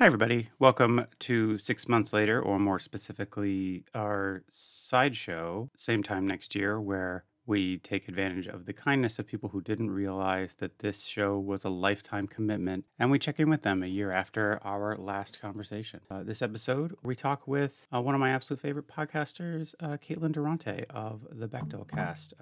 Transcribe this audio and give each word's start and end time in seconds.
Hi, 0.00 0.06
everybody. 0.06 0.48
Welcome 0.58 1.04
to 1.18 1.58
Six 1.58 1.86
Months 1.86 2.14
Later, 2.14 2.40
or 2.40 2.58
more 2.58 2.78
specifically, 2.78 3.84
our 3.94 4.42
sideshow, 4.48 5.68
same 5.76 6.02
time 6.02 6.26
next 6.26 6.54
year, 6.54 6.80
where 6.80 7.24
we 7.44 7.76
take 7.80 8.08
advantage 8.08 8.46
of 8.46 8.64
the 8.64 8.72
kindness 8.72 9.18
of 9.18 9.26
people 9.26 9.50
who 9.50 9.60
didn't 9.60 9.90
realize 9.90 10.54
that 10.54 10.78
this 10.78 11.04
show 11.04 11.38
was 11.38 11.64
a 11.64 11.68
lifetime 11.68 12.26
commitment, 12.26 12.86
and 12.98 13.10
we 13.10 13.18
check 13.18 13.38
in 13.38 13.50
with 13.50 13.60
them 13.60 13.82
a 13.82 13.88
year 13.88 14.10
after 14.10 14.58
our 14.64 14.96
last 14.96 15.42
conversation. 15.42 16.00
Uh, 16.10 16.22
this 16.22 16.40
episode, 16.40 16.96
we 17.02 17.14
talk 17.14 17.46
with 17.46 17.86
uh, 17.94 18.00
one 18.00 18.14
of 18.14 18.22
my 18.22 18.30
absolute 18.30 18.58
favorite 18.58 18.88
podcasters, 18.88 19.74
uh, 19.80 19.98
Caitlin 19.98 20.32
Durante 20.32 20.86
of 20.88 21.26
the 21.30 21.46
Bechdel 21.46 21.86
Cast. 21.86 22.32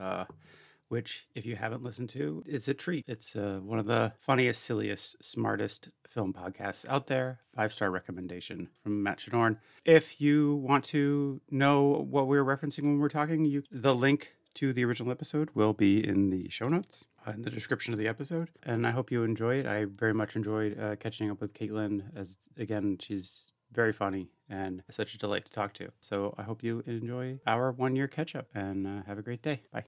Which, 0.88 1.26
if 1.34 1.44
you 1.44 1.56
haven't 1.56 1.82
listened 1.82 2.08
to, 2.10 2.42
it's 2.46 2.66
a 2.66 2.74
treat. 2.74 3.04
It's 3.06 3.36
uh, 3.36 3.60
one 3.62 3.78
of 3.78 3.84
the 3.86 4.14
funniest, 4.18 4.62
silliest, 4.64 5.22
smartest 5.22 5.90
film 6.06 6.32
podcasts 6.32 6.86
out 6.88 7.08
there. 7.08 7.40
Five 7.54 7.72
star 7.74 7.90
recommendation 7.90 8.68
from 8.82 9.02
Matt 9.02 9.18
Shadorn. 9.18 9.58
If 9.84 10.20
you 10.20 10.54
want 10.56 10.84
to 10.86 11.42
know 11.50 12.06
what 12.08 12.26
we 12.26 12.38
are 12.38 12.44
referencing 12.44 12.84
when 12.84 12.98
we're 12.98 13.10
talking, 13.10 13.44
you 13.44 13.64
the 13.70 13.94
link 13.94 14.34
to 14.54 14.72
the 14.72 14.84
original 14.84 15.12
episode 15.12 15.50
will 15.54 15.74
be 15.74 16.06
in 16.06 16.30
the 16.30 16.48
show 16.48 16.68
notes. 16.68 17.04
uh, 17.26 17.32
In 17.32 17.42
the 17.42 17.50
description 17.50 17.92
of 17.92 17.98
the 17.98 18.08
episode, 18.08 18.48
and 18.64 18.86
I 18.86 18.90
hope 18.90 19.10
you 19.12 19.24
enjoy 19.24 19.56
it. 19.56 19.66
I 19.66 19.84
very 19.84 20.14
much 20.14 20.36
enjoyed 20.36 20.80
uh, 20.80 20.96
catching 20.96 21.30
up 21.30 21.40
with 21.40 21.52
Caitlin, 21.52 22.04
as 22.16 22.38
again, 22.56 22.96
she's 22.98 23.52
very 23.70 23.92
funny 23.92 24.30
and 24.48 24.82
such 24.90 25.14
a 25.14 25.18
delight 25.18 25.44
to 25.44 25.52
talk 25.52 25.74
to. 25.74 25.90
So 26.00 26.34
I 26.38 26.42
hope 26.44 26.62
you 26.64 26.82
enjoy 26.86 27.40
our 27.46 27.70
one 27.72 27.94
year 27.94 28.08
catch 28.08 28.34
up 28.34 28.46
and 28.54 28.86
uh, 28.86 29.02
have 29.06 29.18
a 29.18 29.22
great 29.22 29.42
day. 29.42 29.60
Bye. 29.70 29.84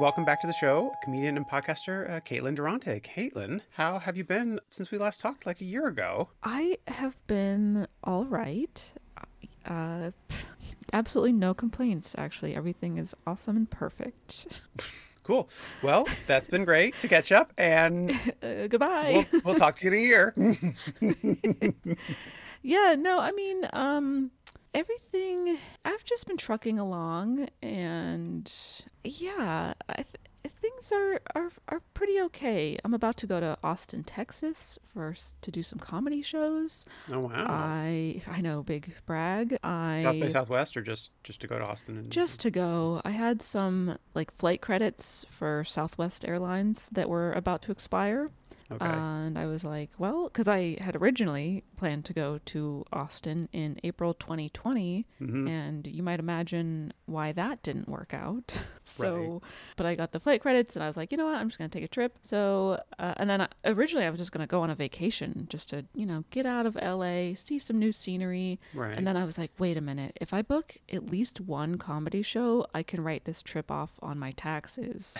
Welcome 0.00 0.24
back 0.24 0.40
to 0.40 0.46
the 0.46 0.52
show, 0.54 0.94
comedian 1.02 1.36
and 1.36 1.46
podcaster 1.46 2.08
uh, 2.10 2.20
Caitlin 2.20 2.54
Durante. 2.54 3.00
Caitlin, 3.00 3.60
how 3.72 3.98
have 3.98 4.16
you 4.16 4.24
been 4.24 4.58
since 4.70 4.90
we 4.90 4.96
last 4.96 5.20
talked 5.20 5.44
like 5.44 5.60
a 5.60 5.64
year 5.66 5.88
ago? 5.88 6.30
I 6.42 6.78
have 6.88 7.18
been 7.26 7.86
all 8.02 8.24
right. 8.24 8.94
Uh, 9.66 10.12
absolutely 10.94 11.32
no 11.32 11.52
complaints, 11.52 12.14
actually. 12.16 12.56
Everything 12.56 12.96
is 12.96 13.14
awesome 13.26 13.56
and 13.56 13.70
perfect. 13.70 14.62
Cool. 15.22 15.50
Well, 15.82 16.08
that's 16.26 16.48
been 16.48 16.64
great 16.64 16.96
to 16.96 17.06
catch 17.06 17.30
up, 17.30 17.52
and 17.58 18.10
Uh, 18.42 18.66
goodbye. 18.68 19.26
we'll, 19.32 19.42
we'll 19.44 19.54
talk 19.54 19.76
to 19.78 19.84
you 19.84 19.92
in 19.92 19.98
a 19.98 20.00
year. 20.00 20.34
yeah, 22.62 22.96
no, 22.98 23.20
I 23.20 23.30
mean, 23.30 23.68
um, 23.74 24.30
everything, 24.74 25.58
I've 25.84 26.04
just 26.04 26.26
been 26.26 26.36
trucking 26.36 26.78
along, 26.78 27.48
and 27.62 28.52
yeah, 29.04 29.74
I 29.88 29.94
th- 29.94 30.54
things 30.60 30.92
are, 30.92 31.20
are 31.34 31.50
are 31.68 31.80
pretty 31.94 32.20
okay. 32.20 32.78
I'm 32.84 32.94
about 32.94 33.16
to 33.18 33.26
go 33.26 33.40
to 33.40 33.56
Austin, 33.62 34.04
Texas, 34.04 34.78
first 34.84 35.40
to 35.42 35.50
do 35.50 35.62
some 35.62 35.78
comedy 35.78 36.22
shows. 36.22 36.84
Oh 37.12 37.20
wow! 37.20 37.46
I 37.48 38.22
I 38.28 38.40
know, 38.40 38.62
big 38.62 38.92
brag. 39.06 39.58
I 39.62 40.00
South 40.02 40.20
by 40.20 40.28
Southwest, 40.28 40.76
or 40.76 40.82
just 40.82 41.12
just 41.24 41.40
to 41.42 41.46
go 41.46 41.58
to 41.58 41.64
Austin 41.64 41.96
and 41.96 42.10
just 42.10 42.40
to 42.40 42.50
go. 42.50 43.00
I 43.04 43.10
had 43.10 43.42
some 43.42 43.98
like 44.14 44.30
flight 44.30 44.60
credits 44.60 45.26
for 45.28 45.64
Southwest 45.64 46.26
Airlines 46.26 46.88
that 46.92 47.08
were 47.08 47.32
about 47.32 47.62
to 47.62 47.72
expire. 47.72 48.30
Okay. 48.70 48.86
And 48.86 49.38
I 49.38 49.46
was 49.46 49.64
like, 49.64 49.90
well, 49.98 50.24
because 50.24 50.48
I 50.48 50.76
had 50.80 50.96
originally 50.96 51.64
planned 51.76 52.04
to 52.06 52.12
go 52.12 52.38
to 52.46 52.84
Austin 52.92 53.48
in 53.52 53.80
April 53.84 54.14
2020. 54.14 55.06
Mhm. 55.20 55.48
And 55.48 55.86
you 55.86 56.02
might 56.02 56.20
imagine 56.20 56.92
why 57.06 57.32
that 57.32 57.62
didn't 57.62 57.88
work 57.88 58.12
out. 58.14 58.54
so, 58.84 59.42
but 59.76 59.86
I 59.86 59.94
got 59.94 60.12
the 60.12 60.20
flight 60.20 60.40
credits 60.40 60.76
and 60.76 60.82
I 60.82 60.86
was 60.86 60.96
like, 60.96 61.10
you 61.12 61.18
know 61.18 61.26
what? 61.26 61.36
I'm 61.36 61.48
just 61.48 61.58
going 61.58 61.70
to 61.70 61.76
take 61.76 61.84
a 61.84 61.88
trip. 61.88 62.18
So, 62.22 62.80
uh, 62.98 63.14
and 63.16 63.28
then 63.28 63.40
I, 63.42 63.48
originally 63.64 64.06
I 64.06 64.10
was 64.10 64.20
just 64.20 64.32
going 64.32 64.46
to 64.46 64.50
go 64.50 64.62
on 64.62 64.70
a 64.70 64.74
vacation 64.74 65.46
just 65.48 65.70
to, 65.70 65.84
you 65.94 66.06
know, 66.06 66.24
get 66.30 66.46
out 66.46 66.66
of 66.66 66.76
LA, 66.76 67.34
see 67.34 67.58
some 67.58 67.78
new 67.78 67.92
scenery. 67.92 68.60
Right. 68.74 68.96
And 68.96 69.06
then 69.06 69.16
I 69.16 69.24
was 69.24 69.38
like, 69.38 69.52
wait 69.58 69.76
a 69.76 69.80
minute. 69.80 70.16
If 70.20 70.32
I 70.34 70.42
book 70.42 70.76
at 70.92 71.10
least 71.10 71.40
one 71.40 71.78
comedy 71.78 72.22
show, 72.22 72.66
I 72.74 72.82
can 72.82 73.02
write 73.02 73.24
this 73.24 73.42
trip 73.42 73.70
off 73.70 73.98
on 74.02 74.18
my 74.18 74.32
taxes. 74.32 75.16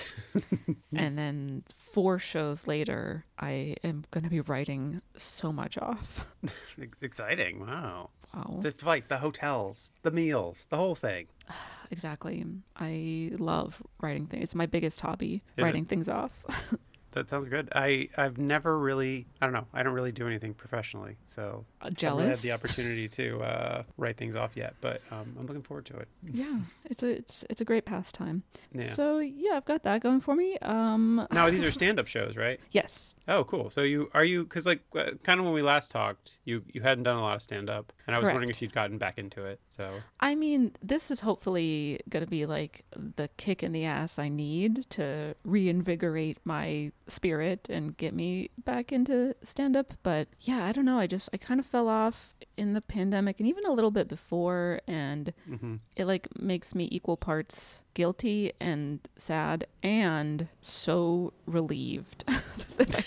and 0.95 1.17
then 1.19 1.65
four 1.75 2.19
shows 2.19 2.67
later, 2.67 3.25
I 3.41 3.75
am 3.83 4.05
going 4.11 4.25
to 4.25 4.31
be 4.31 4.41
writing 4.41 5.01
so 5.17 5.53
much 5.53 5.79
off. 5.79 6.27
Exciting! 7.01 7.61
Wow. 7.67 8.11
Wow. 8.35 8.59
The 8.63 8.71
flight, 8.71 9.09
the 9.09 9.19
hotels, 9.19 9.91
the 10.03 10.11
meals, 10.11 10.67
the 10.71 10.77
whole 10.77 10.95
thing. 10.95 11.27
Exactly. 11.93 12.47
I 12.77 13.33
love 13.37 13.83
writing 14.01 14.29
things. 14.29 14.45
It's 14.45 14.55
my 14.55 14.67
biggest 14.67 15.01
hobby, 15.01 15.35
Is 15.35 15.41
it? 15.57 15.63
writing 15.65 15.85
things 15.87 16.09
off. 16.09 16.45
That 17.13 17.29
sounds 17.29 17.49
good. 17.49 17.69
I 17.75 18.09
I've 18.17 18.39
never 18.39 18.79
really 18.79 19.27
I 19.41 19.47
don't 19.47 19.53
know 19.53 19.67
I 19.75 19.83
don't 19.83 19.95
really 19.95 20.13
do 20.13 20.27
anything 20.27 20.55
professionally, 20.55 21.17
so 21.27 21.65
jealous. 21.93 22.03
I 22.03 22.09
haven't 22.09 22.29
had 22.29 22.39
the 22.39 22.53
opportunity 22.53 23.09
to 23.09 23.41
uh, 23.43 23.83
write 23.97 24.17
things 24.17 24.37
off 24.37 24.57
yet. 24.57 24.75
But 24.81 25.03
um, 25.11 25.35
I'm 25.39 25.47
looking 25.47 25.63
forward 25.63 25.87
to 25.87 25.97
it. 25.99 26.09
yeah, 26.33 26.61
it's 26.85 27.03
a 27.03 27.09
it's 27.09 27.45
it's 27.51 27.61
a 27.61 27.65
great 27.65 27.85
pastime. 27.85 28.43
Yeah. 28.73 28.83
So 28.83 29.19
yeah, 29.19 29.53
I've 29.55 29.65
got 29.65 29.83
that 29.85 30.03
going 30.03 30.21
for 30.21 30.35
me. 30.37 30.57
Um, 30.63 31.27
now 31.33 31.51
these 31.51 31.63
are 31.63 31.71
stand-up 31.71 32.07
shows, 32.07 32.37
right? 32.37 32.61
yes, 32.71 33.15
Oh, 33.29 33.45
cool. 33.45 33.71
So 33.71 33.83
you 33.83 34.11
are 34.15 34.25
you 34.25 34.45
because 34.45 34.67
like 34.67 34.81
uh, 34.97 35.13
kind 35.23 35.39
of 35.41 35.47
when 35.47 35.55
we 35.55 35.63
last 35.63 35.91
talked, 35.91 36.39
you 36.45 36.63
you 36.73 36.81
hadn't 36.81 37.05
done 37.05 37.17
a 37.17 37.23
lot 37.23 37.37
of 37.37 37.43
stand-up, 37.43 37.93
and 38.07 38.17
I 38.17 38.19
was 38.19 38.27
wondering 38.27 38.51
if 38.51 38.61
you'd 38.63 38.73
gotten 38.73 38.99
back 38.99 39.19
into 39.19 39.45
it. 39.45 39.61
So 39.69 39.89
I 40.21 40.35
mean, 40.35 40.73
this 40.83 41.11
is 41.11 41.21
hopefully 41.21 42.01
going 42.09 42.25
to 42.25 42.31
be 42.31 42.47
like 42.47 42.85
the 42.95 43.29
kick 43.37 43.63
in 43.63 43.73
the 43.73 43.85
ass 43.85 44.19
I 44.19 44.29
need 44.29 44.89
to 44.91 45.35
reinvigorate 45.45 46.39
my 46.45 46.93
spirit 47.09 47.69
and 47.69 47.97
get 47.97 48.15
me 48.15 48.51
back 48.65 48.93
into 48.93 49.35
stand 49.43 49.77
up. 49.77 49.95
But 50.03 50.29
yeah, 50.41 50.65
I 50.65 50.73
don't 50.73 50.85
know. 50.85 50.99
I 50.99 51.07
just, 51.07 51.29
I 51.33 51.37
kind 51.37 51.59
of 51.61 51.67
fell 51.67 51.89
off 51.89 52.35
in 52.57 52.75
the 52.75 52.81
pandemic 52.81 53.41
and 53.41 53.49
even 53.49 53.65
a 53.67 53.73
little 53.73 53.91
bit 53.91 54.09
before. 54.09 54.81
And 54.87 55.33
hmm 55.47 55.77
it 55.97 56.05
like 56.07 56.29
makes 56.39 56.75
me 56.75 56.89
equal 56.91 57.17
parts 57.17 57.83
guilty 57.95 58.53
and 58.61 59.01
sad 59.17 59.67
and 59.83 60.49
so 60.61 61.33
relieved 61.47 62.25
that 62.77 62.95
I 62.95 63.05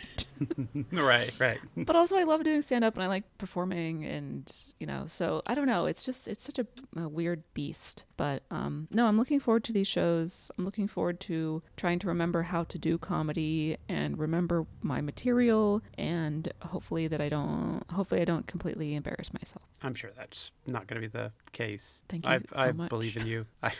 right, 0.91 1.31
right. 1.39 1.59
but 1.75 1.95
also 1.95 2.17
I 2.17 2.23
love 2.23 2.43
doing 2.43 2.61
stand 2.61 2.83
up 2.83 2.95
and 2.95 3.03
I 3.03 3.07
like 3.07 3.23
performing 3.37 4.05
and 4.05 4.51
you 4.79 4.87
know 4.87 5.05
so 5.07 5.41
I 5.45 5.55
don't 5.55 5.67
know 5.67 5.85
it's 5.85 6.03
just 6.03 6.27
it's 6.27 6.43
such 6.43 6.59
a, 6.59 6.67
a 6.99 7.07
weird 7.07 7.43
beast 7.53 8.05
but 8.17 8.43
um 8.51 8.87
no 8.91 9.07
I'm 9.07 9.17
looking 9.17 9.39
forward 9.39 9.63
to 9.65 9.73
these 9.73 9.87
shows 9.87 10.51
I'm 10.57 10.65
looking 10.65 10.87
forward 10.87 11.19
to 11.21 11.61
trying 11.77 11.99
to 11.99 12.07
remember 12.07 12.43
how 12.43 12.63
to 12.65 12.77
do 12.77 12.97
comedy 12.97 13.77
and 13.89 14.17
remember 14.17 14.65
my 14.81 15.01
material 15.01 15.81
and 15.97 16.51
hopefully 16.61 17.07
that 17.07 17.21
I 17.21 17.29
don't 17.29 17.83
hopefully 17.91 18.21
I 18.21 18.25
don't 18.25 18.47
completely 18.47 18.95
embarrass 18.95 19.33
myself 19.33 19.63
I'm 19.83 19.95
sure 19.95 20.11
that's 20.15 20.51
not 20.65 20.87
going 20.87 21.01
to 21.01 21.07
be 21.07 21.11
the 21.11 21.31
case. 21.51 22.01
Thank 22.07 22.25
you 22.25 22.31
I, 22.31 22.37
so 22.37 22.45
I 22.55 22.71
much. 22.71 22.89
believe 22.89 23.17
in 23.17 23.27
you. 23.27 23.45
I, 23.63 23.73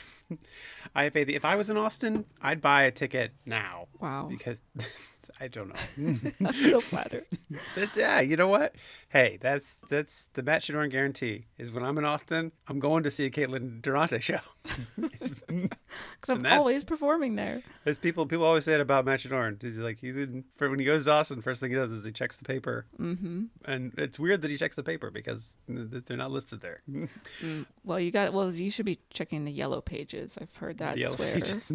I 0.94 1.04
have 1.04 1.14
faith. 1.14 1.30
If 1.30 1.46
I 1.46 1.56
was 1.56 1.70
in 1.70 1.78
Austin, 1.78 2.26
I'd 2.42 2.60
buy 2.60 2.84
a 2.84 2.90
ticket 2.90 3.32
now 3.46 3.88
wow 4.00 4.26
because 4.28 4.60
I 5.40 5.48
don't 5.48 5.68
know. 5.68 6.30
I'm 6.46 6.54
so 6.54 6.80
flattered 6.80 7.26
That's 7.76 7.96
yeah. 7.96 8.20
You 8.20 8.36
know 8.36 8.48
what? 8.48 8.74
Hey, 9.08 9.38
that's 9.40 9.76
that's 9.88 10.28
the 10.34 10.42
Matt 10.42 10.62
Shadorn 10.62 10.90
guarantee. 10.90 11.46
Is 11.56 11.70
when 11.70 11.84
I'm 11.84 11.98
in 11.98 12.04
Austin, 12.04 12.50
I'm 12.66 12.80
going 12.80 13.04
to 13.04 13.10
see 13.10 13.24
a 13.26 13.30
Caitlin 13.30 13.80
Durante 13.80 14.18
show. 14.18 14.40
because 14.96 16.30
I'm 16.30 16.46
always 16.46 16.84
performing 16.84 17.36
there 17.36 17.62
There's 17.84 17.98
people 17.98 18.24
people 18.26 18.44
always 18.46 18.64
say 18.64 18.74
it 18.74 18.80
about 18.80 19.04
Matt 19.04 19.20
Shadorn. 19.20 19.60
He's 19.60 19.78
like 19.78 20.00
he's 20.00 20.16
in 20.16 20.44
for 20.56 20.68
when 20.70 20.78
he 20.78 20.84
goes 20.84 21.04
to 21.04 21.12
Austin. 21.12 21.42
First 21.42 21.60
thing 21.60 21.70
he 21.70 21.76
does 21.76 21.92
is 21.92 22.04
he 22.04 22.12
checks 22.12 22.36
the 22.36 22.44
paper, 22.44 22.86
mm-hmm 22.98 23.44
and 23.66 23.92
it's 23.96 24.18
weird 24.18 24.42
that 24.42 24.50
he 24.50 24.56
checks 24.56 24.76
the 24.76 24.82
paper 24.82 25.10
because 25.10 25.54
they're 25.68 26.16
not 26.16 26.30
listed 26.30 26.60
there. 26.60 26.82
Mm, 26.90 27.66
well 27.84 28.00
you 28.00 28.10
got 28.10 28.32
well 28.32 28.52
you 28.52 28.70
should 28.70 28.86
be 28.86 28.98
checking 29.10 29.44
the 29.44 29.52
yellow 29.52 29.80
pages 29.80 30.38
I've 30.40 30.54
heard 30.56 30.78
that 30.78 30.94
The 30.94 31.00
yellow 31.02 31.16
swear 31.16 31.34
pages. 31.34 31.72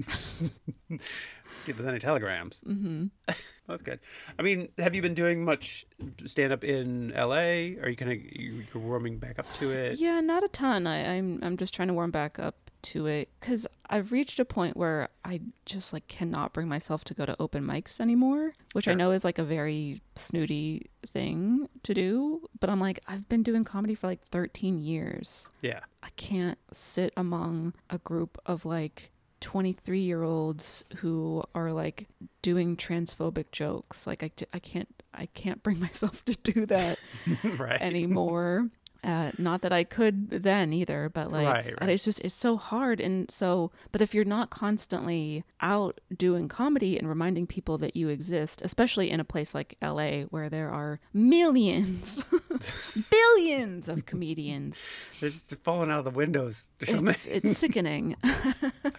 See 1.61 1.71
if 1.71 1.77
there's 1.77 1.89
any 1.89 1.99
telegrams. 1.99 2.61
mm-hmm 2.65 3.07
That's 3.67 3.83
good. 3.83 3.99
I 4.39 4.41
mean, 4.41 4.69
have 4.79 4.95
you 4.95 5.01
been 5.03 5.13
doing 5.13 5.45
much 5.45 5.85
stand 6.25 6.51
up 6.51 6.63
in 6.63 7.13
L.A.? 7.13 7.77
Are 7.77 7.89
you 7.89 7.95
kind 7.95 8.11
of 8.11 8.17
you, 8.17 8.63
you're 8.73 8.81
warming 8.81 9.19
back 9.19 9.37
up 9.37 9.51
to 9.55 9.69
it? 9.69 9.99
Yeah, 9.99 10.21
not 10.21 10.43
a 10.43 10.47
ton. 10.47 10.87
I, 10.87 11.17
I'm 11.17 11.39
I'm 11.43 11.55
just 11.55 11.73
trying 11.73 11.87
to 11.89 11.93
warm 11.93 12.09
back 12.09 12.39
up 12.39 12.69
to 12.81 13.07
it 13.07 13.29
because 13.39 13.67
I've 13.89 14.11
reached 14.11 14.39
a 14.39 14.45
point 14.45 14.77
where 14.77 15.09
I 15.25 15.41
just 15.65 15.93
like 15.93 16.07
cannot 16.07 16.53
bring 16.53 16.67
myself 16.67 17.03
to 17.05 17.13
go 17.13 17.25
to 17.25 17.35
open 17.39 17.63
mics 17.63 17.99
anymore, 17.99 18.53
which 18.73 18.87
I 18.87 18.93
know 18.93 19.11
is 19.11 19.23
like 19.23 19.37
a 19.37 19.43
very 19.43 20.01
snooty 20.15 20.89
thing 21.05 21.67
to 21.83 21.93
do. 21.93 22.41
But 22.59 22.69
I'm 22.69 22.79
like, 22.79 22.99
I've 23.07 23.27
been 23.29 23.43
doing 23.43 23.63
comedy 23.63 23.95
for 23.95 24.07
like 24.07 24.23
13 24.23 24.81
years. 24.81 25.49
Yeah. 25.61 25.81
I 26.01 26.09
can't 26.15 26.57
sit 26.71 27.13
among 27.17 27.73
a 27.89 27.97
group 27.99 28.37
of 28.45 28.65
like 28.65 29.11
23 29.41 29.99
year 29.99 30.23
olds 30.23 30.83
who 30.97 31.43
are 31.55 31.71
like 31.71 32.07
doing 32.41 32.75
transphobic 32.75 33.51
jokes. 33.51 34.05
Like 34.07 34.23
I, 34.23 34.31
I 34.53 34.59
can't 34.59 34.87
I 35.13 35.27
can't 35.27 35.61
bring 35.63 35.79
myself 35.87 36.23
to 36.25 36.33
do 36.35 36.65
that 36.67 36.99
right. 37.57 37.81
anymore. 37.81 38.69
Uh, 39.03 39.31
not 39.37 39.61
that 39.61 39.71
I 39.71 39.83
could 39.85 40.29
then 40.29 40.73
either, 40.73 41.09
but 41.09 41.31
like 41.31 41.47
Right, 41.47 41.73
right. 41.79 41.89
it's 41.89 42.03
just 42.03 42.19
it's 42.21 42.35
so 42.35 42.57
hard 42.57 42.99
and 42.99 43.31
so. 43.31 43.71
But 43.91 44.01
if 44.01 44.13
you're 44.13 44.25
not 44.25 44.49
constantly 44.49 45.43
out 45.61 46.01
doing 46.17 46.47
comedy 46.49 46.97
and 46.97 47.07
reminding 47.07 47.47
people 47.47 47.77
that 47.77 47.95
you 47.95 48.09
exist, 48.09 48.61
especially 48.61 49.09
in 49.09 49.19
a 49.19 49.23
place 49.23 49.55
like 49.55 49.77
L.A. 49.81 50.23
where 50.23 50.49
there 50.49 50.69
are 50.69 50.99
millions, 51.13 52.23
billions 53.11 53.87
of 53.89 54.05
comedians, 54.05 54.79
They're 55.19 55.29
just 55.29 55.53
falling 55.63 55.89
out 55.91 55.99
of 55.99 56.05
the 56.05 56.11
windows 56.11 56.67
it's 56.79 57.27
it's 57.27 57.57
sickening. 57.57 58.15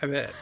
I 0.02 0.06
bet. 0.06 0.32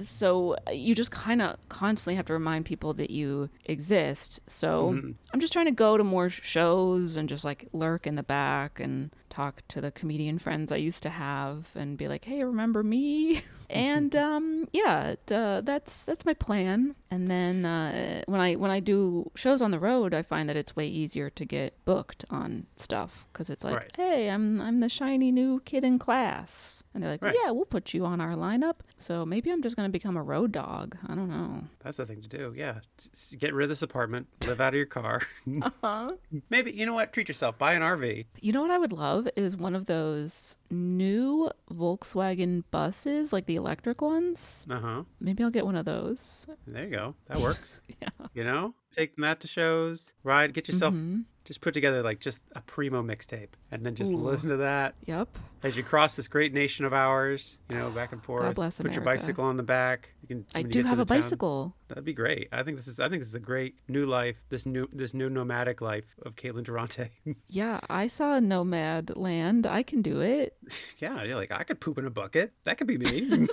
so 0.00 0.56
uh, 0.66 0.70
you 0.72 0.94
just 0.94 1.10
kind 1.10 1.40
of 1.42 1.56
constantly 1.68 2.16
have 2.16 2.26
to 2.26 2.32
remind 2.32 2.64
people 2.64 2.92
that 2.94 3.10
you 3.10 3.48
exist 3.66 4.40
so 4.46 4.92
Mm-hmm. 4.92 5.10
i'm 5.32 5.40
just 5.40 5.52
trying 5.52 5.66
to 5.66 5.70
go 5.72 5.96
to 5.96 6.04
more 6.04 6.28
shows 6.28 7.16
and 7.16 7.28
just 7.28 7.44
like 7.44 7.68
lurk 7.72 8.06
in 8.06 8.16
the 8.16 8.22
back 8.22 8.80
and 8.82 9.14
talk 9.32 9.62
to 9.66 9.80
the 9.80 9.90
comedian 9.90 10.38
friends 10.38 10.70
i 10.70 10.76
used 10.76 11.02
to 11.02 11.08
have 11.08 11.70
and 11.74 11.96
be 11.96 12.06
like 12.06 12.24
hey 12.26 12.44
remember 12.44 12.82
me 12.82 13.40
and 13.70 14.14
um 14.14 14.68
yeah 14.72 15.14
uh, 15.30 15.60
that's 15.62 16.04
that's 16.04 16.26
my 16.26 16.34
plan 16.34 16.94
and 17.10 17.30
then 17.30 17.64
uh, 17.64 18.22
when 18.26 18.40
i 18.42 18.52
when 18.54 18.70
i 18.70 18.78
do 18.78 19.30
shows 19.34 19.62
on 19.62 19.70
the 19.70 19.78
road 19.78 20.12
i 20.12 20.20
find 20.20 20.48
that 20.50 20.56
it's 20.56 20.76
way 20.76 20.86
easier 20.86 21.30
to 21.30 21.46
get 21.46 21.72
booked 21.86 22.26
on 22.28 22.66
stuff 22.76 23.26
because 23.32 23.48
it's 23.48 23.64
like 23.64 23.76
Right. 23.76 23.90
hey 23.96 24.28
i'm 24.28 24.60
i'm 24.60 24.80
the 24.80 24.90
shiny 24.90 25.32
new 25.32 25.60
kid 25.64 25.82
in 25.82 25.98
class 25.98 26.84
and 26.92 27.02
they're 27.02 27.10
like 27.10 27.22
Right. 27.22 27.34
yeah 27.42 27.50
we'll 27.50 27.64
put 27.64 27.94
you 27.94 28.04
on 28.04 28.20
our 28.20 28.34
lineup 28.34 28.76
so 28.98 29.24
maybe 29.24 29.50
i'm 29.50 29.62
just 29.62 29.76
going 29.76 29.88
to 29.88 29.92
become 29.92 30.18
a 30.18 30.22
road 30.22 30.52
dog 30.52 30.96
i 31.08 31.14
don't 31.14 31.30
know 31.30 31.64
That's 31.82 31.96
the 31.96 32.04
thing 32.06 32.20
to 32.22 32.28
do. 32.28 32.52
Yeah. 32.56 32.80
Get 33.38 33.54
rid 33.54 33.64
of 33.64 33.68
this 33.70 33.82
apartment, 33.82 34.28
live 34.46 34.60
out 34.60 34.72
of 34.74 34.76
your 34.76 34.86
car. 34.86 35.20
uh-huh. 35.62 36.10
Maybe, 36.48 36.70
you 36.72 36.86
know 36.86 36.94
what? 36.94 37.12
Treat 37.12 37.26
yourself. 37.28 37.58
Buy 37.58 37.72
an 37.74 37.82
RV. 37.82 38.26
you 38.40 38.52
know 38.52 38.62
what 38.62 38.70
i 38.70 38.78
would 38.78 38.92
love 38.92 39.21
is 39.36 39.56
one 39.56 39.74
of 39.74 39.86
those 39.86 40.56
new 40.70 41.50
volkswagen 41.72 42.62
buses 42.70 43.32
like 43.32 43.46
the 43.46 43.56
electric 43.56 44.00
ones 44.02 44.64
Uh 44.70 44.80
huh. 44.80 45.02
maybe 45.20 45.42
i'll 45.42 45.50
get 45.50 45.64
one 45.66 45.76
of 45.76 45.84
those 45.84 46.46
There 46.66 46.84
you 46.84 46.90
go. 46.90 47.14
That 47.26 47.40
works. 47.40 47.80
yeah 48.00 48.08
You 48.34 48.44
know, 48.44 48.74
take 48.92 49.16
that 49.16 49.40
to 49.40 49.48
shows, 49.48 50.12
ride, 50.22 50.54
get 50.54 50.68
yourself, 50.68 50.94
Mhm. 50.94 51.24
just 51.44 51.60
put 51.60 51.74
together 51.74 52.02
like 52.02 52.20
just 52.20 52.40
a 52.54 52.60
primo 52.62 53.02
mixtape, 53.02 53.48
and 53.70 53.84
then 53.84 53.94
just 53.94 54.12
Ooh. 54.12 54.16
listen 54.16 54.48
to 54.50 54.56
that 54.58 54.94
yep 55.06 55.28
as 55.64 55.76
you 55.76 55.82
cross 55.84 56.16
this 56.16 56.26
great 56.26 56.52
nation 56.52 56.84
of 56.84 56.92
ours. 56.92 57.58
You 57.70 57.76
know, 57.76 57.90
back 57.90 58.12
and 58.12 58.22
forth. 58.22 58.54
bless 58.56 58.80
Put 58.80 58.94
your 58.94 59.04
bicycle 59.04 59.44
on 59.44 59.56
the 59.56 59.62
back. 59.62 60.10
You 60.22 60.28
can. 60.28 60.44
i 60.56 60.62
do 60.62 60.82
have 60.82 60.98
a 60.98 61.04
town- 61.04 61.18
bicycle 61.18 61.74
That'd 61.88 62.04
be 62.04 62.14
great. 62.14 62.48
I 62.52 62.62
think 62.62 62.78
this 62.78 62.88
is. 62.88 62.98
I 63.00 63.08
think 63.10 63.20
this 63.20 63.28
is 63.28 63.34
a 63.34 63.40
great 63.40 63.74
new 63.86 64.06
life. 64.06 64.36
This 64.48 64.64
new 64.66 64.88
this 64.92 65.12
new 65.14 65.28
nomadic 65.30 65.80
life 65.80 66.06
of 66.24 66.34
Caitlin 66.36 66.64
Durante. 66.64 67.10
yeah 67.48 67.80
i 67.90 68.06
saw 68.06 68.38
Nomadland 68.40 69.66
i 69.66 69.82
can 69.82 70.00
do 70.02 70.20
it 70.20 70.56
yeah, 70.98 71.22
you're 71.22 71.36
like 71.36 71.52
I 71.52 71.62
could 71.64 71.80
poop 71.80 71.98
in 71.98 72.06
a 72.06 72.10
bucket. 72.10 72.52
That 72.64 72.78
could 72.78 72.86
be 72.86 72.98
me. 72.98 73.46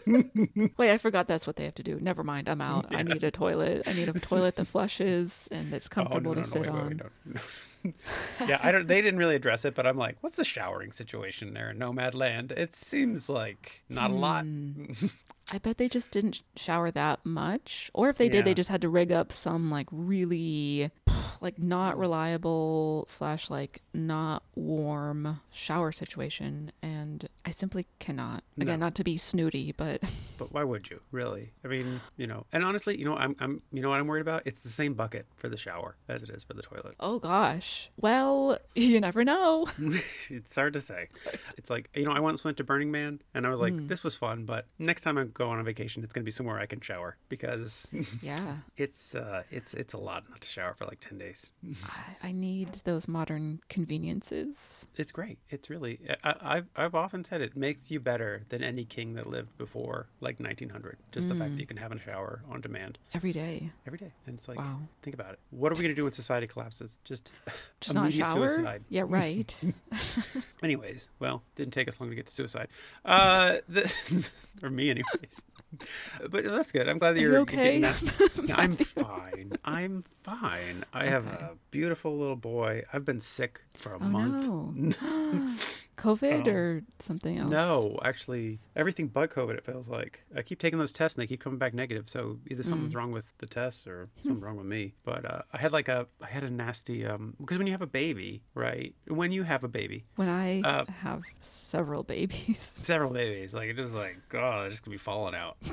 wait 0.78 0.92
i 0.92 0.98
forgot 0.98 1.28
that's 1.28 1.46
what 1.48 1.56
they 1.58 1.66
have 1.66 1.76
to 1.76 1.84
do 1.84 2.00
never 2.00 2.24
mind 2.24 2.48
i'm 2.50 2.62
out 2.62 2.86
i 2.96 3.04
need 3.04 3.24
a 3.24 3.32
toilet 3.32 3.88
i 3.88 3.94
need 3.94 4.08
a 4.10 4.14
toilet 4.14 4.56
that 4.56 4.66
flushes 4.66 5.29
and 5.52 5.74
it's 5.74 5.88
comfortable 5.88 6.32
oh, 6.32 6.34
no, 6.36 6.42
to 6.42 6.48
no, 6.48 6.54
sit 6.54 6.66
no, 6.66 6.74
wait, 6.74 6.82
on 6.82 6.88
wait, 6.88 7.44
wait, 7.84 7.96
yeah, 8.48 8.60
I 8.62 8.72
don't. 8.72 8.88
They 8.88 9.02
didn't 9.02 9.20
really 9.20 9.36
address 9.36 9.66
it, 9.66 9.76
but 9.76 9.86
I'm 9.86 9.98
like, 9.98 10.18
what's 10.22 10.38
the 10.38 10.46
showering 10.46 10.92
situation 10.92 11.54
there 11.54 11.72
in 11.72 11.80
Nomadland? 11.80 12.52
It 12.52 12.76
seems 12.76 13.30
like 13.30 13.84
not 13.90 14.12
a 14.12 14.14
lot. 14.14 14.44
Hmm. 14.44 14.86
I 15.52 15.58
bet 15.58 15.78
they 15.78 15.90
just 15.90 16.12
didn't 16.12 16.44
shower 16.56 16.92
that 16.92 17.26
much. 17.26 17.90
Or 17.94 18.10
if 18.10 18.18
they 18.18 18.30
did, 18.30 18.46
they 18.46 18.54
just 18.54 18.70
had 18.70 18.82
to 18.82 18.90
rig 18.90 19.12
up 19.12 19.32
some 19.32 19.72
like 19.72 19.88
really 19.92 20.92
like 21.42 21.60
not 21.60 21.98
reliable 21.98 23.06
slash 23.08 23.50
like 23.50 23.82
not 23.94 24.44
warm 24.56 25.40
shower 25.52 25.92
situation. 25.92 26.72
And 26.82 27.28
I 27.46 27.52
simply 27.52 27.86
cannot. 28.00 28.44
Again, 28.58 28.80
No. 28.80 28.86
not 28.88 28.96
to 28.96 29.04
be 29.04 29.18
snooty, 29.18 29.72
but 29.72 30.02
But 30.38 30.54
why 30.54 30.64
would 30.64 30.90
you 30.90 31.02
really? 31.12 31.52
I 31.66 31.68
mean, 31.68 32.00
you 32.18 32.28
know. 32.28 32.46
And 32.54 32.64
honestly, 32.64 32.98
you 32.98 33.06
know, 33.06 33.16
I'm, 33.16 33.36
I'm, 33.40 33.62
you 33.74 33.82
know 33.82 33.90
what 33.90 34.00
I'm 34.00 34.08
worried 34.08 34.22
about? 34.22 34.44
It's 34.46 34.62
the 34.62 34.70
same 34.70 34.94
bucket 34.94 35.26
for 35.36 35.50
the 35.50 35.58
shower 35.58 35.96
as 36.08 36.24
it 36.24 36.30
is 36.30 36.44
for 36.44 36.54
the 36.54 36.62
toilet. 36.62 36.96
oh 37.00 37.20
gosh. 37.20 37.90
Well, 38.00 38.58
you 38.76 39.00
never 39.00 39.24
know. 39.26 39.68
it's 40.30 40.56
hard 40.56 40.74
to 40.74 40.82
say. 40.82 41.08
It's 41.58 41.70
like 41.70 41.90
you 41.94 42.06
know, 42.06 42.14
I 42.14 42.20
once 42.22 42.44
went 42.44 42.58
to 42.58 42.64
Burning 42.64 42.92
Man, 42.92 43.22
and 43.34 43.46
I 43.46 43.50
was 43.50 43.60
like, 43.60 43.88
this 43.88 44.04
was 44.04 44.16
fun, 44.16 44.46
but 44.46 44.66
next 44.78 45.02
time 45.02 45.18
I 45.18 45.26
go 45.26 45.50
on 45.50 45.60
a 45.60 45.64
vacation, 45.64 46.04
it's 46.04 46.14
gonna 46.14 46.24
be 46.24 46.32
somewhere 46.32 46.58
I 46.60 46.66
can 46.66 46.80
shower 46.82 47.18
because 47.30 47.88
Yeah. 48.22 48.58
it's 48.78 49.16
uh, 49.16 49.44
it's 49.52 49.74
it's 49.74 49.94
a 49.94 49.98
lot 49.98 50.24
not 50.30 50.42
to 50.42 50.48
shower 50.50 50.74
for 50.74 50.86
like 50.86 51.00
ten 51.02 51.18
days. 51.18 51.29
I, 52.24 52.28
I 52.30 52.32
need 52.32 52.74
those 52.84 53.08
modern 53.08 53.60
conveniences. 53.70 54.88
It's 54.96 55.12
great. 55.12 55.38
It's 55.50 55.70
really. 55.70 56.00
I, 56.24 56.36
I've 56.42 56.68
I've 56.76 56.96
often 56.96 57.24
said 57.26 57.42
it 57.42 57.56
makes 57.56 57.92
you 57.92 58.00
better 58.00 58.44
than 58.50 58.64
any 58.64 58.86
king 58.86 59.14
that 59.14 59.28
lived 59.28 59.58
before 59.58 60.08
like 60.22 60.40
1900. 60.40 60.98
Just 61.12 61.28
the 61.30 61.36
fact 61.36 61.52
that 61.56 61.60
you 61.60 61.66
can 61.68 61.78
have 61.78 61.92
a 61.92 62.00
shower 62.00 62.42
on 62.50 62.62
demand 62.62 62.98
Every 63.14 63.32
day. 63.32 63.72
every 63.88 63.98
day, 64.00 64.12
and 64.26 64.38
it's 64.38 64.48
like, 64.48 64.58
Wow. 64.58 64.80
think 65.02 65.14
about 65.14 65.34
it. 65.34 65.40
What 65.52 65.72
are 65.72 65.76
we 65.76 65.82
gonna 65.84 65.94
do 65.96 66.04
when 66.04 66.14
society 66.14 66.48
collapses? 66.48 67.00
Just 67.04 67.32
Just 67.82 67.96
not 67.96 68.12
shower? 68.14 68.48
suicide. 68.50 68.84
Yeah, 68.90 69.04
right. 69.08 69.56
Anyways, 70.64 71.10
well, 71.20 71.44
didn't 71.56 71.74
take 71.74 71.88
us 71.88 72.00
long 72.00 72.10
to 72.10 72.16
get 72.16 72.26
to 72.28 72.34
suicide. 72.34 72.68
Uh, 73.06 73.58
the, 73.68 73.92
or 74.62 74.70
me, 74.70 74.90
anyways. 74.90 75.42
But 76.30 76.44
that's 76.46 76.72
good. 76.72 76.88
I'm 76.90 76.98
glad 76.98 77.12
that 77.16 77.20
Are 77.20 77.24
you 77.24 77.32
you're 77.32 77.40
okay? 77.42 77.80
that. 77.82 78.02
I'm 78.56 78.76
fine. 78.76 79.58
I'm 79.64 80.04
fine. 80.24 80.84
I 80.94 81.06
have 81.06 81.28
Okay. 81.28 81.36
a 81.46 81.58
beautiful 81.72 82.18
little 82.18 82.36
boy. 82.36 82.84
I've 82.92 83.06
been 83.06 83.22
sick 83.22 83.62
for 83.78 83.94
a 83.94 84.00
Oh 84.02 84.06
month. 84.06 84.42
no. 84.44 85.54
COVID 86.00 86.48
Oh. 86.48 86.52
or 86.52 86.82
something 87.00 87.38
else? 87.38 87.52
No, 87.52 88.00
actually, 88.04 88.60
everything 88.76 89.08
but 89.08 89.30
COVID. 89.30 89.56
It 89.56 89.66
feels 89.66 89.88
like 89.88 90.24
I 90.36 90.42
keep 90.42 90.60
taking 90.60 90.80
those 90.80 90.94
tests 90.94 91.16
and 91.18 91.22
they 91.22 91.28
keep 91.28 91.42
coming 91.42 91.60
back 91.60 91.74
negative. 91.74 92.08
So 92.10 92.40
either 92.50 92.64
something's 92.64 92.94
Mm. 92.94 92.98
wrong 92.98 93.12
with 93.12 93.38
the 93.40 93.46
tests 93.46 93.86
or 93.86 94.10
something's 94.22 94.42
wrong 94.44 94.56
with 94.58 94.66
me. 94.66 94.94
But 95.04 95.26
uh, 95.26 95.42
I 95.54 95.58
had 95.58 95.72
like 95.74 95.88
a, 95.90 96.08
I 96.22 96.28
had 96.28 96.44
a 96.44 96.50
nasty 96.50 97.06
um 97.06 97.36
because 97.40 97.58
when 97.58 97.68
you 97.68 97.74
have 97.74 97.82
a 97.82 97.88
baby, 98.04 98.42
right? 98.56 98.96
When 99.08 99.32
you 99.32 99.44
have 99.44 99.64
a 99.64 99.68
baby, 99.68 100.06
When 100.16 100.30
I 100.30 100.62
Uh, 100.62 100.86
have 101.02 101.24
several 101.42 102.04
babies. 102.04 102.60
several 102.60 103.12
babies. 103.12 103.54
Like 103.54 103.70
it 103.70 103.76
just 103.76 103.94
like 103.94 104.18
oh, 104.34 104.62
they're 104.62 104.70
just 104.70 104.84
gonna 104.86 104.94
be 104.94 104.98
falling 104.98 105.36
out. 105.36 105.58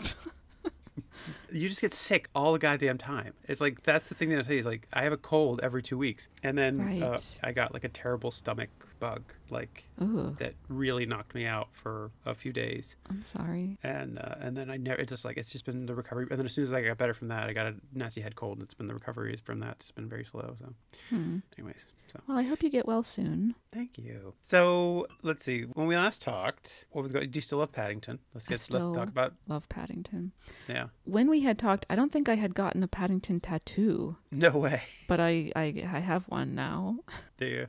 you 1.52 1.68
just 1.68 1.80
get 1.80 1.94
sick 1.94 2.28
all 2.34 2.52
the 2.52 2.58
goddamn 2.58 2.98
time. 2.98 3.32
It's 3.48 3.60
like 3.60 3.82
that's 3.82 4.08
the 4.08 4.14
thing 4.14 4.28
that 4.30 4.38
I 4.38 4.42
say 4.42 4.58
is 4.58 4.66
like 4.66 4.86
I 4.92 5.02
have 5.02 5.12
a 5.12 5.16
cold 5.16 5.60
every 5.62 5.82
two 5.82 5.98
weeks, 5.98 6.28
and 6.42 6.56
then 6.56 6.78
uh, 7.02 7.18
I 7.42 7.52
got 7.52 7.72
like 7.74 7.84
a 7.84 7.88
terrible 7.88 8.30
stomach 8.30 8.68
bug, 8.98 9.22
like 9.50 9.86
Ooh, 10.02 10.34
that 10.38 10.54
really 10.68 11.04
knocked 11.04 11.34
me 11.34 11.44
out 11.46 11.68
for 11.72 12.10
a 12.24 12.34
few 12.34 12.52
days, 12.52 12.96
I'm 13.10 13.22
sorry. 13.22 13.76
and 13.82 14.18
uh, 14.18 14.36
and 14.40 14.56
then 14.56 14.70
I 14.70 14.76
never. 14.76 15.00
It's 15.00 15.10
just 15.10 15.24
like 15.24 15.36
it's 15.36 15.52
just 15.52 15.64
been 15.66 15.86
the 15.86 15.94
recovery, 15.94 16.26
and 16.30 16.38
then 16.38 16.46
as 16.46 16.52
soon 16.52 16.62
as 16.64 16.72
I 16.72 16.82
got 16.82 16.96
better 16.98 17.14
from 17.14 17.28
that, 17.28 17.48
I 17.48 17.52
got 17.52 17.66
a 17.66 17.74
nasty 17.92 18.20
head 18.20 18.36
cold, 18.36 18.58
and 18.58 18.62
it's 18.64 18.74
been 18.74 18.86
the 18.86 18.94
recovery 18.94 19.36
from 19.44 19.60
that. 19.60 19.76
It's 19.80 19.90
been 19.92 20.08
very 20.08 20.24
slow. 20.24 20.54
So, 20.58 20.72
Hmm. 21.10 21.38
anyways, 21.58 21.76
so 22.12 22.20
Well, 22.26 22.38
I 22.38 22.42
hope 22.42 22.62
you 22.62 22.70
get 22.70 22.86
well 22.86 23.02
soon. 23.02 23.54
thank 23.72 23.98
you. 23.98 24.32
So 24.42 25.06
let's 25.22 25.44
see. 25.44 25.62
When 25.62 25.86
we 25.86 25.96
last 25.96 26.22
talked, 26.22 26.86
what 26.92 27.02
was 27.02 27.12
going? 27.12 27.30
Do 27.30 27.36
you 27.36 27.42
still 27.42 27.58
love 27.58 27.72
Paddington? 27.72 28.18
Let's 28.34 28.46
get 28.48 28.66
let's 28.72 28.84
talk 28.96 29.08
about 29.08 29.34
Love 29.46 29.68
Paddington. 29.68 30.32
yeah. 30.68 30.86
When 31.06 31.30
we 31.30 31.40
had 31.42 31.58
talked, 31.58 31.86
I 31.88 31.94
don't 31.96 32.12
think 32.12 32.28
I 32.28 32.34
had 32.34 32.54
gotten 32.54 32.82
a 32.82 32.88
Paddington 32.88 33.40
tattoo, 33.40 34.16
No 34.30 34.50
way. 34.50 34.82
but 35.08 35.20
I 35.20 35.52
I, 35.56 35.62
I 35.92 36.00
have 36.00 36.24
one 36.28 36.54
now. 36.54 36.98
Do 37.38 37.46
you? 37.46 37.66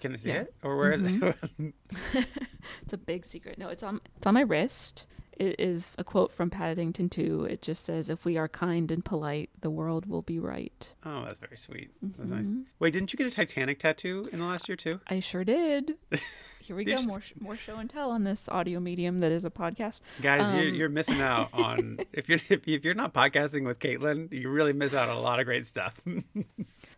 Can 0.00 0.14
I 0.14 0.16
see 0.16 0.28
Yeah. 0.30 0.40
it? 0.42 0.54
Or 0.62 0.76
where 0.76 0.92
is 0.92 1.00
Mm-hmm. 1.02 1.66
it? 1.66 1.74
It's 2.82 2.92
a 2.92 2.98
big 2.98 3.24
secret. 3.24 3.56
No, 3.58 3.68
it's 3.68 3.82
on 3.82 4.00
it's 4.16 4.26
on 4.26 4.34
my 4.34 4.42
wrist. 4.42 5.06
It 5.38 5.58
is 5.58 5.94
a 5.98 6.04
quote 6.04 6.32
from 6.32 6.50
Paddington 6.50 7.08
2. 7.08 7.44
It 7.44 7.62
just 7.62 7.84
says, 7.84 8.10
"If 8.10 8.24
we 8.24 8.36
are 8.36 8.48
kind 8.48 8.90
and 8.90 9.04
polite, 9.04 9.50
the 9.60 9.70
world 9.70 10.06
will 10.06 10.22
be 10.22 10.38
right." 10.38 10.92
oh, 11.04 11.24
that's 11.24 11.38
very 11.40 11.56
sweet. 11.56 11.90
That's 12.02 12.30
nice. 12.30 12.44
Mhm. 12.46 12.64
Wait, 12.78 12.92
didn't 12.92 13.12
you 13.12 13.16
get 13.16 13.26
a 13.26 13.30
Titanic 13.30 13.78
tattoo 13.78 14.24
in 14.32 14.38
the 14.38 14.44
last 14.44 14.68
year 14.68 14.76
too? 14.76 15.00
I 15.08 15.20
sure 15.20 15.44
did. 15.44 15.94
Here 16.62 16.76
we 16.76 16.84
go. 16.84 16.92
just- 16.92 17.08
More 17.08 17.20
sh- 17.20 17.32
more 17.40 17.56
show 17.56 17.76
and 17.76 17.90
tell 17.90 18.10
on 18.12 18.22
this 18.22 18.48
audio 18.48 18.78
medium 18.78 19.18
that 19.18 19.32
is 19.32 19.44
a 19.44 19.50
podcast. 19.50 20.00
Guys, 20.20 20.52
you're, 20.54 20.68
Um, 20.68 20.74
you're 20.76 20.88
missing 20.88 21.20
out 21.20 21.48
on 21.54 21.98
if 22.12 22.28
you're 22.28 22.38
if, 22.48 22.68
if 22.68 22.84
you're 22.84 22.94
not 22.94 23.12
podcasting 23.12 23.64
with 23.64 23.78
Caitlin, 23.80 24.32
you 24.32 24.48
really 24.48 24.72
miss 24.72 24.94
out 24.94 25.08
on 25.08 25.16
a 25.16 25.20
lot 25.20 25.40
of 25.40 25.46
great 25.46 25.66
stuff. 25.66 26.00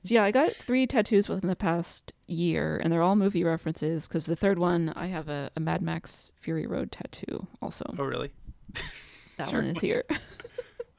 So 0.04 0.14
yeah, 0.14 0.24
I 0.24 0.30
got 0.30 0.52
three 0.52 0.86
tattoos 0.86 1.28
within 1.28 1.48
the 1.48 1.56
past 1.56 2.12
year, 2.26 2.78
and 2.82 2.92
they're 2.92 3.02
all 3.02 3.16
movie 3.16 3.42
references. 3.44 4.06
Because 4.06 4.26
the 4.26 4.36
third 4.36 4.58
one, 4.58 4.92
I 4.94 5.06
have 5.06 5.28
a, 5.28 5.50
a 5.56 5.60
Mad 5.60 5.80
Max 5.80 6.32
Fury 6.36 6.66
Road 6.66 6.92
tattoo. 6.92 7.46
Also, 7.62 7.86
oh, 7.98 8.04
really? 8.04 8.32
that 9.38 9.48
sure. 9.48 9.60
one 9.62 9.70
is 9.70 9.80
here. 9.80 10.04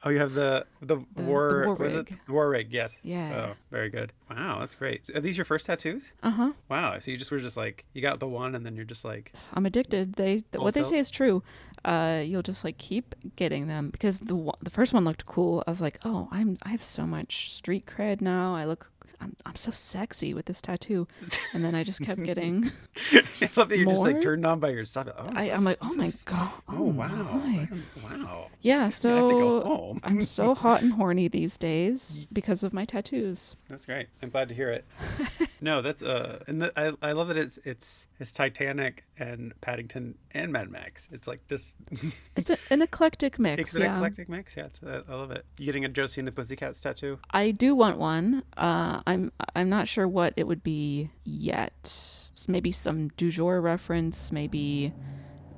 Oh, 0.06 0.10
you 0.10 0.20
have 0.20 0.34
the 0.34 0.64
the, 0.82 0.98
The- 0.98 1.04
the 1.16 1.22
war 1.24 1.74
war 1.76 1.86
is 1.86 1.92
it? 1.94 1.96
rig. 1.96 2.18
War 2.28 2.48
rig, 2.48 2.72
yes. 2.72 2.96
Yeah. 3.02 3.48
Oh, 3.48 3.56
very 3.72 3.90
good. 3.90 4.12
Wow, 4.30 4.58
that's 4.60 4.76
great. 4.76 5.10
Are 5.12 5.20
these 5.20 5.36
your 5.36 5.44
first 5.44 5.66
tattoos? 5.66 6.12
Uh 6.22 6.30
huh. 6.30 6.52
Wow. 6.68 6.96
So 7.00 7.10
you 7.10 7.16
just 7.16 7.32
were 7.32 7.40
just 7.40 7.56
like 7.56 7.84
you 7.92 8.02
got 8.02 8.20
the 8.20 8.28
one, 8.28 8.54
and 8.54 8.64
then 8.64 8.76
you're 8.76 8.84
just 8.84 9.04
like, 9.04 9.32
I'm 9.54 9.66
addicted. 9.66 10.12
They 10.12 10.44
th- 10.52 10.62
what 10.62 10.74
they 10.74 10.84
say 10.84 10.98
is 10.98 11.10
true. 11.10 11.42
Uh, 11.84 12.22
you'll 12.24 12.42
just 12.42 12.62
like 12.62 12.78
keep 12.78 13.16
getting 13.34 13.66
them 13.66 13.90
because 13.90 14.20
the 14.20 14.52
the 14.62 14.70
first 14.70 14.94
one 14.94 15.04
looked 15.04 15.26
cool. 15.26 15.64
I 15.66 15.70
was 15.72 15.80
like, 15.80 15.98
oh, 16.04 16.28
I'm 16.30 16.56
I 16.62 16.68
have 16.68 16.84
so 16.84 17.04
much 17.04 17.52
street 17.52 17.84
cred 17.86 18.20
now. 18.20 18.54
I 18.54 18.64
look. 18.64 18.92
I'm, 19.20 19.36
I'm 19.44 19.56
so 19.56 19.70
sexy 19.70 20.34
with 20.34 20.46
this 20.46 20.60
tattoo, 20.60 21.06
and 21.54 21.64
then 21.64 21.74
I 21.74 21.84
just 21.84 22.00
kept 22.00 22.22
getting. 22.24 22.70
I 23.12 23.50
love 23.56 23.68
that 23.68 23.78
you're 23.78 23.86
just 23.88 24.02
like 24.02 24.20
turned 24.20 24.44
on 24.46 24.60
by 24.60 24.70
yourself. 24.70 25.08
Oh, 25.16 25.30
I, 25.34 25.50
I'm 25.50 25.64
like, 25.64 25.78
oh 25.82 25.94
my 25.94 26.12
god, 26.24 26.50
Oh, 26.68 26.82
wow. 26.82 27.06
my. 27.06 27.68
Wow. 28.02 28.46
Yeah, 28.60 28.78
I 28.78 28.82
have 28.84 28.92
to 28.92 28.96
so. 28.96 29.98
I'm 30.02 30.22
so 30.24 30.54
hot 30.54 30.82
and 30.82 30.92
horny 30.92 31.28
these 31.28 31.56
days 31.58 32.26
because 32.32 32.62
of 32.62 32.72
my 32.72 32.84
tattoos. 32.84 33.56
That's 33.68 33.86
great. 33.86 34.08
I'm 34.22 34.30
glad 34.30 34.48
to 34.48 34.54
hear 34.54 34.70
it. 34.70 34.84
no, 35.60 35.82
that's 35.82 36.02
uh, 36.02 36.42
and 36.46 36.62
the, 36.62 36.72
I 36.76 36.92
I 37.02 37.12
love 37.12 37.28
that 37.28 37.36
it's 37.36 37.58
it's 37.64 38.06
it's 38.18 38.32
Titanic 38.32 39.04
and 39.18 39.52
Paddington 39.60 40.14
and 40.32 40.52
Mad 40.52 40.70
Max. 40.70 41.08
It's 41.12 41.26
like 41.28 41.46
just 41.48 41.76
It's 42.36 42.50
a, 42.50 42.58
an 42.70 42.82
eclectic 42.82 43.38
mix. 43.38 43.60
it's 43.60 43.74
an 43.74 43.82
eclectic 43.82 44.28
mix. 44.28 44.56
Yeah, 44.56 44.64
it's, 44.64 44.82
uh, 44.82 45.02
I 45.08 45.14
love 45.14 45.30
it. 45.30 45.44
You 45.58 45.66
getting 45.66 45.84
a 45.84 45.88
Josie 45.88 46.20
and 46.20 46.28
the 46.28 46.32
Pussycats 46.32 46.80
tattoo? 46.80 47.18
I 47.30 47.50
do 47.50 47.74
want 47.74 47.98
one. 47.98 48.42
Uh, 48.56 49.00
I'm 49.06 49.32
I'm 49.54 49.68
not 49.68 49.88
sure 49.88 50.08
what 50.08 50.32
it 50.36 50.46
would 50.46 50.62
be 50.62 51.10
yet. 51.24 52.30
Maybe 52.48 52.70
some 52.72 53.08
du 53.16 53.30
jour 53.30 53.60
reference. 53.60 54.30
Maybe 54.30 54.92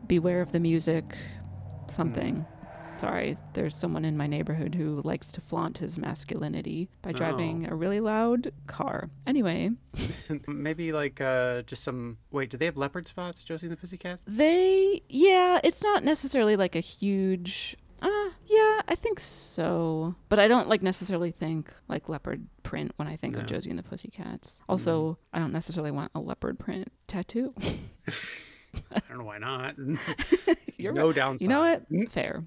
beware 0.07 0.41
of 0.41 0.53
the 0.53 0.61
music. 0.61 1.17
Something. 1.89 2.47
Sorry, 2.99 3.37
there's 3.53 3.77
someone 3.77 4.05
in 4.05 4.17
my 4.17 4.27
neighborhood 4.27 4.75
who 4.75 5.01
likes 5.05 5.31
to 5.33 5.41
flaunt 5.41 5.79
his 5.79 5.99
masculinity 5.99 6.89
by 7.01 7.13
driving 7.13 7.67
a 7.71 7.75
really 7.75 8.01
loud 8.01 8.51
car. 8.67 9.09
Anyway, 9.27 9.71
Maybe 10.49 10.93
like 10.93 11.21
uh, 11.21 11.63
just 11.63 11.85
some. 11.85 12.19
Wait, 12.33 12.51
do 12.51 12.57
they 12.57 12.65
have 12.65 12.77
leopard 12.77 13.07
spots, 13.07 13.45
Josie 13.45 13.67
and 13.67 13.73
the 13.73 13.81
Pussycats? 13.81 14.25
they 14.27 15.03
yeah, 15.09 15.61
it's 15.63 15.83
not 15.85 16.03
necessarily 16.03 16.57
like 16.57 16.75
a 16.75 16.81
huge. 16.81 17.77
Uh, 18.03 18.31
yeah, 18.47 18.81
I 18.89 18.95
think 18.97 19.19
so. 19.21 20.15
But 20.29 20.39
I 20.39 20.47
don't 20.49 20.69
like 20.69 20.83
necessarily 20.83 21.31
think 21.31 21.73
like 21.89 22.09
leopard 22.09 22.47
print 22.63 22.93
when 22.97 23.07
I 23.09 23.17
think 23.17 23.35
No. 23.35 23.41
of 23.41 23.47
Josie 23.47 23.71
and 23.71 23.79
the 23.79 23.83
Pussycats. 23.83 24.61
Also, 24.69 25.19
I 25.33 25.39
don't 25.39 25.53
necessarily 25.53 25.91
want 25.91 26.11
a 26.15 26.21
leopard 26.21 26.59
print 26.59 26.91
tattoo. 27.07 27.55
I 28.95 29.01
don't 29.09 29.19
know 29.19 29.25
why 29.25 29.39
not. 29.39 29.75
You're 30.79 30.93
no 30.93 31.13
downside. 31.13 31.43
You 31.43 31.49
know 31.49 31.61
what? 31.61 32.11
Fair. 32.13 32.45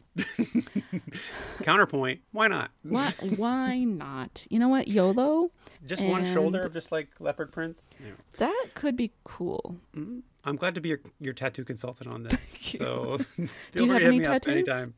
Counterpoint. 1.63 2.21
Why 2.31 2.47
not? 2.47 2.71
Why, 2.83 3.11
why 3.35 3.83
not? 3.83 4.45
You 4.49 4.59
know 4.59 4.69
what? 4.69 4.87
YOLO? 4.87 5.51
Just 5.85 6.03
one 6.05 6.25
shoulder 6.25 6.61
of 6.61 6.73
just 6.73 6.91
like 6.91 7.09
leopard 7.19 7.51
print. 7.51 7.81
Yeah. 7.99 8.11
That 8.37 8.67
could 8.73 8.95
be 8.95 9.11
cool. 9.23 9.77
Mhm. 9.95 10.21
I'm 10.43 10.55
glad 10.55 10.73
to 10.75 10.81
be 10.81 10.89
your, 10.89 10.99
your 11.19 11.33
tattoo 11.33 11.63
consultant 11.63 12.09
on 12.09 12.23
this. 12.23 12.49
So 12.77 13.19
Do 13.75 13.83
you 13.85 13.91
have 13.91 14.01
any 14.01 14.19
me 14.19 14.25
up 14.25 14.41
tattoos? 14.41 14.53
anytime. 14.53 14.93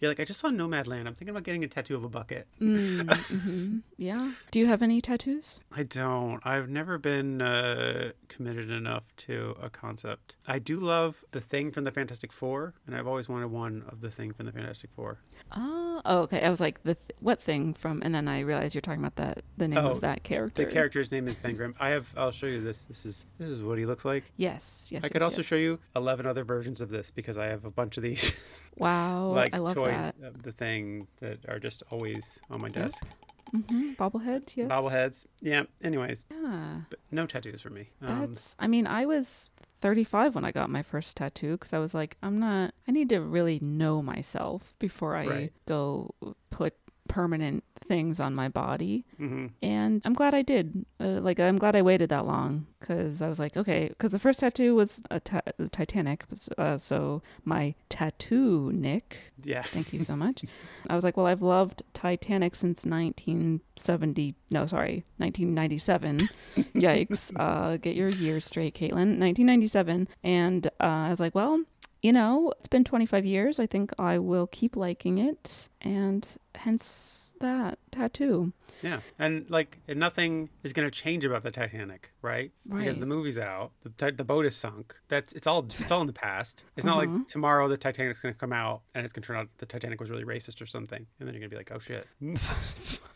You're 0.00 0.10
like, 0.10 0.20
I 0.20 0.24
just 0.24 0.40
saw 0.40 0.48
Nomadland. 0.48 1.06
I'm 1.06 1.14
thinking 1.14 1.30
about 1.30 1.42
getting 1.42 1.64
a 1.64 1.68
tattoo 1.68 1.96
of 1.96 2.04
a 2.04 2.08
bucket. 2.08 2.46
Mm, 2.60 3.00
mhm. 3.06 3.82
Yeah. 3.96 4.32
Do 4.50 4.58
you 4.58 4.66
have 4.66 4.82
any 4.82 5.00
tattoos? 5.00 5.60
I 5.72 5.82
don't. 5.82 6.40
I've 6.46 6.68
never 6.68 6.98
been 6.98 7.42
uh, 7.42 8.12
committed 8.28 8.70
enough 8.70 9.04
to 9.18 9.56
a 9.62 9.68
concept. 9.70 10.34
I 10.46 10.58
do 10.58 10.76
love 10.78 11.24
the 11.32 11.40
thing 11.40 11.70
from 11.70 11.84
the 11.84 11.90
Fantastic 11.90 12.32
Four, 12.32 12.74
and 12.86 12.94
I've 12.96 13.06
always 13.06 13.28
wanted 13.28 13.48
one 13.50 13.84
of 13.88 14.00
the 14.00 14.10
thing 14.10 14.32
from 14.32 14.46
the 14.46 14.52
Fantastic 14.52 14.90
Four. 14.94 15.18
Oh, 15.56 16.00
oh 16.04 16.18
okay. 16.20 16.44
I 16.44 16.50
was 16.50 16.60
like, 16.60 16.82
the 16.84 16.94
th- 16.94 17.18
what 17.20 17.40
thing 17.40 17.74
from? 17.74 18.02
And 18.04 18.14
then 18.14 18.28
I 18.28 18.40
realized 18.40 18.74
you're 18.74 18.82
talking 18.82 19.00
about 19.00 19.16
that 19.16 19.42
the 19.56 19.68
name 19.68 19.78
Oh, 19.78 19.90
of 19.90 20.00
that 20.02 20.22
character. 20.22 20.64
The 20.64 20.70
character's 20.70 21.10
name 21.10 21.28
is 21.28 21.36
Ben 21.36 21.56
Grimm. 21.56 21.74
I 21.80 21.90
have. 21.90 22.06
I'll 22.16 22.30
show 22.32 22.46
you 22.46 22.60
this. 22.60 22.82
This 22.84 23.04
is 23.04 23.26
this 23.38 23.50
is 23.50 23.62
what 23.62 23.78
he 23.78 23.86
looks 23.86 24.04
like. 24.04 24.24
Yes. 24.36 24.88
Yes. 24.90 25.04
I 25.04 25.08
could 25.08 25.20
yes, 25.22 25.30
also 25.30 25.42
show 25.42 25.56
you 25.56 25.78
eleven 25.96 26.26
other 26.26 26.44
versions 26.44 26.80
of 26.80 26.88
this 26.90 27.10
because 27.10 27.36
I 27.36 27.46
have 27.46 27.64
a 27.64 27.70
bunch 27.70 27.96
of 27.96 28.02
these 28.02 28.32
Wow. 28.80 29.28
like 29.34 29.54
I 29.54 29.58
love 29.58 29.74
toys 29.74 30.12
that. 30.20 30.42
the 30.42 30.52
things 30.52 31.08
that 31.20 31.38
are 31.48 31.58
just 31.58 31.82
always 31.90 32.40
on 32.50 32.60
my 32.60 32.68
Yep. 32.68 32.74
desk. 32.74 33.06
hmm 33.50 33.92
Bobbleheads. 33.94 34.56
Yes. 34.56 34.68
Bobbleheads. 34.70 35.26
Yeah. 35.40 35.64
Anyways, 35.82 36.24
Yeah. 36.30 36.80
but 36.90 36.98
no 37.10 37.26
tattoos 37.26 37.62
for 37.62 37.70
me. 37.70 37.90
Um, 38.02 38.20
That's, 38.20 38.54
I 38.58 38.66
mean, 38.66 38.86
I 38.86 39.06
was 39.06 39.52
35 39.80 40.34
when 40.34 40.44
I 40.44 40.52
got 40.52 40.68
my 40.70 40.82
first 40.82 41.16
tattoo 41.16 41.52
because 41.52 41.72
I 41.72 41.78
was 41.78 41.94
like, 41.94 42.16
I'm 42.22 42.38
not, 42.38 42.74
I 42.86 42.92
need 42.92 43.08
to 43.10 43.20
really 43.20 43.58
know 43.60 44.02
myself 44.02 44.74
before 44.78 45.16
I 45.16 45.26
Right. 45.26 45.52
go 45.66 46.14
put 46.50 46.74
permanent 47.08 47.64
things 47.80 48.20
on 48.20 48.34
my 48.34 48.48
body. 48.48 49.04
mhm. 49.18 49.50
And 49.62 50.02
I'm 50.04 50.12
glad 50.12 50.34
I 50.34 50.42
did. 50.42 50.84
Uh, 51.00 51.20
like, 51.20 51.40
I'm 51.40 51.56
glad 51.56 51.74
I 51.74 51.82
waited 51.82 52.10
that 52.10 52.26
long 52.26 52.66
because 52.78 53.22
I 53.22 53.28
was 53.28 53.38
like, 53.38 53.56
okay, 53.56 53.88
because 53.88 54.12
the 54.12 54.18
first 54.18 54.40
tattoo 54.40 54.74
was 54.74 55.00
a 55.10 55.18
ta- 55.20 55.40
Titanic. 55.72 56.24
Uh, 56.58 56.76
so 56.76 57.22
my 57.44 57.74
tattoo, 57.88 58.70
Nick, 58.74 59.16
Yeah. 59.42 59.62
Thank 59.62 59.92
you 59.92 60.04
so 60.04 60.16
much. 60.24 60.44
I 60.90 60.94
was 60.94 61.02
like, 61.04 61.16
well, 61.16 61.26
I've 61.26 61.42
loved 61.42 61.82
Titanic 61.94 62.54
since 62.54 62.84
1970. 62.84 64.34
No, 64.50 64.66
sorry, 64.66 65.04
1997. 65.18 66.18
Yikes. 66.74 67.32
Uh, 67.36 67.76
get 67.78 67.96
your 67.96 68.08
years 68.08 68.44
straight, 68.44 68.74
Caitlin. 68.74 69.18
1997. 69.18 70.08
And 70.24 70.66
uh, 70.66 70.70
I 70.80 71.10
was 71.10 71.20
like, 71.20 71.34
well, 71.34 71.62
you 72.02 72.12
know, 72.12 72.52
it's 72.58 72.68
been 72.68 72.84
25 72.84 73.24
years. 73.26 73.58
I 73.58 73.66
think 73.66 73.92
I 73.98 74.18
will 74.18 74.46
keep 74.46 74.76
liking 74.76 75.18
it. 75.18 75.68
And 75.80 76.26
hence 76.54 77.32
that 77.40 77.78
tattoo. 77.92 78.52
Yeah, 78.82 79.00
and 79.18 79.48
like 79.50 79.78
and 79.88 79.98
nothing 79.98 80.50
is 80.62 80.72
going 80.72 80.86
to 80.88 80.90
change 80.90 81.24
about 81.24 81.42
the 81.42 81.50
Titanic, 81.50 82.12
right? 82.22 82.52
Right. 82.68 82.80
Because 82.80 82.98
the 82.98 83.06
movie's 83.06 83.38
out, 83.38 83.72
the 83.82 84.12
the 84.12 84.24
boat 84.24 84.44
is 84.46 84.54
sunk. 84.56 84.94
That's 85.08 85.32
it's 85.32 85.46
all 85.48 85.66
it's 85.78 85.90
all 85.90 86.00
in 86.00 86.06
the 86.06 86.12
past. 86.12 86.64
It's 86.76 86.84
not 86.86 87.02
Uh-huh. 87.04 87.16
like 87.16 87.28
tomorrow 87.28 87.66
the 87.68 87.76
Titanic's 87.76 88.20
going 88.20 88.34
to 88.34 88.38
come 88.38 88.52
out 88.52 88.82
and 88.94 89.04
it's 89.04 89.12
going 89.12 89.22
to 89.22 89.26
turn 89.26 89.36
out 89.36 89.48
the 89.58 89.66
Titanic 89.66 90.00
was 90.00 90.10
really 90.10 90.24
racist 90.24 90.60
or 90.62 90.66
something, 90.66 91.04
and 91.18 91.26
then 91.28 91.34
you're 91.34 91.40
going 91.40 91.50
to 91.50 91.54
be 91.54 91.56
like, 91.56 91.72
oh 91.74 91.78
shit. 91.80 92.06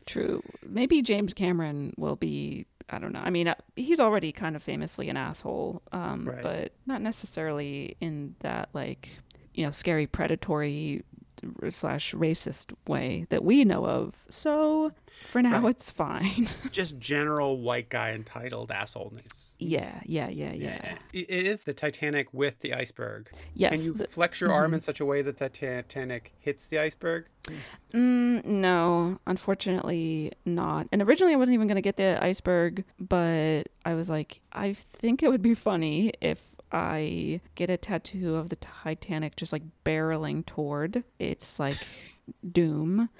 True. 0.07 0.43
Maybe 0.67 1.03
James 1.03 1.33
Cameron 1.35 1.95
will 1.97 2.17
be. 2.17 2.67
I 2.93 2.99
don't 2.99 3.13
know. 3.13 3.21
I 3.25 3.31
mean, 3.31 3.49
uh, 3.49 3.55
he's 3.75 3.99
already 4.01 4.33
kind 4.33 4.55
of 4.55 4.63
famously 4.63 5.09
an 5.09 5.17
asshole, 5.17 5.83
um, 5.93 6.29
Right. 6.29 6.43
but 6.43 6.73
not 6.87 7.01
necessarily 7.01 7.97
in 8.01 8.35
that 8.41 8.69
like 8.75 9.09
you 9.55 9.65
know 9.65 9.71
scary 9.71 10.07
predatory 10.07 11.03
slash 11.71 12.13
racist 12.15 12.73
way 12.87 13.27
that 13.31 13.45
we 13.45 13.65
know 13.65 13.87
of. 13.87 14.17
So 14.31 14.93
for 15.31 15.43
now, 15.43 15.61
Right. 15.63 15.71
it's 15.71 15.91
fine. 15.91 16.49
Just 16.71 16.99
general 16.99 17.59
white 17.61 17.89
guy 17.89 18.13
entitled 18.13 18.71
assholeness. 18.71 19.55
yeah, 19.59 20.01
yeah, 20.05 20.29
yeah, 20.29 20.53
yeah. 20.53 20.95
It 21.13 21.31
it 21.31 21.47
is 21.47 21.65
the 21.65 21.73
Titanic 21.75 22.33
with 22.33 22.61
the 22.61 22.75
iceberg. 22.75 23.31
Yes. 23.55 23.73
Can 23.73 23.83
you 23.83 23.93
the- 23.93 24.09
flex 24.09 24.41
your 24.41 24.53
arm 24.53 24.75
in 24.75 24.81
such 24.81 25.01
a 25.01 25.05
way 25.05 25.23
that 25.23 25.39
the 25.39 25.49
Titanic 25.49 26.33
hits 26.41 26.67
the 26.67 26.79
iceberg? 26.79 27.27
Mm, 27.93 28.45
no, 28.45 29.19
unfortunately 29.27 30.33
not. 30.45 30.87
And 30.93 31.03
originally 31.03 31.33
I 31.35 31.37
wasn't 31.37 31.55
even 31.55 31.67
going 31.67 31.77
to 31.77 31.83
get 31.83 31.97
the 31.97 32.23
iceberg, 32.23 32.85
but 32.99 33.65
I 33.85 33.95
was 33.95 34.09
like, 34.09 34.41
I 34.53 34.73
think 34.73 35.23
it 35.23 35.29
would 35.29 35.43
be 35.43 35.55
funny 35.55 36.13
if 36.21 36.55
I 36.73 37.41
get 37.55 37.71
a 37.71 37.77
tattoo 37.77 38.37
of 38.37 38.49
the 38.49 38.57
Titanic 38.57 39.37
just 39.37 39.53
like 39.53 39.63
barreling 39.85 40.45
toward 40.47 41.05
its 41.19 41.61
like 41.61 41.77
doom. 42.53 43.11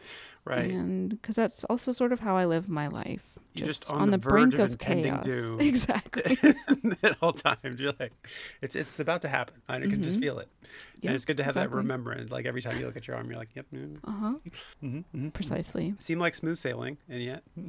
Right. 0.45 0.71
And 0.71 1.11
because 1.11 1.37
that's 1.37 1.65
also 1.65 1.93
sort 1.93 2.13
of 2.13 2.21
how 2.21 2.37
I 2.37 2.47
live 2.47 2.69
my 2.69 2.89
life. 2.89 3.32
Just, 3.55 3.81
just 3.83 3.93
on, 3.93 4.03
on 4.03 4.11
the, 4.11 4.17
the 4.17 4.23
verge 4.29 4.51
brink 4.51 4.55
of 4.55 4.73
of 4.73 4.79
chaos. 4.79 5.25
doom. 5.25 5.61
Exactly. 5.73 6.39
at 7.03 7.17
all 7.21 7.33
times. 7.33 7.81
You're 7.81 7.93
like, 8.01 8.13
it's 8.61 8.75
it's 8.75 8.99
about 9.01 9.23
to 9.23 9.29
happen. 9.29 9.55
I 9.69 9.81
can 9.81 10.03
just 10.03 10.21
feel 10.21 10.39
it. 10.39 10.49
Yeah, 11.01 11.11
and 11.11 11.17
it's 11.17 11.25
good 11.25 11.37
to 11.39 11.45
have 11.45 11.55
that 11.55 11.71
remembrance. 11.71 12.31
Like 12.31 12.47
every 12.47 12.63
time 12.63 12.79
you 12.79 12.87
look 12.87 12.97
at 12.97 13.07
your 13.07 13.17
arm, 13.17 13.29
you're 13.29 13.39
like, 13.39 13.51
yep. 13.55 13.67
mm 13.75 13.97
uh 14.05 14.11
huh. 14.11 14.35
hmm 14.81 15.29
Precisely. 15.31 15.95
Seem 15.99 16.19
like 16.19 16.35
smooth 16.35 16.59
sailing, 16.59 16.97
and 17.09 17.23
yet, 17.23 17.43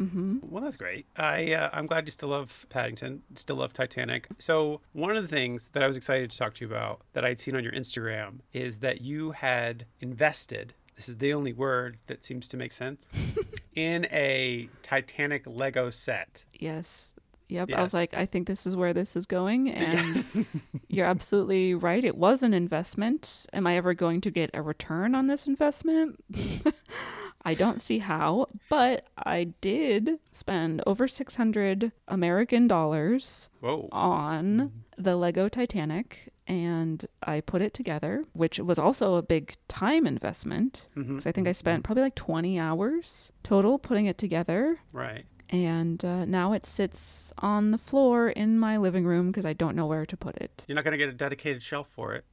Mm-hmm. 0.00 0.38
well, 0.42 0.62
that's 0.62 0.76
great. 0.76 1.06
I 1.16 1.54
uh, 1.54 1.70
I'm 1.72 1.86
glad 1.86 2.06
you 2.06 2.10
still 2.10 2.28
love 2.28 2.66
Paddington, 2.68 3.22
still 3.34 3.56
love 3.56 3.72
Titanic. 3.72 4.28
So 4.38 4.80
one 4.92 5.16
of 5.16 5.22
the 5.22 5.28
things 5.28 5.70
that 5.72 5.82
I 5.82 5.86
was 5.86 5.96
excited 5.96 6.30
to 6.30 6.36
talk 6.36 6.52
to 6.54 6.64
you 6.64 6.70
about 6.70 7.00
that 7.14 7.24
I'd 7.24 7.40
seen 7.40 7.56
on 7.56 7.62
your 7.64 7.72
Instagram 7.72 8.40
is 8.52 8.78
that 8.80 9.00
you 9.00 9.30
had 9.30 9.86
invested. 10.00 10.74
This 10.96 11.08
is 11.08 11.16
the 11.18 11.34
only 11.34 11.52
word 11.52 11.98
that 12.06 12.24
seems 12.24 12.48
to 12.48 12.56
make 12.56 12.72
sense 12.72 13.06
in 13.74 14.06
a 14.10 14.68
Titanic 14.82 15.42
Lego 15.46 15.90
set. 15.90 16.44
Yes. 16.54 17.14
Yep. 17.48 17.70
I 17.74 17.82
was 17.82 17.94
like, 17.94 18.12
I 18.14 18.26
think 18.26 18.48
this 18.48 18.66
is 18.66 18.74
where 18.74 18.92
this 18.92 19.14
is 19.14 19.26
going. 19.26 19.68
And 19.76 20.24
you're 20.88 21.06
absolutely 21.06 21.74
right. 21.74 22.04
It 22.04 22.16
was 22.16 22.42
an 22.42 22.54
investment. 22.54 23.46
Am 23.52 23.66
I 23.66 23.76
ever 23.76 23.94
going 23.94 24.20
to 24.22 24.30
get 24.30 24.50
a 24.54 24.62
return 24.62 25.14
on 25.14 25.26
this 25.26 25.46
investment? 25.46 26.18
I 27.44 27.54
don't 27.54 27.80
see 27.80 27.98
how, 27.98 28.46
but 28.68 29.06
I 29.16 29.44
did 29.60 30.18
spend 30.32 30.82
over 30.86 31.06
600 31.06 31.92
American 32.08 32.66
dollars 32.66 33.48
Whoa. 33.60 33.88
on 33.92 34.56
mm-hmm. 34.56 34.78
The 34.96 35.16
Lego 35.16 35.48
Titanic. 35.48 36.32
and 36.48 37.06
I 37.24 37.40
put 37.40 37.60
it 37.60 37.74
together, 37.74 38.22
which 38.32 38.60
was 38.60 38.78
also 38.78 39.16
a 39.16 39.22
big 39.22 39.56
time 39.66 40.06
investment. 40.06 40.86
Mhm. 40.94 41.16
'Cause 41.18 41.26
I 41.26 41.32
think 41.32 41.48
I 41.48 41.52
spent 41.52 41.82
probably 41.82 42.04
like 42.04 42.14
20 42.14 42.56
hours 42.56 43.32
total 43.42 43.80
putting 43.80 44.06
it 44.06 44.16
together. 44.16 44.78
Right. 44.92 45.26
And 45.50 46.04
uh, 46.04 46.24
now 46.24 46.52
it 46.52 46.64
sits 46.64 47.32
on 47.38 47.72
the 47.72 47.78
floor 47.78 48.28
in 48.28 48.60
my 48.60 48.76
living 48.76 49.04
room 49.04 49.26
because 49.32 49.44
I 49.44 49.54
don't 49.54 49.74
know 49.74 49.86
where 49.88 50.06
to 50.06 50.16
put 50.16 50.36
it. 50.36 50.62
You're 50.68 50.76
not 50.76 50.84
going 50.84 50.92
to 50.92 50.98
get 50.98 51.08
a 51.08 51.12
dedicated 51.12 51.64
shelf 51.64 51.88
for 51.88 52.14
it. 52.14 52.24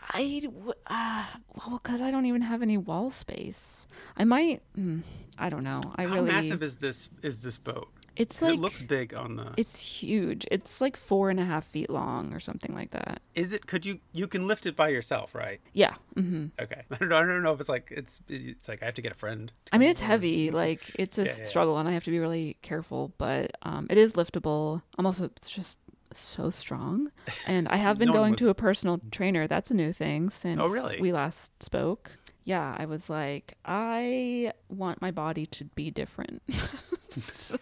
I, 0.00 0.40
uh, 0.86 1.26
well, 1.56 1.78
because 1.82 2.00
I 2.00 2.10
don't 2.10 2.26
even 2.26 2.40
have 2.42 2.62
any 2.62 2.78
wall 2.78 3.10
space. 3.10 3.86
I 4.16 4.24
might, 4.24 4.62
mm, 4.78 5.02
I 5.36 5.50
don't 5.50 5.64
know. 5.64 5.80
I 5.96 6.06
How 6.06 6.14
really, 6.16 6.28
massive 6.28 6.62
is 6.62 6.76
this 6.76 7.08
is 7.22 7.42
this 7.42 7.58
boat? 7.58 7.88
It's 8.16 8.40
like, 8.42 8.54
it 8.54 8.60
looks 8.60 8.82
big 8.82 9.14
on 9.14 9.36
the. 9.36 9.52
it's 9.56 9.82
huge. 9.82 10.46
It's 10.50 10.80
like 10.80 10.96
four 10.96 11.30
and 11.30 11.38
a 11.40 11.44
half 11.44 11.64
feet 11.64 11.90
long 11.90 12.32
or 12.32 12.40
something 12.40 12.74
like 12.74 12.90
that. 12.92 13.20
Is 13.34 13.52
it? 13.52 13.66
Could 13.66 13.84
you? 13.86 14.00
You 14.12 14.26
can 14.26 14.46
lift 14.46 14.66
it 14.66 14.74
by 14.76 14.88
yourself, 14.88 15.34
right? 15.34 15.60
Yeah. 15.72 15.94
hmm 16.14 16.46
Okay. 16.60 16.82
I 16.90 16.96
don't 16.96 17.08
know. 17.08 17.16
I 17.16 17.20
don't 17.20 17.42
know 17.42 17.52
if 17.52 17.60
it's 17.60 17.68
like 17.68 17.88
it's. 17.90 18.22
It's 18.28 18.68
like 18.68 18.82
I 18.82 18.86
have 18.86 18.94
to 18.94 19.02
get 19.02 19.12
a 19.12 19.16
friend. 19.16 19.52
I 19.72 19.78
mean, 19.78 19.90
it's 19.90 20.00
over. 20.02 20.10
heavy. 20.12 20.50
Like 20.50 20.82
it's 20.96 21.18
a 21.18 21.22
Yeah, 21.22 21.28
yeah, 21.30 21.34
yeah. 21.38 21.44
struggle, 21.44 21.78
and 21.78 21.88
I 21.88 21.92
have 21.92 22.04
to 22.04 22.10
be 22.10 22.18
really 22.18 22.56
careful. 22.62 23.12
But 23.18 23.52
um, 23.62 23.86
it 23.90 23.98
is 23.98 24.12
liftable. 24.14 24.82
I'm 24.98 25.06
also 25.06 25.24
it's 25.26 25.50
just 25.50 25.76
so 26.12 26.50
strong, 26.50 27.10
and 27.46 27.66
I 27.68 27.76
have 27.76 27.98
been 28.00 28.08
No 28.08 28.14
going 28.14 28.32
was- 28.32 28.38
to 28.38 28.48
a 28.48 28.54
personal 28.54 29.00
trainer. 29.10 29.46
That's 29.46 29.70
a 29.70 29.74
new 29.74 29.92
thing 29.92 30.30
since 30.30 30.60
Oh, 30.62 30.68
really? 30.68 31.00
we 31.00 31.12
last 31.12 31.62
spoke. 31.62 32.12
Yeah, 32.44 32.76
I 32.78 32.86
was 32.86 33.10
like, 33.10 33.54
I 33.64 34.52
want 34.68 35.02
my 35.02 35.10
body 35.10 35.46
to 35.46 35.64
be 35.64 35.90
different. 35.90 36.42
so 37.32 37.58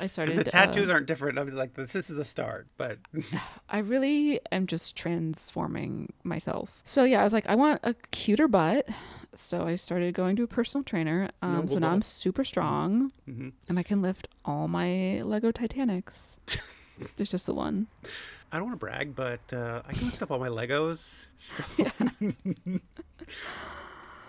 I 0.00 0.06
started. 0.06 0.38
The 0.38 0.44
tattoos 0.44 0.88
uh, 0.88 0.94
aren't 0.94 1.06
different. 1.06 1.38
I 1.38 1.42
was 1.42 1.54
like, 1.54 1.74
this, 1.74 1.92
this 1.92 2.10
is 2.10 2.18
a 2.18 2.24
start, 2.24 2.66
but 2.76 2.98
I 3.68 3.78
really 3.78 4.40
am 4.50 4.66
just 4.66 4.96
transforming 4.96 6.12
myself. 6.22 6.80
So 6.84 7.04
yeah, 7.04 7.20
I 7.20 7.24
was 7.24 7.32
like, 7.32 7.46
I 7.48 7.54
want 7.54 7.80
a 7.82 7.94
cuter 8.10 8.48
butt. 8.48 8.88
So 9.34 9.66
I 9.66 9.74
started 9.74 10.14
going 10.14 10.36
to 10.36 10.44
a 10.44 10.46
personal 10.46 10.84
trainer. 10.84 11.28
Um, 11.42 11.68
so 11.68 11.74
Noble 11.74 11.80
now 11.80 11.90
I'm 11.92 12.02
super 12.02 12.44
strong, 12.44 13.10
Mhm. 13.28 13.52
and 13.68 13.78
I 13.78 13.82
can 13.82 14.00
lift 14.00 14.28
all 14.44 14.68
my 14.68 15.22
Lego 15.22 15.50
Titanics. 15.50 16.38
There's 17.16 17.30
just 17.32 17.46
the 17.46 17.54
one. 17.54 17.88
I 18.52 18.58
don't 18.58 18.68
want 18.68 18.78
to 18.78 18.86
brag, 18.86 19.16
but 19.16 19.52
uh, 19.52 19.82
I 19.84 19.92
can 19.92 20.04
lift 20.06 20.22
up 20.22 20.30
all 20.30 20.38
my 20.38 20.48
Legos. 20.48 21.26
So. 21.38 21.64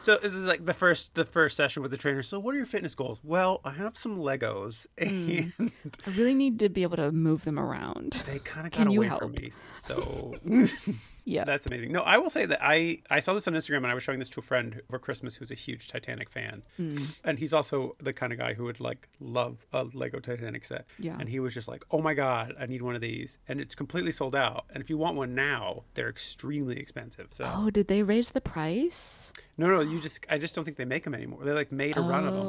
So 0.06 0.18
this 0.18 0.36
is 0.36 0.46
like 0.46 0.64
the 0.64 0.74
first 0.76 1.16
the 1.16 1.26
first 1.26 1.58
session 1.58 1.82
with 1.82 1.90
the 1.90 1.98
trainer. 1.98 2.22
So 2.22 2.38
what 2.38 2.54
are 2.54 2.58
your 2.58 2.68
fitness 2.68 2.94
goals? 2.94 3.20
Well, 3.24 3.60
I 3.66 3.72
have 3.72 3.98
some 3.98 4.20
Legos, 4.20 4.86
mm. 5.00 5.52
and 5.58 5.72
I 6.06 6.10
really 6.12 6.36
need 6.36 6.60
to 6.60 6.70
be 6.70 6.84
able 6.84 6.98
to 6.98 7.12
move 7.12 7.44
them 7.44 7.58
around. 7.58 8.12
they 8.28 8.38
kind 8.38 8.68
of 8.68 8.72
Can 8.72 8.86
got 8.86 8.94
you 8.94 9.00
away 9.00 9.10
from 9.10 9.34
help? 9.34 9.42
me. 9.42 9.52
So 9.82 10.36
Yeah. 11.28 11.44
That's 11.44 11.66
amazing. 11.66 11.92
No, 11.92 12.02
I 12.04 12.18
will 12.20 12.30
say 12.30 12.46
that 12.46 12.60
I 12.62 13.00
I 13.10 13.20
saw 13.20 13.34
this 13.34 13.48
on 13.48 13.54
Instagram 13.56 13.78
and 13.78 13.88
I 13.88 13.94
was 13.96 14.04
showing 14.04 14.20
this 14.20 14.30
to 14.30 14.40
a 14.40 14.44
friend 14.44 14.80
for 14.90 15.00
Christmas 15.00 15.36
who's 15.36 15.50
a 15.52 15.56
huge 15.56 15.88
Titanic 15.88 16.30
fan, 16.30 16.64
Mm. 16.80 17.08
and 17.24 17.40
he's 17.40 17.52
also 17.52 17.96
the 18.00 18.14
kind 18.14 18.32
of 18.32 18.38
guy 18.40 18.54
who 18.54 18.64
would 18.66 18.80
like 18.80 19.08
love 19.20 19.66
a 19.74 19.84
Lego 19.94 20.20
Titanic 20.20 20.66
set. 20.66 20.86
Yeah. 21.00 21.18
And 21.20 21.28
he 21.28 21.40
was 21.40 21.54
just 21.54 21.68
like, 21.68 21.84
"Oh 21.92 22.00
my 22.02 22.14
god, 22.14 22.54
I 22.60 22.68
need 22.68 22.82
one 22.84 22.94
of 22.96 23.02
these," 23.02 23.40
and 23.48 23.60
it's 23.60 23.74
completely 23.76 24.12
sold 24.12 24.36
out. 24.36 24.66
And 24.72 24.84
if 24.84 24.90
you 24.90 24.98
want 25.00 25.16
one 25.18 25.34
now, 25.34 25.84
they're 25.96 26.10
extremely 26.10 26.78
expensive. 26.78 27.28
So 27.32 27.50
Oh, 27.52 27.70
did 27.72 27.88
they 27.88 28.04
raise 28.04 28.30
the 28.32 28.42
price? 28.42 29.34
no, 29.58 29.68
no, 29.68 29.80
you 29.82 30.00
just 30.00 30.26
I 30.30 30.38
just 30.38 30.54
don't 30.54 30.64
think 30.64 30.78
they 30.78 30.86
make 30.86 31.04
them 31.06 31.16
anymore. 31.16 31.44
They 31.44 31.54
like 31.54 31.72
made 31.72 31.98
a 31.98 32.02
run 32.02 32.28
of 32.28 32.34
them. 32.36 32.46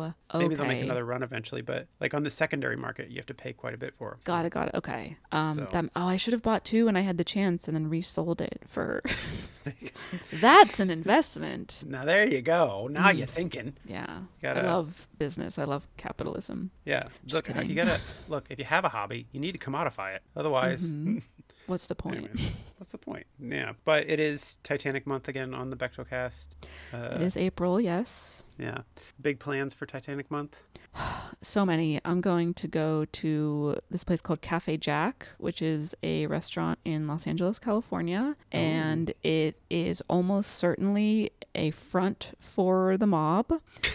Oh, 0.00 0.14
okay. 0.34 0.44
Maybe 0.44 0.54
they'll 0.56 0.66
make 0.66 0.82
another 0.82 1.04
run 1.04 1.22
eventually, 1.22 1.62
but 1.62 1.86
like 2.00 2.14
on 2.14 2.22
the 2.22 2.30
secondary 2.30 2.76
market, 2.76 3.10
you 3.10 3.16
have 3.16 3.26
to 3.26 3.34
pay 3.34 3.52
quite 3.52 3.74
a 3.74 3.78
bit 3.78 3.94
for. 3.96 4.18
Got 4.24 4.44
it, 4.44 4.50
got 4.50 4.68
it. 4.68 4.74
Okay. 4.74 5.16
Um, 5.32 5.54
So- 5.56 5.64
that, 5.66 5.84
oh, 5.96 6.06
I 6.08 6.16
should 6.16 6.32
have 6.32 6.42
bought 6.42 6.64
two 6.64 6.86
when 6.86 6.96
I 6.96 7.00
had 7.02 7.18
the 7.18 7.24
chance 7.24 7.68
and 7.68 7.76
then 7.76 7.88
resold 7.88 8.40
it 8.40 8.60
for. 8.66 9.02
That's 10.40 10.80
an 10.80 10.90
investment. 10.90 11.82
Now 11.86 12.04
there 12.04 12.26
you 12.26 12.42
go. 12.42 12.88
Now 12.90 13.08
Mm. 13.08 13.18
you're 13.18 13.26
thinking. 13.26 13.74
Yeah. 13.84 14.20
Gotta- 14.42 14.60
I 14.60 14.72
love 14.72 15.08
business. 15.18 15.58
I 15.58 15.64
love 15.64 15.86
capitalism. 15.96 16.70
Yeah. 16.84 17.00
Just 17.24 17.34
look, 17.34 17.44
kidding. 17.54 17.68
you 17.68 17.74
gotta 17.76 18.00
look. 18.28 18.46
If 18.50 18.58
you 18.58 18.64
have 18.64 18.84
a 18.84 18.88
hobby, 18.88 19.26
you 19.32 19.40
need 19.40 19.52
to 19.52 19.58
commodify 19.58 20.14
it. 20.14 20.22
Otherwise, 20.36 20.82
Mhm. 20.82 21.22
What's 21.66 21.86
the 21.86 21.94
point? 21.94 22.16
anyway, 22.16 22.32
what's 22.78 22.92
the 22.92 22.98
point? 22.98 23.26
Yeah. 23.40 23.72
But 23.84 24.08
it 24.08 24.20
is 24.20 24.58
Titanic 24.62 25.06
month 25.06 25.28
again 25.28 25.54
on 25.54 25.70
the 25.70 25.76
Bechdel 25.76 26.08
cast. 26.08 26.54
Uh, 26.92 27.16
it 27.16 27.20
is 27.22 27.36
April, 27.36 27.80
yes. 27.80 28.44
Yeah. 28.58 28.78
Big 29.20 29.38
plans 29.38 29.74
for 29.74 29.86
Titanic 29.86 30.30
month. 30.30 30.56
So 31.42 31.66
many. 31.66 32.00
I'm 32.04 32.20
going 32.20 32.54
to 32.54 32.66
go 32.66 33.04
to 33.04 33.76
this 33.90 34.02
place 34.04 34.20
called 34.20 34.40
Cafe 34.40 34.78
Jack, 34.78 35.28
which 35.38 35.60
is 35.60 35.94
a 36.02 36.26
restaurant 36.26 36.78
in 36.84 37.06
Los 37.06 37.26
Angeles, 37.26 37.58
California. 37.58 38.36
And 38.50 39.12
it 39.22 39.60
is 39.70 40.02
almost 40.08 40.52
certainly 40.52 41.30
a 41.54 41.70
front 41.72 42.32
for 42.40 42.96
the 42.96 43.06
mob. 43.06 43.52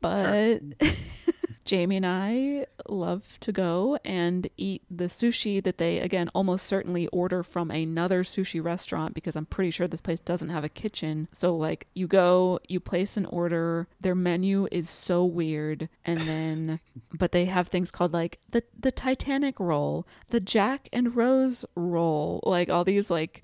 But 0.00 0.60
Jamie 1.64 1.96
and 1.96 2.06
I 2.06 2.66
love 2.88 3.38
to 3.40 3.52
go 3.52 3.98
and 4.04 4.48
eat 4.56 4.82
the 4.90 5.04
sushi 5.04 5.62
that 5.62 5.78
they, 5.78 5.98
again, 5.98 6.28
almost 6.34 6.66
certainly 6.66 7.06
order 7.08 7.42
from 7.42 7.70
another 7.70 8.22
sushi 8.22 8.62
restaurant 8.62 9.14
because 9.14 9.36
I'm 9.36 9.46
pretty 9.46 9.70
sure 9.70 9.86
this 9.86 10.00
place 10.00 10.20
doesn't 10.20 10.48
have 10.48 10.64
a 10.64 10.68
kitchen. 10.68 11.28
So, 11.32 11.56
like, 11.56 11.86
you 11.94 12.06
go, 12.06 12.58
you 12.68 12.80
place 12.80 13.16
an 13.16 13.26
order, 13.26 13.86
their 14.00 14.14
menu 14.14 14.66
is 14.72 14.90
so 14.90 15.24
weird. 15.24 15.88
And 16.04 16.20
then, 16.22 16.80
but 17.12 17.32
they 17.32 17.44
have 17.46 17.68
things 17.68 17.90
called 17.90 18.12
like 18.12 18.38
the, 18.50 18.62
the 18.78 18.92
Titanic 18.92 19.60
roll, 19.60 20.06
the 20.30 20.40
Jack 20.40 20.88
and 20.92 21.14
Rose 21.14 21.64
roll, 21.74 22.40
like 22.44 22.68
all 22.68 22.84
these, 22.84 23.10
like, 23.10 23.42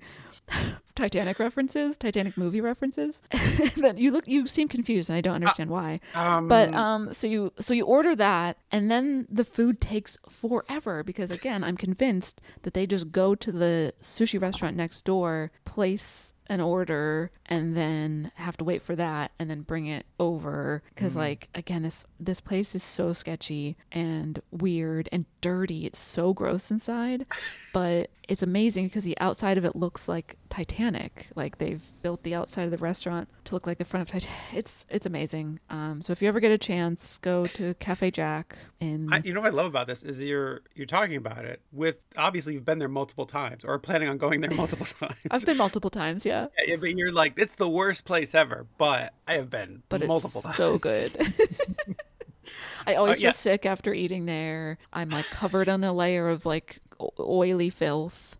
Titanic 0.95 1.39
references, 1.39 1.97
Titanic 1.97 2.37
movie 2.37 2.59
references. 2.59 3.21
that 3.77 3.97
you 3.97 4.11
look, 4.11 4.27
you 4.27 4.45
seem 4.45 4.67
confused, 4.67 5.09
and 5.09 5.15
I 5.15 5.21
don't 5.21 5.35
understand 5.35 5.69
why. 5.69 6.01
Um, 6.13 6.47
But 6.49 6.73
um, 6.73 7.13
so 7.13 7.25
you 7.27 7.53
so 7.59 7.73
you 7.73 7.85
order 7.85 8.15
that, 8.17 8.57
and 8.71 8.91
then 8.91 9.25
the 9.29 9.45
food 9.45 9.79
takes 9.79 10.17
forever 10.27 11.03
because 11.03 11.31
again, 11.31 11.63
I'm 11.63 11.77
convinced 11.77 12.41
that 12.63 12.73
they 12.73 12.85
just 12.85 13.11
go 13.11 13.33
to 13.35 13.51
the 13.51 13.93
sushi 14.01 14.41
restaurant 14.41 14.75
next 14.75 15.05
door, 15.05 15.51
place 15.63 16.33
an 16.47 16.59
order, 16.59 17.31
and 17.45 17.77
then 17.77 18.31
have 18.35 18.57
to 18.57 18.63
wait 18.65 18.81
for 18.81 18.95
that, 18.95 19.31
and 19.39 19.49
then 19.49 19.61
bring 19.61 19.85
it 19.85 20.05
over. 20.19 20.83
Because 20.93 21.15
like 21.15 21.47
again, 21.55 21.83
this 21.83 22.05
this 22.19 22.41
place 22.41 22.75
is 22.75 22.83
so 22.83 23.13
sketchy 23.13 23.77
and 23.91 24.41
weird 24.51 25.07
and 25.13 25.25
dirty. 25.39 25.85
It's 25.85 25.99
so 25.99 26.33
gross 26.33 26.71
inside, 26.71 27.25
but 27.71 28.09
it's 28.29 28.43
amazing 28.43 28.85
because 28.85 29.03
the 29.03 29.17
outside 29.19 29.57
of 29.57 29.65
it 29.65 29.75
looks 29.75 30.07
like 30.07 30.37
Titanic. 30.49 31.27
Like 31.35 31.57
they've 31.57 31.83
built 32.03 32.21
the 32.23 32.35
outside 32.35 32.63
of 32.63 32.71
the 32.71 32.77
restaurant 32.77 33.27
to 33.45 33.55
look 33.55 33.65
like 33.67 33.79
the 33.79 33.85
front 33.85 34.07
of 34.07 34.11
Titanic. 34.13 34.37
It's 34.53 34.85
it's 34.89 35.05
amazing. 35.05 35.59
Um, 35.69 36.01
so 36.03 36.11
if 36.13 36.21
you 36.21 36.27
ever 36.27 36.39
get 36.39 36.51
a 36.51 36.57
chance, 36.57 37.17
go 37.17 37.47
to 37.47 37.73
Cafe 37.75 38.11
Jack. 38.11 38.55
I, 38.81 39.21
you 39.25 39.33
know 39.33 39.41
what 39.41 39.51
I 39.51 39.55
love 39.55 39.65
about 39.65 39.87
this 39.87 40.03
is 40.03 40.21
you're 40.21 40.61
you're 40.75 40.85
talking 40.85 41.17
about 41.17 41.43
it 41.43 41.59
with 41.73 41.95
obviously 42.17 42.53
you've 42.53 42.63
been 42.65 42.79
there 42.79 42.87
multiple 42.87 43.25
times 43.25 43.65
or 43.65 43.77
planning 43.79 44.07
on 44.07 44.17
going 44.17 44.41
there 44.41 44.51
multiple 44.55 44.85
times. 44.85 45.15
I've 45.31 45.45
been 45.45 45.57
multiple 45.57 45.89
times, 45.89 46.25
yeah, 46.25 46.47
Yeah, 46.65 46.75
but 46.77 46.95
you're 46.95 47.11
like 47.11 47.33
it's 47.37 47.55
the 47.55 47.67
worst 47.69 48.05
place 48.05 48.35
ever. 48.35 48.67
But 48.77 49.13
I 49.27 49.33
have 49.33 49.49
been 49.49 49.81
but 49.89 50.05
multiple 50.05 50.39
it's 50.39 50.43
times. 50.45 50.55
so 50.55 50.77
good. 50.77 51.11
I 52.87 52.95
always 52.95 53.17
Uh, 53.17 53.21
yeah. 53.21 53.27
feel 53.29 53.33
sick 53.33 53.65
after 53.65 53.93
eating 53.93 54.25
there. 54.25 54.77
I'm 54.93 55.09
like 55.09 55.25
covered 55.25 55.67
in 55.67 55.83
a 55.83 55.93
layer 55.93 56.29
of 56.29 56.45
like 56.45 56.79
oily 57.19 57.69
filth, 57.69 58.37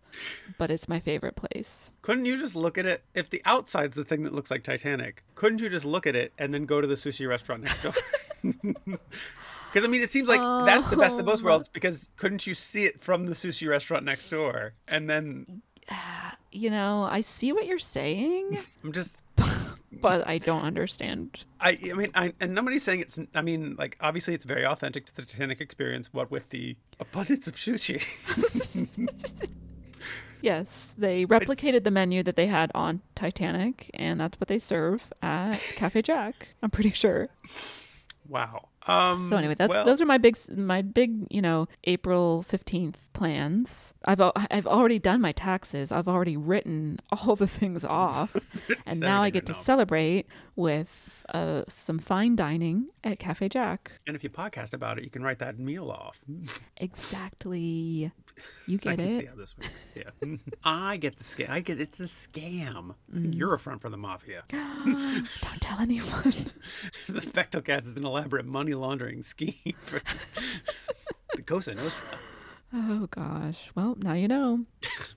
but 0.58 0.70
it's 0.70 0.88
my 0.88 1.00
favorite 1.00 1.36
place. 1.36 1.90
Couldn't 2.02 2.26
you 2.26 2.38
just 2.38 2.56
look 2.56 2.78
at 2.78 2.86
it? 2.86 3.02
If 3.14 3.30
the 3.30 3.42
outside's 3.44 3.96
the 3.96 4.04
thing 4.04 4.22
that 4.24 4.32
looks 4.32 4.50
like 4.50 4.62
Titanic, 4.62 5.22
couldn't 5.34 5.60
you 5.60 5.68
just 5.68 5.84
look 5.84 6.06
at 6.06 6.16
it 6.16 6.32
and 6.38 6.52
then 6.52 6.66
go 6.66 6.80
to 6.80 6.86
the 6.86 6.94
sushi 6.94 7.28
restaurant 7.28 7.62
next 7.62 7.82
door? 7.82 7.92
Because 9.70 9.84
I 9.84 9.88
mean, 9.88 10.00
it 10.00 10.10
seems 10.10 10.26
like 10.26 10.40
that's 10.66 10.90
the 10.90 10.96
best 10.96 11.16
of 11.20 11.26
both 11.26 11.42
worlds. 11.44 11.68
Oh. 11.68 11.70
Because 11.72 12.08
couldn't 12.16 12.44
you 12.44 12.54
see 12.54 12.86
it 12.86 13.04
from 13.04 13.26
the 13.26 13.34
sushi 13.34 13.68
restaurant 13.68 14.04
next 14.04 14.28
door? 14.28 14.72
And 14.88 15.08
then 15.08 15.62
You 16.52 16.70
know, 16.70 17.06
I 17.08 17.20
see 17.20 17.52
what 17.52 17.66
you're 17.66 17.78
saying, 17.78 18.58
I'm 18.84 18.92
just, 18.92 19.22
but 19.92 20.26
I 20.26 20.38
don't 20.38 20.62
understand. 20.62 21.44
I, 21.60 21.78
I 21.90 21.94
mean, 21.94 22.10
I, 22.14 22.32
and 22.40 22.54
nobody's 22.54 22.82
saying 22.82 23.00
it's. 23.00 23.18
I 23.34 23.42
mean, 23.42 23.76
like 23.78 23.96
obviously 24.00 24.34
it's 24.34 24.44
very 24.44 24.64
authentic 24.64 25.06
to 25.06 25.16
the 25.16 25.22
Titanic 25.22 25.60
experience. 25.60 26.12
What 26.12 26.30
with 26.30 26.48
the 26.50 26.76
abundance 27.00 27.46
of 27.46 27.54
sushi. 27.56 28.00
Yes, 30.42 30.94
they 30.96 31.26
replicated 31.26 31.84
the 31.84 31.90
menu 31.90 32.22
that 32.22 32.36
they 32.36 32.46
had 32.46 32.70
on 32.74 33.02
Titanic, 33.14 33.90
and 33.92 34.18
that's 34.18 34.40
what 34.40 34.48
they 34.48 34.58
serve 34.58 35.12
at 35.20 35.60
Cafe 35.76 36.00
Jack. 36.02 36.54
I'm 36.62 36.70
pretty 36.70 36.92
sure. 36.92 37.28
wow. 38.26 38.69
Um, 38.90 39.18
So 39.28 39.36
anyway, 39.36 39.54
that's 39.54 39.70
well, 39.70 39.84
those 39.84 40.00
are 40.02 40.06
my 40.06 40.18
big 40.18 40.36
my 40.56 40.82
big 40.82 41.26
you 41.30 41.40
know 41.42 41.68
April 41.84 42.42
fifteenth 42.42 43.08
plans. 43.12 43.94
I've 44.04 44.20
I've 44.20 44.66
already 44.66 44.98
done 44.98 45.20
my 45.20 45.32
taxes. 45.32 45.92
I've 45.92 46.08
already 46.08 46.36
written 46.36 46.98
all 47.12 47.36
the 47.36 47.46
things 47.46 47.84
off, 47.84 48.36
and 48.86 49.00
now 49.00 49.22
I 49.22 49.30
get 49.30 49.46
to 49.46 49.52
off. 49.52 49.62
celebrate 49.62 50.26
with 50.56 51.24
uh, 51.32 51.62
some 51.68 51.98
fine 51.98 52.36
dining 52.36 52.88
at 53.04 53.18
Cafe 53.18 53.48
Jack. 53.48 53.92
And 54.06 54.16
if 54.16 54.22
you 54.24 54.30
podcast 54.30 54.74
about 54.74 54.98
it, 54.98 55.04
you 55.04 55.10
can 55.10 55.22
write 55.22 55.38
that 55.38 55.58
meal 55.58 55.90
off. 55.90 56.20
Exactly. 56.78 58.10
You 58.66 58.78
I 58.86 58.96
get 58.96 58.98
see 59.00 59.20
it? 59.20 59.28
how 59.28 59.34
this 59.34 59.56
works. 59.56 59.92
Yeah, 59.96 60.36
I 60.64 60.96
get 60.96 61.16
the 61.16 61.24
scam. 61.24 61.50
I 61.50 61.60
get 61.60 61.80
it's 61.80 61.98
a 62.00 62.04
scam. 62.04 62.94
Mm. 63.12 63.34
You're 63.34 63.54
a 63.54 63.58
front 63.58 63.80
for 63.82 63.88
the 63.90 63.96
mafia. 63.96 64.44
Don't 64.50 65.60
tell 65.60 65.78
anyone. 65.80 66.22
the 67.08 67.20
Bechdelcast 67.20 67.84
is 67.84 67.96
an 67.96 68.04
elaborate 68.04 68.46
money 68.46 68.74
laundering 68.74 69.22
scheme 69.22 69.54
for 69.84 70.00
the 71.34 71.42
Cosa 71.42 71.74
Nostra. 71.74 72.18
Oh 72.72 73.06
gosh. 73.10 73.70
Well, 73.74 73.96
now 74.00 74.12
you 74.12 74.28
know. 74.28 74.64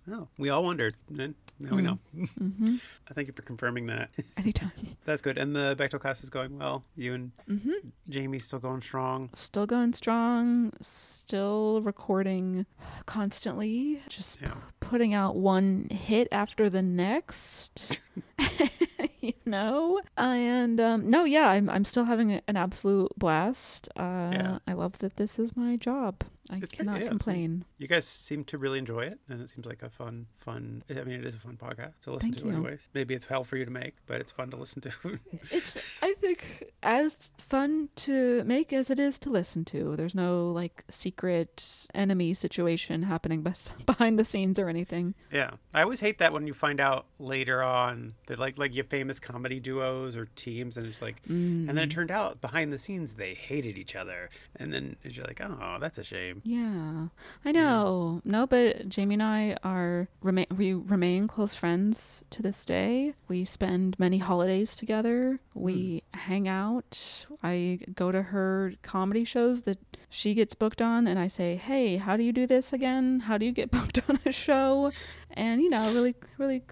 Well, 0.07 0.29
we 0.37 0.49
all 0.49 0.63
wondered, 0.63 0.95
and 1.17 1.35
now 1.59 1.75
we 1.75 1.81
know. 1.81 1.99
Mm-hmm. 2.15 2.75
I 3.09 3.13
thank 3.13 3.27
you 3.27 3.33
for 3.33 3.41
confirming 3.43 3.87
that. 3.87 4.09
Anytime. 4.37 4.71
That's 5.05 5.21
good. 5.21 5.37
And 5.37 5.55
the 5.55 5.75
Bechdel 5.77 5.99
class 5.99 6.23
is 6.23 6.29
going 6.29 6.57
well. 6.57 6.83
You 6.95 7.13
and 7.13 7.31
Mm-hmm. 7.49 7.89
Jamie's 8.09 8.43
still 8.45 8.59
going 8.59 8.81
strong. 8.81 9.29
Still 9.33 9.65
going 9.65 9.93
strong. 9.93 10.73
Still 10.81 11.81
recording 11.81 12.65
constantly. 13.05 14.01
Just 14.09 14.41
Yeah. 14.41 14.53
putting 14.79 15.13
out 15.13 15.35
one 15.35 15.87
hit 15.89 16.27
after 16.31 16.69
the 16.69 16.81
next. 16.81 17.99
you 19.21 19.33
know 19.45 20.01
and 20.17 20.79
um 20.81 21.09
no 21.09 21.23
yeah 21.23 21.47
i'm 21.49 21.69
i'm 21.69 21.85
still 21.85 22.03
having 22.03 22.33
an 22.45 22.57
absolute 22.57 23.09
blast 23.17 23.87
uh 23.95 24.01
Yeah. 24.33 24.57
i 24.67 24.73
love 24.73 24.97
that 24.99 25.15
this 25.15 25.39
is 25.39 25.55
my 25.55 25.77
job 25.77 26.23
i 26.49 26.57
It's 26.57 26.71
cannot 26.71 27.01
yeah. 27.01 27.07
complain 27.07 27.65
You 27.77 27.87
guys 27.87 28.05
seem 28.05 28.43
to 28.45 28.57
really 28.57 28.79
enjoy 28.79 29.01
it, 29.01 29.19
and 29.29 29.41
it 29.41 29.49
seems 29.49 29.65
like 29.65 29.81
a 29.83 29.89
fun, 29.89 30.27
fun. 30.37 30.83
I 30.89 31.03
mean, 31.03 31.19
it 31.19 31.25
is 31.25 31.35
a 31.35 31.39
fun 31.39 31.57
podcast 31.61 31.93
to 32.03 32.11
listen 32.11 32.31
Thank 32.31 32.43
to, 32.43 32.49
you. 32.49 32.55
anyways. 32.55 32.89
Maybe 32.93 33.13
it's 33.13 33.25
hell 33.25 33.43
for 33.43 33.57
you 33.57 33.65
to 33.65 33.71
make, 33.71 33.95
but 34.07 34.19
it's 34.21 34.31
fun 34.31 34.49
to 34.51 34.57
listen 34.57 34.81
to. 34.81 34.91
it's 35.51 35.77
i 36.01 36.13
think 36.13 36.71
as 36.81 37.31
fun 37.37 37.89
to 37.95 38.43
make 38.45 38.71
as 38.73 38.89
it 38.89 38.99
is 38.99 39.19
to 39.19 39.29
listen 39.29 39.63
to 39.65 39.95
there's 39.95 40.15
no 40.15 40.51
like 40.51 40.83
secret 40.89 41.87
enemy 41.93 42.33
situation 42.33 43.03
happening 43.03 43.41
behind 43.85 44.17
the 44.19 44.25
scenes 44.25 44.57
or 44.59 44.69
anything 44.69 45.13
yeah, 45.31 45.51
I 45.73 45.81
always 45.83 45.99
hate 45.99 46.19
that 46.19 46.33
when 46.33 46.47
you 46.47 46.53
find 46.53 46.79
out 46.79 47.05
later 47.19 47.63
on 47.63 48.13
that 48.27 48.39
like 48.39 48.57
like 48.57 48.75
your 48.75 48.83
famous 48.85 49.19
comedy 49.19 49.59
duos 49.59 50.15
or 50.15 50.27
teams, 50.35 50.77
and 50.77 50.85
it's 50.87 51.01
like, 51.01 51.21
and 51.27 51.67
then 51.67 51.77
it 51.77 51.89
mm. 51.89 51.93
turned 51.93 52.11
out 52.11 52.41
behind 52.41 52.71
the 52.71 52.77
scenes 52.77 53.13
they 53.13 53.33
hated 53.33 53.77
each 53.77 53.95
other, 53.95 54.29
and 54.57 54.73
then 54.73 54.95
you're 55.03 55.25
like, 55.25 55.41
oh, 55.41 55.77
that's 55.79 55.97
a 55.97 56.03
shame. 56.03 56.32
Yeah, 56.43 57.07
I 57.45 57.51
know. 57.51 58.21
No, 58.23 58.47
but 58.47 58.89
Jamie 58.89 59.15
and 59.15 59.23
I 59.23 59.57
are 59.63 60.07
remain 60.21 60.47
we 60.55 60.73
remain 60.73 61.27
close 61.27 61.55
friends 61.55 62.23
to 62.31 62.41
this 62.41 62.65
day. 62.65 63.13
We 63.27 63.45
spend 63.45 63.97
many 63.99 64.17
holidays 64.17 64.75
together. 64.75 65.39
We 65.53 66.03
hmm. 66.13 66.19
hang 66.19 66.47
out. 66.47 67.25
I 67.43 67.79
go 67.95 68.11
to 68.11 68.21
her 68.21 68.73
comedy 68.81 69.25
shows 69.25 69.63
that 69.63 69.77
she 70.09 70.33
gets 70.33 70.53
booked 70.53 70.81
on, 70.81 71.07
and 71.07 71.19
I 71.19 71.27
say, 71.27 71.55
"Hey, 71.55 71.97
how 71.97 72.17
do 72.17 72.23
you 72.23 72.33
do 72.33 72.47
this 72.47 72.73
again? 72.73 73.21
How 73.21 73.37
do 73.37 73.45
you 73.45 73.51
get 73.51 73.71
booked 73.77 74.01
on 74.09 74.19
a 74.25 74.31
show?" 74.31 74.91
And 75.31 75.61
you 75.61 75.69
know, 75.69 75.91
really, 75.93 76.15
really 76.37 76.63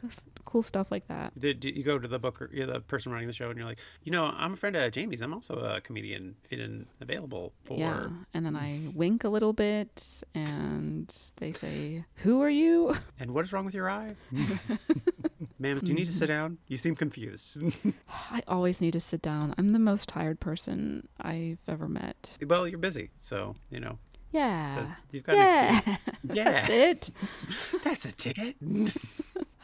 cool 0.52 0.62
stuff 0.64 0.92
like 0.92 1.08
that. 1.08 1.38
Did, 1.40 1.62
did 1.62 1.78
you 1.78 1.84
go 1.84 1.98
to 1.98 2.08
the 2.08 2.20
booker, 2.20 2.50
you're 2.54 2.68
the 2.68 2.82
person 2.82 3.12
running 3.12 3.28
the 3.28 3.34
show, 3.34 3.50
and 3.50 3.58
you're 3.58 3.66
like, 3.68 3.80
you 4.04 4.12
know, 4.12 4.26
I'm 4.26 4.54
a 4.54 4.56
friend 4.58 4.76
of 4.76 4.92
Jamie's. 4.92 5.22
I'm 5.22 5.34
also 5.34 5.56
a 5.56 5.80
comedian. 5.82 6.36
If 6.44 6.52
you 6.52 6.58
didn't 6.58 6.88
available 7.00 7.54
for, 7.64 7.78
Yeah, 7.78 8.08
and 8.34 8.46
then 8.46 8.56
I 8.56 8.80
wink 8.94 9.24
a 9.24 9.30
little 9.30 9.54
bit, 9.54 10.24
and 10.36 11.16
they 11.38 11.52
say, 11.52 12.04
"Who 12.16 12.42
are 12.42 12.50
you?" 12.50 12.96
and 13.20 13.32
what 13.32 13.46
is 13.46 13.54
wrong 13.54 13.64
with 13.66 13.74
your 13.74 13.90
eye, 13.90 14.16
ma'am? 15.60 15.80
Do 15.80 15.88
you 15.88 15.94
need 15.94 16.08
to 16.08 16.14
sit 16.14 16.28
down? 16.28 16.58
You 16.68 16.78
seem 16.78 16.96
confused. 16.96 17.58
I 18.32 18.44
always 18.48 18.82
need 18.82 18.92
to 18.94 19.00
sit 19.00 19.22
down. 19.22 19.54
I'm 19.58 19.70
the 19.70 19.80
most 19.80 20.10
tired 20.10 20.40
person 20.40 21.08
I've 21.22 21.60
ever 21.68 21.88
met. 21.88 22.38
well, 22.48 22.68
you're 22.68 22.78
busy, 22.80 23.10
so 23.18 23.56
you 23.70 23.80
know 23.80 23.98
Yeah. 24.32 24.96
you've 25.12 25.24
got 25.24 25.36
an 25.36 25.42
Yeah. 25.42 25.98
That's 26.24 26.70
it. 26.70 27.12
that's 27.84 28.06
a 28.06 28.12
ticket. 28.12 28.56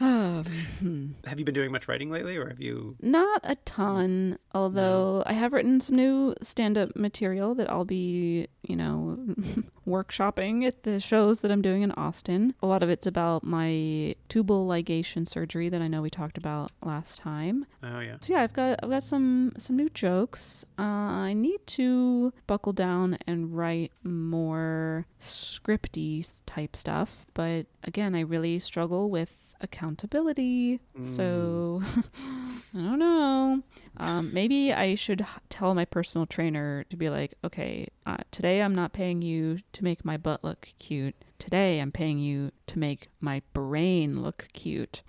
Um, 0.00 1.16
have 1.26 1.38
you 1.38 1.44
been 1.44 1.54
doing 1.54 1.72
much 1.72 1.88
writing 1.88 2.10
lately, 2.10 2.36
or 2.36 2.48
have 2.48 2.60
you? 2.60 2.96
Not 3.00 3.40
a 3.42 3.56
ton, 3.56 4.38
although 4.54 5.22
I 5.26 5.32
have 5.32 5.52
written 5.52 5.80
some 5.80 5.96
new 5.96 6.34
stand 6.40 6.78
up 6.78 6.94
material 6.94 7.54
that 7.56 7.68
I'll 7.70 7.84
be, 7.84 8.46
you 8.62 8.76
know, 8.76 9.18
workshopping 9.88 10.64
at 10.66 10.84
the 10.84 11.00
shows 11.00 11.40
that 11.40 11.50
I'm 11.50 11.62
doing 11.62 11.82
in 11.82 11.90
Austin. 11.92 12.54
A 12.62 12.66
lot 12.66 12.82
of 12.82 12.90
it's 12.90 13.06
about 13.06 13.42
my 13.42 14.14
tubal 14.28 14.66
ligation 14.68 15.26
surgery 15.26 15.68
that 15.68 15.82
I 15.82 15.88
know 15.88 16.02
we 16.02 16.10
talked 16.10 16.38
about 16.38 16.70
last 16.84 17.18
time. 17.18 17.66
Oh 17.82 18.00
yeah, 18.00 18.16
So 18.20 18.34
yeah, 18.34 18.42
I've 18.42 18.52
got 18.52 18.78
I've 18.82 18.90
got 18.90 19.02
some 19.02 19.52
some 19.58 19.76
new 19.76 19.88
jokes. 19.90 20.64
Uh, 20.78 20.82
I 20.82 21.32
need 21.32 21.66
to 21.68 22.32
buckle 22.46 22.72
down 22.72 23.18
and 23.26 23.56
write 23.56 23.92
more 24.04 25.06
scripty 25.20 26.28
type 26.46 26.76
stuff, 26.76 27.26
but 27.34 27.66
again, 27.82 28.14
I 28.14 28.20
really 28.20 28.58
struggle 28.58 29.10
with 29.10 29.47
accountability. 29.60 30.80
So 31.02 31.82
I 32.74 32.78
don't 32.78 32.98
know. 32.98 33.62
Um, 33.96 34.32
maybe 34.32 34.72
I 34.72 34.94
should 34.94 35.22
h- 35.22 35.26
tell 35.48 35.74
my 35.74 35.84
personal 35.84 36.26
trainer 36.26 36.84
to 36.90 36.96
be 36.96 37.08
like, 37.10 37.34
okay, 37.44 37.88
uh, 38.06 38.18
today 38.30 38.62
I'm 38.62 38.74
not 38.74 38.92
paying 38.92 39.22
you 39.22 39.58
to 39.72 39.84
make 39.84 40.04
my 40.04 40.16
butt 40.16 40.44
look 40.44 40.68
cute. 40.78 41.14
Today 41.38 41.80
I'm 41.80 41.92
paying 41.92 42.18
you 42.18 42.50
to 42.68 42.78
make 42.78 43.08
my 43.20 43.42
brain 43.52 44.22
look 44.22 44.48
cute 44.52 45.02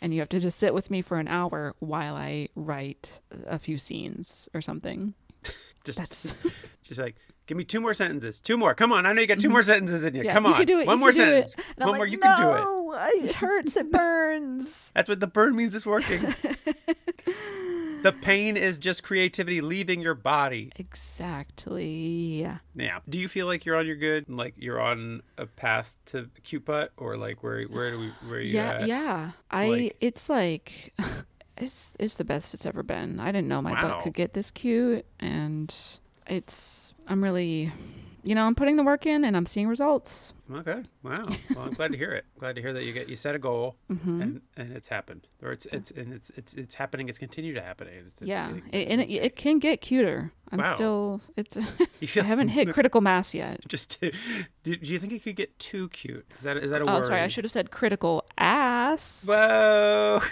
and 0.00 0.12
you 0.12 0.20
have 0.20 0.28
to 0.30 0.40
just 0.40 0.58
sit 0.58 0.74
with 0.74 0.90
me 0.90 1.00
for 1.02 1.18
an 1.18 1.28
hour 1.28 1.74
while 1.78 2.16
I 2.16 2.48
write 2.54 3.20
a 3.46 3.58
few 3.58 3.78
scenes 3.78 4.48
or 4.54 4.60
something. 4.60 5.14
Just 5.82 5.98
That's 5.98 6.34
just 6.82 7.00
like 7.00 7.16
give 7.46 7.56
me 7.56 7.64
two 7.64 7.80
more 7.80 7.94
sentences, 7.94 8.40
two 8.40 8.56
more. 8.56 8.74
Come 8.74 8.92
on, 8.92 9.06
I 9.06 9.12
know 9.12 9.20
you 9.20 9.26
got 9.26 9.38
two 9.38 9.48
mm-hmm. 9.48 9.52
more 9.52 9.62
sentences 9.62 10.04
in 10.04 10.14
you. 10.14 10.22
yeah, 10.24 10.32
Come 10.34 10.46
you 10.46 10.54
can 10.54 10.66
do 10.66 10.78
it. 10.80 10.86
one 10.86 10.98
more 10.98 11.12
can 11.12 11.18
do 11.26 11.36
it. 11.36 11.48
sentence, 11.50 11.76
one 11.76 11.96
more. 11.96 12.06
You 12.06 12.18
can 12.18 12.36
do 12.36 12.48
it. 12.50 12.60
no, 12.60 12.94
it 13.26 13.34
hurts. 13.34 13.76
It 13.76 13.90
burns. 13.90 14.92
That's 14.94 15.08
what 15.08 15.20
the 15.20 15.26
burn 15.26 15.56
means. 15.56 15.74
It's 15.74 15.86
working. 15.86 16.20
the 18.02 18.12
pain 18.22 18.56
is 18.56 18.78
just 18.78 19.02
creativity 19.02 19.60
leaving 19.60 20.00
your 20.02 20.14
body. 20.14 20.72
exactly. 20.76 22.40
Yeah. 22.40 22.58
Yeah. 22.74 22.98
Do 23.08 23.20
you 23.20 23.28
feel 23.28 23.46
like 23.46 23.64
you're 23.64 23.76
on 23.76 23.86
your 23.86 23.96
good, 23.96 24.28
like 24.28 24.54
you're 24.56 24.80
on 24.80 25.22
a 25.38 25.46
path 25.46 25.96
to 26.06 26.28
cute 26.42 26.64
butt, 26.64 26.92
or 26.96 27.16
like 27.16 27.42
where 27.42 27.62
where 27.64 27.90
do 27.90 27.98
we 28.00 28.08
where 28.28 28.38
are 28.38 28.40
you 28.40 28.54
Yeah, 28.54 28.70
at? 28.70 28.86
yeah. 28.86 29.30
I. 29.50 29.68
Like- 29.68 29.96
it's 30.00 30.28
like. 30.28 30.94
It's 31.62 31.94
it's 31.98 32.16
the 32.16 32.24
best 32.24 32.54
it's 32.54 32.66
ever 32.66 32.82
been. 32.82 33.20
I 33.20 33.32
didn't 33.32 33.48
know 33.48 33.62
my 33.62 33.72
Wow. 33.72 33.82
butt 33.82 34.02
could 34.04 34.14
get 34.14 34.32
this 34.34 34.50
cute, 34.50 35.04
and 35.20 35.74
it's. 36.26 36.94
I'm 37.08 37.22
really, 37.22 37.72
you 38.22 38.34
know, 38.34 38.44
I'm 38.46 38.54
putting 38.54 38.76
the 38.76 38.84
work 38.84 39.06
in, 39.06 39.24
and 39.24 39.36
I'm 39.36 39.46
seeing 39.46 39.66
results. 39.68 40.32
Okay. 40.52 40.82
Wow. 41.02 41.26
Well, 41.54 41.64
I'm 41.64 41.72
glad 41.72 41.92
to 41.92 41.98
hear 41.98 42.12
it. 42.12 42.24
Glad 42.38 42.56
to 42.56 42.62
hear 42.62 42.72
that 42.72 42.84
you 42.84 42.92
get 42.92 43.08
you 43.08 43.16
set 43.16 43.34
a 43.34 43.38
goal 43.38 43.76
hmm 43.88 44.20
and 44.22 44.40
and 44.56 44.72
it's 44.72 44.86
happened, 44.88 45.26
or 45.42 45.50
it's 45.52 45.66
it's 45.66 45.90
and 45.92 46.12
it's 46.12 46.30
it's 46.36 46.54
it's 46.54 46.74
happening. 46.74 47.08
It's 47.08 47.18
continued 47.18 47.54
to 47.54 47.62
happen. 47.62 47.88
It's, 47.88 48.20
it's 48.20 48.22
yeah, 48.22 48.48
getting- 48.52 48.68
it, 48.72 48.88
and 48.88 49.00
it, 49.00 49.10
it 49.10 49.36
can 49.36 49.58
get 49.58 49.80
cuter. 49.80 50.32
I'm 50.52 50.58
Wow. 50.60 50.74
still. 50.74 51.20
It's. 51.36 51.56
I 52.16 52.22
haven't 52.22 52.48
hit 52.48 52.72
critical 52.74 53.00
mass 53.00 53.34
yet. 53.34 53.60
Just 53.68 54.00
to, 54.00 54.12
do, 54.64 54.76
do 54.76 54.90
you 54.92 54.98
think 54.98 55.12
it 55.14 55.22
could 55.22 55.36
get 55.36 55.58
too 55.58 55.88
cute? 55.88 56.26
Is 56.38 56.42
that 56.44 56.56
is 56.58 56.70
that 56.70 56.82
a 56.82 56.84
Oh, 56.84 56.94
worry? 56.94 57.04
sorry. 57.04 57.20
I 57.22 57.28
should 57.28 57.44
have 57.44 57.52
said 57.52 57.70
critical 57.70 58.24
ass. 58.38 59.24
Whoa. 59.26 60.20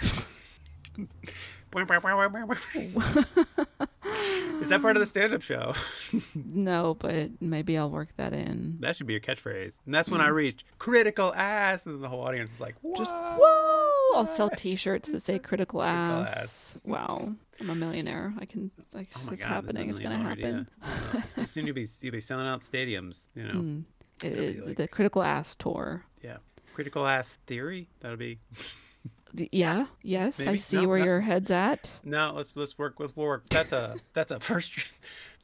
Is 4.61 4.69
that 4.69 4.81
part 4.81 4.95
of 4.95 4.99
the 4.99 5.05
stand-up 5.05 5.41
show? 5.41 5.73
No, 6.53 6.95
but 6.99 7.29
maybe 7.41 7.77
I'll 7.77 7.89
work 7.89 8.09
that 8.17 8.33
in. 8.33 8.77
That 8.81 8.95
should 8.95 9.07
be 9.07 9.13
your 9.13 9.21
catchphrase. 9.21 9.79
And 9.85 9.93
that's 9.95 10.09
when 10.09 10.21
I 10.21 10.27
reach 10.27 10.65
critical 10.77 11.33
ass, 11.33 11.85
and 11.85 12.03
the 12.03 12.07
whole 12.09 12.21
audience 12.21 12.53
is 12.53 12.59
like, 12.59 12.75
Mm. 12.83 12.95
Just 12.97 13.11
"What?" 13.11 13.39
whoa! 13.41 14.17
I'll 14.19 14.25
sell 14.27 14.49
T-shirts 14.49 15.09
that 15.11 15.21
say 15.21 15.39
"critical 15.39 15.79
Critical 15.79 15.81
ass." 16.23 16.35
ass. 16.37 16.73
Wow, 16.83 17.33
I'm 17.59 17.69
a 17.69 17.75
millionaire. 17.75 18.33
I 18.39 18.45
can. 18.45 18.69
Like, 18.93 19.09
Oh 19.15 19.21
god, 19.29 19.39
happening. 19.39 19.89
It's 19.89 19.97
is 19.99 20.03
gonna 20.03 20.17
happen. 20.17 20.67
soon 21.47 21.65
you'll 21.65 21.75
be 21.75 21.87
you'll 22.01 22.11
be 22.11 22.19
selling 22.19 22.45
out 22.47 22.61
stadiums. 22.61 23.27
You 23.35 23.43
know, 23.43 23.53
Mm. 23.53 23.83
It- 24.23 24.33
It'll 24.33 24.37
be 24.39 24.45
it- 24.59 24.67
like- 24.67 24.77
the 24.77 24.87
critical 24.87 25.23
ass 25.23 25.55
tour. 25.55 26.03
yeah. 26.21 26.37
Critical 26.73 27.07
ass 27.07 27.37
theory. 27.47 27.87
That'll 28.01 28.17
be 28.17 28.39
Yeah. 29.33 29.85
Yes, 30.01 30.39
I 30.39 30.55
see 30.55 30.77
No, 30.81 30.87
where 30.87 30.99
no. 30.99 31.05
your 31.05 31.21
head's 31.21 31.51
at. 31.51 31.89
no. 32.03 32.33
Let's 32.35 32.55
let's 32.55 32.77
work. 32.77 32.95
Let's 32.99 33.15
work. 33.15 33.47
That's 33.49 33.71
a 33.71 33.95
that's 34.13 34.31
a 34.31 34.39
first. 34.39 34.85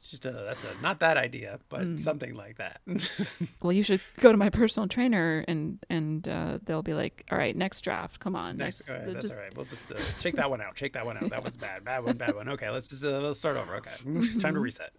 It's 0.00 0.10
just 0.10 0.26
a 0.26 0.30
that's 0.30 0.62
a 0.64 0.80
not 0.80 1.00
that 1.00 1.16
idea, 1.16 1.58
but 1.68 1.80
Mm. 1.80 2.00
something 2.02 2.34
like 2.34 2.58
that. 2.58 2.80
Well, 3.62 3.72
you 3.72 3.82
should 3.82 4.00
go 4.20 4.30
to 4.30 4.38
my 4.38 4.48
personal 4.50 4.86
trainer, 4.88 5.44
and 5.48 5.78
and 5.90 6.26
uh, 6.28 6.58
they'll 6.64 6.82
be 6.82 6.94
like, 6.94 7.24
"All 7.32 7.36
right, 7.38 7.56
next 7.56 7.80
draft. 7.80 8.20
Come 8.20 8.36
on, 8.36 8.56
Next, 8.56 8.88
all 8.88 8.94
right, 8.94 9.06
that's 9.06 9.22
just 9.24 9.36
all 9.36 9.42
right. 9.42 9.56
We'll 9.56 9.64
just 9.66 9.90
uh, 9.90 9.98
shake 10.20 10.36
that 10.36 10.48
one 10.48 10.60
out. 10.60 10.78
Shake 10.78 10.92
that 10.92 11.04
one 11.04 11.16
out. 11.16 11.28
That 11.30 11.42
was 11.42 11.56
bad. 11.66 11.84
Bad 11.84 12.04
one. 12.04 12.16
Bad 12.16 12.36
one. 12.36 12.48
Okay, 12.50 12.70
let's 12.70 12.86
just 12.88 13.04
uh, 13.04 13.18
let's 13.18 13.38
start 13.38 13.56
over. 13.56 13.74
Okay, 13.76 13.90
it's 14.06 14.40
time 14.40 14.54
to 14.54 14.60
reset. 14.60 14.92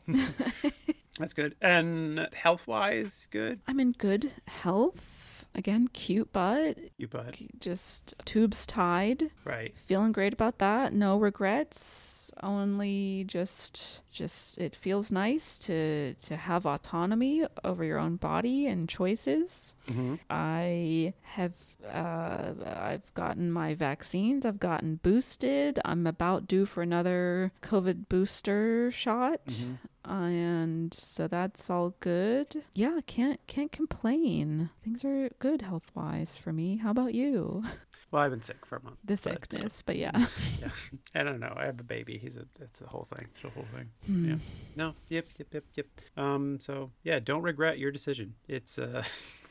that's 1.18 1.34
good. 1.34 1.56
And 1.62 2.28
health 2.34 2.68
wise, 2.68 3.28
good. 3.32 3.62
I'm 3.70 3.80
in 3.80 3.94
good 3.94 4.32
health. 4.48 5.19
Again 5.56 5.88
cute 5.94 6.32
butt, 6.34 6.78
You 6.98 7.08
but 7.08 7.38
just 7.60 8.14
tubes 8.26 8.66
tied, 8.66 9.32
right. 9.46 9.76
feeling 9.78 10.12
great 10.12 10.34
about 10.34 10.60
that. 10.60 10.94
No 10.94 11.18
regrets. 11.18 12.16
Only 12.42 13.26
just 13.28 14.02
just 14.12 14.58
it 14.60 14.74
feels 14.76 15.12
nice 15.12 15.58
to 15.60 16.14
to 16.14 16.38
have 16.38 16.66
autonomy 16.66 17.44
over 17.66 17.84
your 17.84 17.98
own 18.00 18.16
body 18.18 18.68
and 18.68 18.88
choices. 18.88 19.74
hmm 19.92 20.16
I 20.30 21.14
have 21.24 21.54
uh, 21.92 22.54
I've 22.78 23.14
gotten 23.14 23.52
my 23.52 23.74
vaccines. 23.74 24.46
I've 24.46 24.60
gotten 24.60 25.00
boosted. 25.02 25.80
I'm 25.84 26.08
about 26.08 26.48
due 26.48 26.66
for 26.66 26.82
another 26.84 27.52
COVID 27.62 28.08
booster 28.10 28.90
shot, 28.92 29.46
Mhm. 29.48 29.78
And 30.10 30.94
so 30.94 31.28
that's 31.28 31.70
all 31.70 31.94
good. 32.00 32.64
Yeah, 32.74 33.00
can't 33.06 33.40
can't 33.48 33.72
complain. 33.72 34.70
Things 34.84 35.06
are 35.06 35.30
good 35.40 35.62
health 35.62 35.92
wise 35.96 36.38
for 36.38 36.52
me. 36.52 36.78
How 36.78 36.92
about 36.92 37.14
you? 37.14 37.64
Well, 38.12 38.24
I've 38.24 38.32
been 38.32 38.42
sick 38.42 38.66
for 38.66 38.78
a 38.78 38.84
month. 38.84 38.98
The 39.04 39.14
but, 39.14 39.28
uh, 39.28 39.34
sickness, 39.34 39.84
but 39.86 39.96
yeah. 39.96 40.26
yeah, 40.60 40.70
I 41.16 41.24
don't 41.24 41.40
know. 41.40 41.54
I 41.56 41.66
have 41.66 41.80
a 41.80 41.84
baby. 41.84 42.18
He's 42.18 42.38
a. 42.38 42.46
It's 42.60 42.82
a 42.82 42.88
whole 42.88 43.04
thing. 43.04 43.28
It's 43.36 43.44
a 43.44 43.50
whole 43.50 43.68
thing. 43.76 43.90
Hmm. 44.08 44.30
Yeah. 44.30 44.36
No. 44.76 44.94
Yep. 45.10 45.28
Yep. 45.38 45.48
Yep. 45.54 45.64
Yep. 45.76 45.88
Um. 46.18 46.60
So 46.60 46.90
yeah, 47.04 47.20
don't 47.20 47.44
regret 47.44 47.78
your 47.78 47.92
decision. 47.92 48.34
It's 48.48 48.80
uh. 48.80 49.04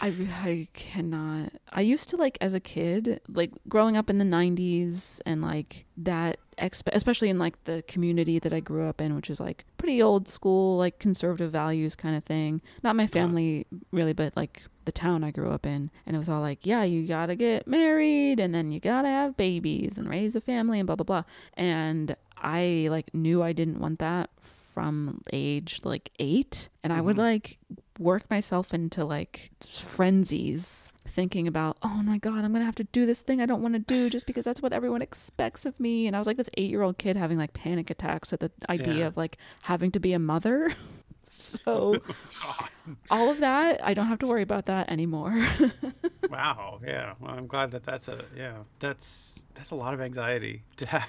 I, 0.00 0.08
I 0.42 0.68
cannot. 0.74 1.52
I 1.72 1.80
used 1.80 2.08
to 2.10 2.16
like 2.16 2.38
as 2.40 2.54
a 2.54 2.60
kid, 2.60 3.20
like 3.28 3.50
growing 3.68 3.96
up 3.96 4.08
in 4.10 4.18
the 4.18 4.24
90s 4.24 5.20
and 5.26 5.42
like 5.42 5.84
that, 5.98 6.38
exp- 6.58 6.88
especially 6.92 7.28
in 7.28 7.38
like 7.38 7.62
the 7.64 7.82
community 7.88 8.38
that 8.38 8.52
I 8.52 8.60
grew 8.60 8.88
up 8.88 9.00
in, 9.00 9.14
which 9.14 9.30
is 9.30 9.40
like 9.40 9.64
pretty 9.78 10.02
old 10.02 10.28
school, 10.28 10.76
like 10.78 10.98
conservative 10.98 11.50
values 11.52 11.94
kind 11.96 12.16
of 12.16 12.24
thing. 12.24 12.60
Not 12.82 12.96
my 12.96 13.06
family 13.06 13.66
really, 13.92 14.12
but 14.12 14.36
like 14.36 14.62
the 14.84 14.92
town 14.92 15.24
I 15.24 15.30
grew 15.30 15.50
up 15.50 15.66
in. 15.66 15.90
And 16.06 16.14
it 16.14 16.18
was 16.18 16.28
all 16.28 16.40
like, 16.40 16.64
yeah, 16.64 16.82
you 16.84 17.06
gotta 17.06 17.34
get 17.34 17.66
married 17.66 18.38
and 18.40 18.54
then 18.54 18.70
you 18.72 18.80
gotta 18.80 19.08
have 19.08 19.36
babies 19.36 19.98
and 19.98 20.08
raise 20.08 20.36
a 20.36 20.40
family 20.40 20.78
and 20.78 20.86
blah, 20.86 20.96
blah, 20.96 21.04
blah. 21.04 21.22
And 21.54 22.16
I 22.38 22.88
like 22.90 23.12
knew 23.14 23.42
I 23.42 23.52
didn't 23.52 23.80
want 23.80 23.98
that 24.00 24.30
from 24.40 25.22
age 25.32 25.80
like 25.84 26.10
eight. 26.18 26.68
And 26.84 26.92
I 26.92 27.00
would 27.00 27.16
Mhm. 27.16 27.20
like 27.20 27.58
work 27.98 28.28
myself 28.30 28.72
into 28.74 29.04
like 29.04 29.50
frenzies 29.60 30.90
thinking 31.06 31.46
about 31.48 31.76
oh 31.82 32.02
my 32.02 32.18
god 32.18 32.44
i'm 32.44 32.52
gonna 32.52 32.64
have 32.64 32.74
to 32.74 32.84
do 32.84 33.06
this 33.06 33.22
thing 33.22 33.40
i 33.40 33.46
don't 33.46 33.62
want 33.62 33.74
to 33.74 33.78
do 33.78 34.10
just 34.10 34.26
because 34.26 34.44
that's 34.44 34.60
what 34.60 34.72
everyone 34.72 35.00
expects 35.02 35.64
of 35.64 35.78
me 35.80 36.06
and 36.06 36.14
i 36.16 36.18
was 36.18 36.26
like 36.26 36.36
this 36.36 36.50
eight 36.56 36.68
year 36.70 36.82
old 36.82 36.98
kid 36.98 37.16
having 37.16 37.38
like 37.38 37.52
panic 37.52 37.88
attacks 37.90 38.32
at 38.32 38.40
the 38.40 38.50
idea 38.68 38.94
Yeah. 38.94 39.06
of 39.06 39.16
like 39.16 39.38
having 39.62 39.90
to 39.92 40.00
be 40.00 40.12
a 40.12 40.18
mother 40.18 40.72
so 41.26 41.96
oh, 42.44 42.68
all 43.10 43.30
of 43.30 43.38
that 43.40 43.80
i 43.84 43.94
don't 43.94 44.06
have 44.06 44.18
to 44.18 44.26
worry 44.26 44.42
about 44.42 44.66
that 44.66 44.90
anymore 44.90 45.46
wow. 46.30 46.80
Yeah. 46.84 47.14
Well, 47.20 47.32
I'm 47.36 47.46
glad 47.46 47.70
that 47.70 47.84
that's 47.84 48.08
a. 48.08 48.24
Yeah. 48.36 48.58
That's 48.80 49.40
that's 49.54 49.70
a 49.70 49.74
lot 49.74 49.94
of 49.94 50.00
anxiety 50.00 50.62
to 50.78 50.88
have. 50.88 51.08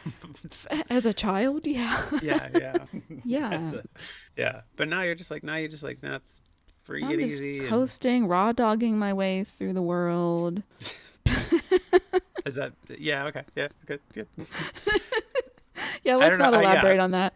as 0.90 1.06
a 1.06 1.14
child 1.14 1.66
yeah 1.68 2.02
yeah. 2.22 2.50
Yeah. 2.54 2.78
yeah 3.26 3.72
a, 3.74 3.84
yeah. 4.38 4.62
But 4.76 4.90
now 4.90 5.02
you're 5.02 5.16
just 5.16 5.32
like 5.32 5.44
now 5.44 5.56
you're 5.56 5.70
just 5.70 5.84
like 5.84 6.00
that's 6.02 6.42
free 6.88 7.04
i'm 7.04 7.20
just 7.20 7.34
easy. 7.34 7.60
and- 7.60 7.68
coasting 7.68 8.28
raw 8.28 8.52
dogging 8.52 8.98
my 8.98 9.14
way 9.14 9.44
through 9.44 9.74
the 9.74 9.82
world 9.82 10.64
Is 12.46 12.56
that 12.56 12.72
yeah? 12.98 13.26
Okay. 13.26 13.44
Yeah. 13.56 13.68
Good. 13.86 14.00
Good. 14.14 14.28
yeah 16.04 16.16
let's 16.16 16.38
don't 16.38 16.52
know, 16.52 16.52
not 16.52 16.54
uh, 16.54 16.62
yeah. 16.62 16.72
elaborate 16.72 17.00
on 17.00 17.12
that 17.12 17.34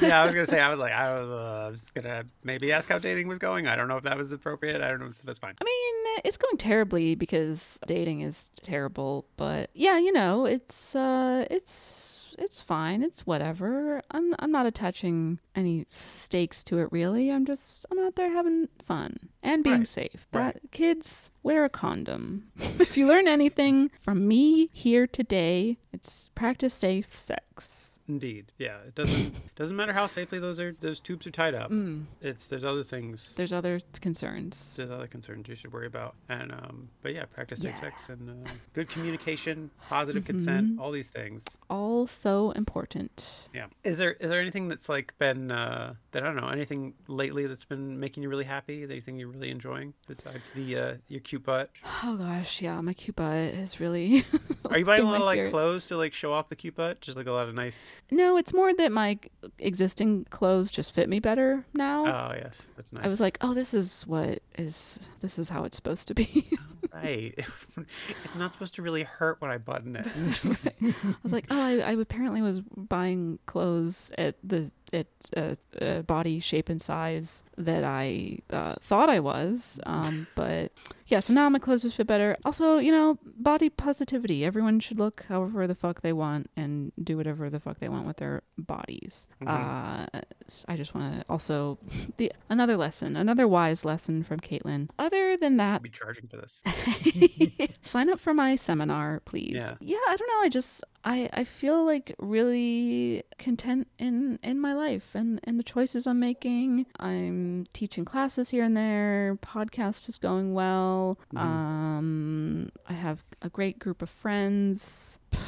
yeah, 0.00 0.22
I 0.22 0.26
was 0.26 0.34
gonna 0.34 0.46
say 0.46 0.60
I 0.60 0.68
was 0.68 0.78
like 0.78 0.92
I 0.92 1.12
was, 1.20 1.30
uh, 1.30 1.64
I 1.66 1.70
was 1.70 1.90
gonna 1.90 2.24
maybe 2.44 2.72
ask 2.72 2.88
how 2.88 2.98
dating 2.98 3.28
was 3.28 3.38
going. 3.38 3.66
I 3.66 3.76
don't 3.76 3.88
know 3.88 3.96
if 3.96 4.04
that 4.04 4.16
was 4.16 4.32
appropriate. 4.32 4.80
I 4.80 4.88
don't 4.88 5.00
know 5.00 5.06
if 5.06 5.20
that's 5.22 5.38
fine. 5.38 5.54
I 5.60 5.64
mean, 5.64 6.22
it's 6.24 6.36
going 6.36 6.56
terribly 6.56 7.14
because 7.14 7.80
dating 7.86 8.20
is 8.20 8.50
terrible, 8.62 9.26
but 9.36 9.70
yeah, 9.74 9.98
you 9.98 10.12
know, 10.12 10.46
it's 10.46 10.94
uh 10.94 11.46
it's 11.50 12.21
it's 12.38 12.62
fine. 12.62 13.02
It's 13.02 13.26
whatever. 13.26 14.02
I'm 14.10 14.34
I'm 14.38 14.50
not 14.52 14.66
attaching 14.66 15.38
any 15.54 15.86
stakes 15.90 16.62
to 16.64 16.78
it 16.78 16.88
really. 16.92 17.30
I'm 17.30 17.44
just 17.46 17.86
I'm 17.90 17.98
out 17.98 18.16
there 18.16 18.30
having 18.32 18.68
fun 18.84 19.28
and 19.42 19.62
being 19.64 19.78
Right. 19.78 19.88
safe. 19.88 20.26
Right. 20.32 20.54
That 20.54 20.70
kids 20.70 21.30
wear 21.42 21.64
a 21.64 21.68
condom. 21.68 22.44
if 22.56 22.96
you 22.96 23.06
learn 23.06 23.28
anything 23.28 23.90
from 24.00 24.26
me 24.28 24.70
here 24.72 25.06
today, 25.06 25.78
it's 25.92 26.30
practice 26.34 26.74
safe 26.74 27.12
sex. 27.12 27.91
Indeed. 28.12 28.52
Yeah. 28.58 28.76
It 28.86 28.94
doesn't 28.94 29.34
doesn't 29.56 29.76
matter 29.76 29.92
how 29.92 30.06
safely 30.06 30.38
those 30.38 30.60
are 30.60 30.72
those 30.80 31.00
tubes 31.00 31.26
are 31.26 31.30
tied 31.30 31.54
up. 31.54 31.70
Mm, 31.70 32.04
It's 32.20 32.46
there's 32.46 32.64
other 32.64 32.82
things. 32.82 33.32
there's 33.36 33.52
other 33.52 33.80
concerns. 34.00 34.74
There's 34.76 34.90
other 34.90 35.06
concerns 35.06 35.48
you 35.48 35.56
should 35.56 35.72
worry 35.72 35.86
about. 35.86 36.14
And 36.28 36.52
um, 36.52 36.88
but 37.02 37.14
yeah, 37.14 37.24
practice 37.24 37.60
safe 37.60 37.74
Yeah. 37.76 37.80
sex 37.80 38.08
and 38.08 38.22
uh, 38.46 38.50
good 38.74 38.88
communication, 38.88 39.70
positive 39.88 40.22
Mhm. 40.24 40.26
consent, 40.26 40.80
all 40.80 40.90
these 40.92 41.08
things. 41.08 41.42
All 41.70 42.06
so 42.06 42.50
important. 42.52 43.30
Yeah. 43.54 43.66
Is 43.84 43.96
there 43.98 44.12
is 44.20 44.28
there 44.30 44.40
anything 44.40 44.68
that's 44.68 44.88
like 44.88 45.16
been 45.18 45.50
uh, 45.50 45.94
that 46.12 46.22
I 46.22 46.26
don't 46.26 46.36
know 46.36 46.48
anything 46.48 46.94
lately 47.08 47.46
that's 47.46 47.64
been 47.64 47.98
making 47.98 48.22
you 48.22 48.28
really 48.28 48.44
happy? 48.44 48.82
Anything 48.82 49.18
you're 49.18 49.28
really 49.28 49.50
enjoying 49.50 49.94
besides 50.06 50.52
the 50.52 50.78
uh, 50.78 50.94
your 51.08 51.20
cute 51.20 51.44
butt? 51.44 51.70
Oh 52.04 52.16
gosh, 52.16 52.62
yeah, 52.62 52.80
my 52.80 52.92
cute 52.92 53.16
butt 53.16 53.34
is 53.34 53.80
really. 53.80 54.24
Are 54.70 54.78
you 54.78 54.84
buying 54.84 55.02
a 55.02 55.04
lot 55.04 55.20
of 55.20 55.26
like 55.26 55.50
clothes 55.50 55.86
to 55.86 55.96
like 55.96 56.14
show 56.14 56.32
off 56.32 56.48
the 56.48 56.56
cute 56.56 56.76
butt? 56.76 57.00
Just 57.00 57.16
like 57.16 57.26
a 57.26 57.32
lot 57.32 57.48
of 57.48 57.54
nice. 57.54 57.90
No, 58.10 58.36
it's 58.36 58.54
more 58.54 58.72
that 58.74 58.92
my 58.92 59.18
existing 59.58 60.26
clothes 60.30 60.70
just 60.70 60.94
fit 60.94 61.08
me 61.08 61.18
better 61.18 61.64
now. 61.74 62.06
Oh 62.06 62.34
yes, 62.34 62.56
that's 62.76 62.92
nice. 62.92 63.04
I 63.04 63.08
was 63.08 63.20
like, 63.20 63.38
oh, 63.40 63.54
this 63.54 63.74
is 63.74 64.06
what 64.06 64.40
is 64.56 64.98
this 65.20 65.38
is 65.38 65.48
how 65.48 65.64
it's 65.64 65.76
supposed 65.76 66.08
to 66.08 66.14
be. 66.14 66.48
right. 66.94 67.34
it's 68.24 68.36
not 68.36 68.52
supposed 68.52 68.74
to 68.74 68.82
really 68.82 69.02
hurt 69.02 69.40
when 69.40 69.50
I 69.50 69.58
button 69.58 69.96
it. 69.96 70.06
I 70.06 71.14
was 71.22 71.32
like, 71.32 71.46
oh, 71.50 71.60
I, 71.60 71.78
I 71.78 71.92
apparently 71.92 72.42
was 72.42 72.60
buying 72.60 73.38
clothes 73.46 74.12
at 74.18 74.36
the 74.42 74.70
at 74.92 75.06
uh, 75.36 75.54
uh, 75.80 76.02
body 76.02 76.38
shape 76.40 76.68
and 76.68 76.80
size 76.80 77.44
that 77.56 77.84
I 77.84 78.38
uh, 78.50 78.74
thought 78.80 79.08
I 79.10 79.20
was. 79.20 79.80
Um, 79.86 80.26
but 80.34 80.72
yeah, 81.06 81.20
so 81.20 81.32
now 81.32 81.48
my 81.48 81.58
clothes 81.58 81.82
just 81.82 81.96
fit 81.96 82.06
better. 82.06 82.36
Also, 82.44 82.78
you 82.78 82.90
know, 82.92 83.18
body 83.36 83.68
positivity. 83.68 84.44
Everyone 84.44 84.80
should 84.80 84.98
look 84.98 85.24
however 85.28 85.66
the 85.66 85.74
fuck 85.74 86.00
they 86.02 86.12
want 86.12 86.50
and 86.56 86.92
do 87.02 87.16
whatever 87.16 87.50
the 87.50 87.60
fuck 87.60 87.78
they 87.80 87.88
want 87.88 88.06
with 88.06 88.16
their 88.18 88.42
bodies. 88.56 89.26
Mhm. 89.42 89.48
Uh, 89.48 90.20
I 90.68 90.76
just 90.76 90.94
want 90.94 91.20
to 91.20 91.24
also 91.30 91.78
the 92.16 92.32
another 92.48 92.76
lesson, 92.76 93.16
another 93.16 93.46
wise 93.48 93.84
lesson 93.84 94.22
from 94.22 94.40
Caitlin. 94.40 94.88
Other 94.98 95.36
than 95.36 95.58
I'll 95.60 95.72
that, 95.74 95.82
be 95.82 95.90
charging 95.90 96.28
for 96.28 96.36
this. 96.36 96.62
sign 97.80 98.08
up 98.10 98.20
for 98.20 98.32
my 98.34 98.56
seminar 98.56 99.20
please 99.24 99.54
Yeah. 99.56 99.72
yeah 99.80 99.96
i 100.08 100.16
don't 100.16 100.28
know 100.28 100.40
i 100.42 100.48
just 100.48 100.84
i 101.04 101.28
i 101.32 101.44
feel 101.44 101.84
like 101.84 102.14
really 102.18 103.22
content 103.38 103.88
in 103.98 104.38
in 104.42 104.60
my 104.60 104.72
life 104.72 105.14
and 105.14 105.40
and 105.44 105.58
the 105.58 105.64
choices 105.64 106.06
i'm 106.06 106.20
making. 106.20 106.86
I'm 106.98 107.66
teaching 107.72 108.04
classes 108.04 108.50
here 108.50 108.64
and 108.64 108.76
there. 108.76 109.38
Podcast 109.42 110.08
is 110.08 110.18
going 110.18 110.54
well. 110.54 111.18
Mhm. 111.34 111.38
um 111.40 112.68
i 112.88 112.92
have 112.92 113.24
a 113.42 113.48
great 113.48 113.78
group 113.78 114.02
of 114.02 114.10
friends. 114.10 115.18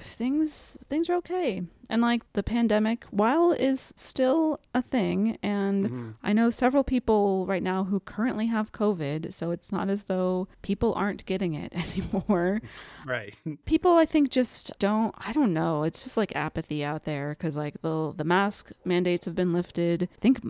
Things 0.00 0.78
things 0.88 1.10
are 1.10 1.14
okay 1.16 1.62
and 1.88 2.02
like 2.02 2.22
the 2.34 2.42
pandemic 2.42 3.04
while 3.10 3.52
is 3.52 3.92
still 3.96 4.60
a 4.74 4.82
thing 4.82 5.38
and 5.42 5.88
Mhm. 5.90 6.14
I 6.22 6.32
know 6.32 6.50
several 6.50 6.84
people 6.84 7.46
right 7.46 7.62
now 7.62 7.84
who 7.84 8.00
currently 8.00 8.46
have 8.46 8.72
COVID, 8.72 9.32
so 9.32 9.50
it's 9.50 9.72
not 9.72 9.88
as 9.88 10.04
though 10.04 10.48
people 10.62 10.92
aren't 10.94 11.24
getting 11.26 11.54
it 11.54 11.72
anymore. 11.76 12.60
Right. 13.06 13.34
people, 13.64 13.96
I 13.96 14.04
think, 14.04 14.30
just 14.30 14.72
don't. 14.78 15.14
I 15.18 15.32
don't 15.32 15.52
know. 15.54 15.84
It's 15.84 16.02
just 16.04 16.16
like 16.16 16.34
apathy 16.36 16.84
out 16.84 17.04
there 17.04 17.30
because 17.30 17.56
like 17.56 17.80
the 17.82 18.12
the 18.16 18.24
mask 18.24 18.72
mandates 18.84 19.24
have 19.26 19.34
been 19.34 19.52
lifted. 19.52 20.08
I 20.16 20.20
think 20.20 20.40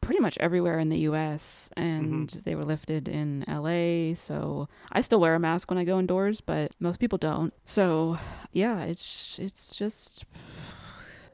pretty 0.00 0.20
much 0.20 0.36
everywhere 0.38 0.78
in 0.78 0.88
the 0.90 0.98
U.S. 1.10 1.70
and 1.76 2.28
they 2.44 2.54
were 2.54 2.64
lifted 2.64 3.08
in 3.08 3.44
L.A. 3.48 4.14
So 4.14 4.68
I 4.92 5.00
still 5.00 5.20
wear 5.20 5.34
a 5.34 5.40
mask 5.40 5.70
when 5.70 5.78
I 5.78 5.84
go 5.84 5.98
indoors, 5.98 6.40
but 6.40 6.72
most 6.78 7.00
people 7.00 7.18
don't. 7.18 7.52
So 7.64 8.18
yeah, 8.52 8.82
it's 8.84 9.38
it's 9.40 9.74
just 9.74 10.24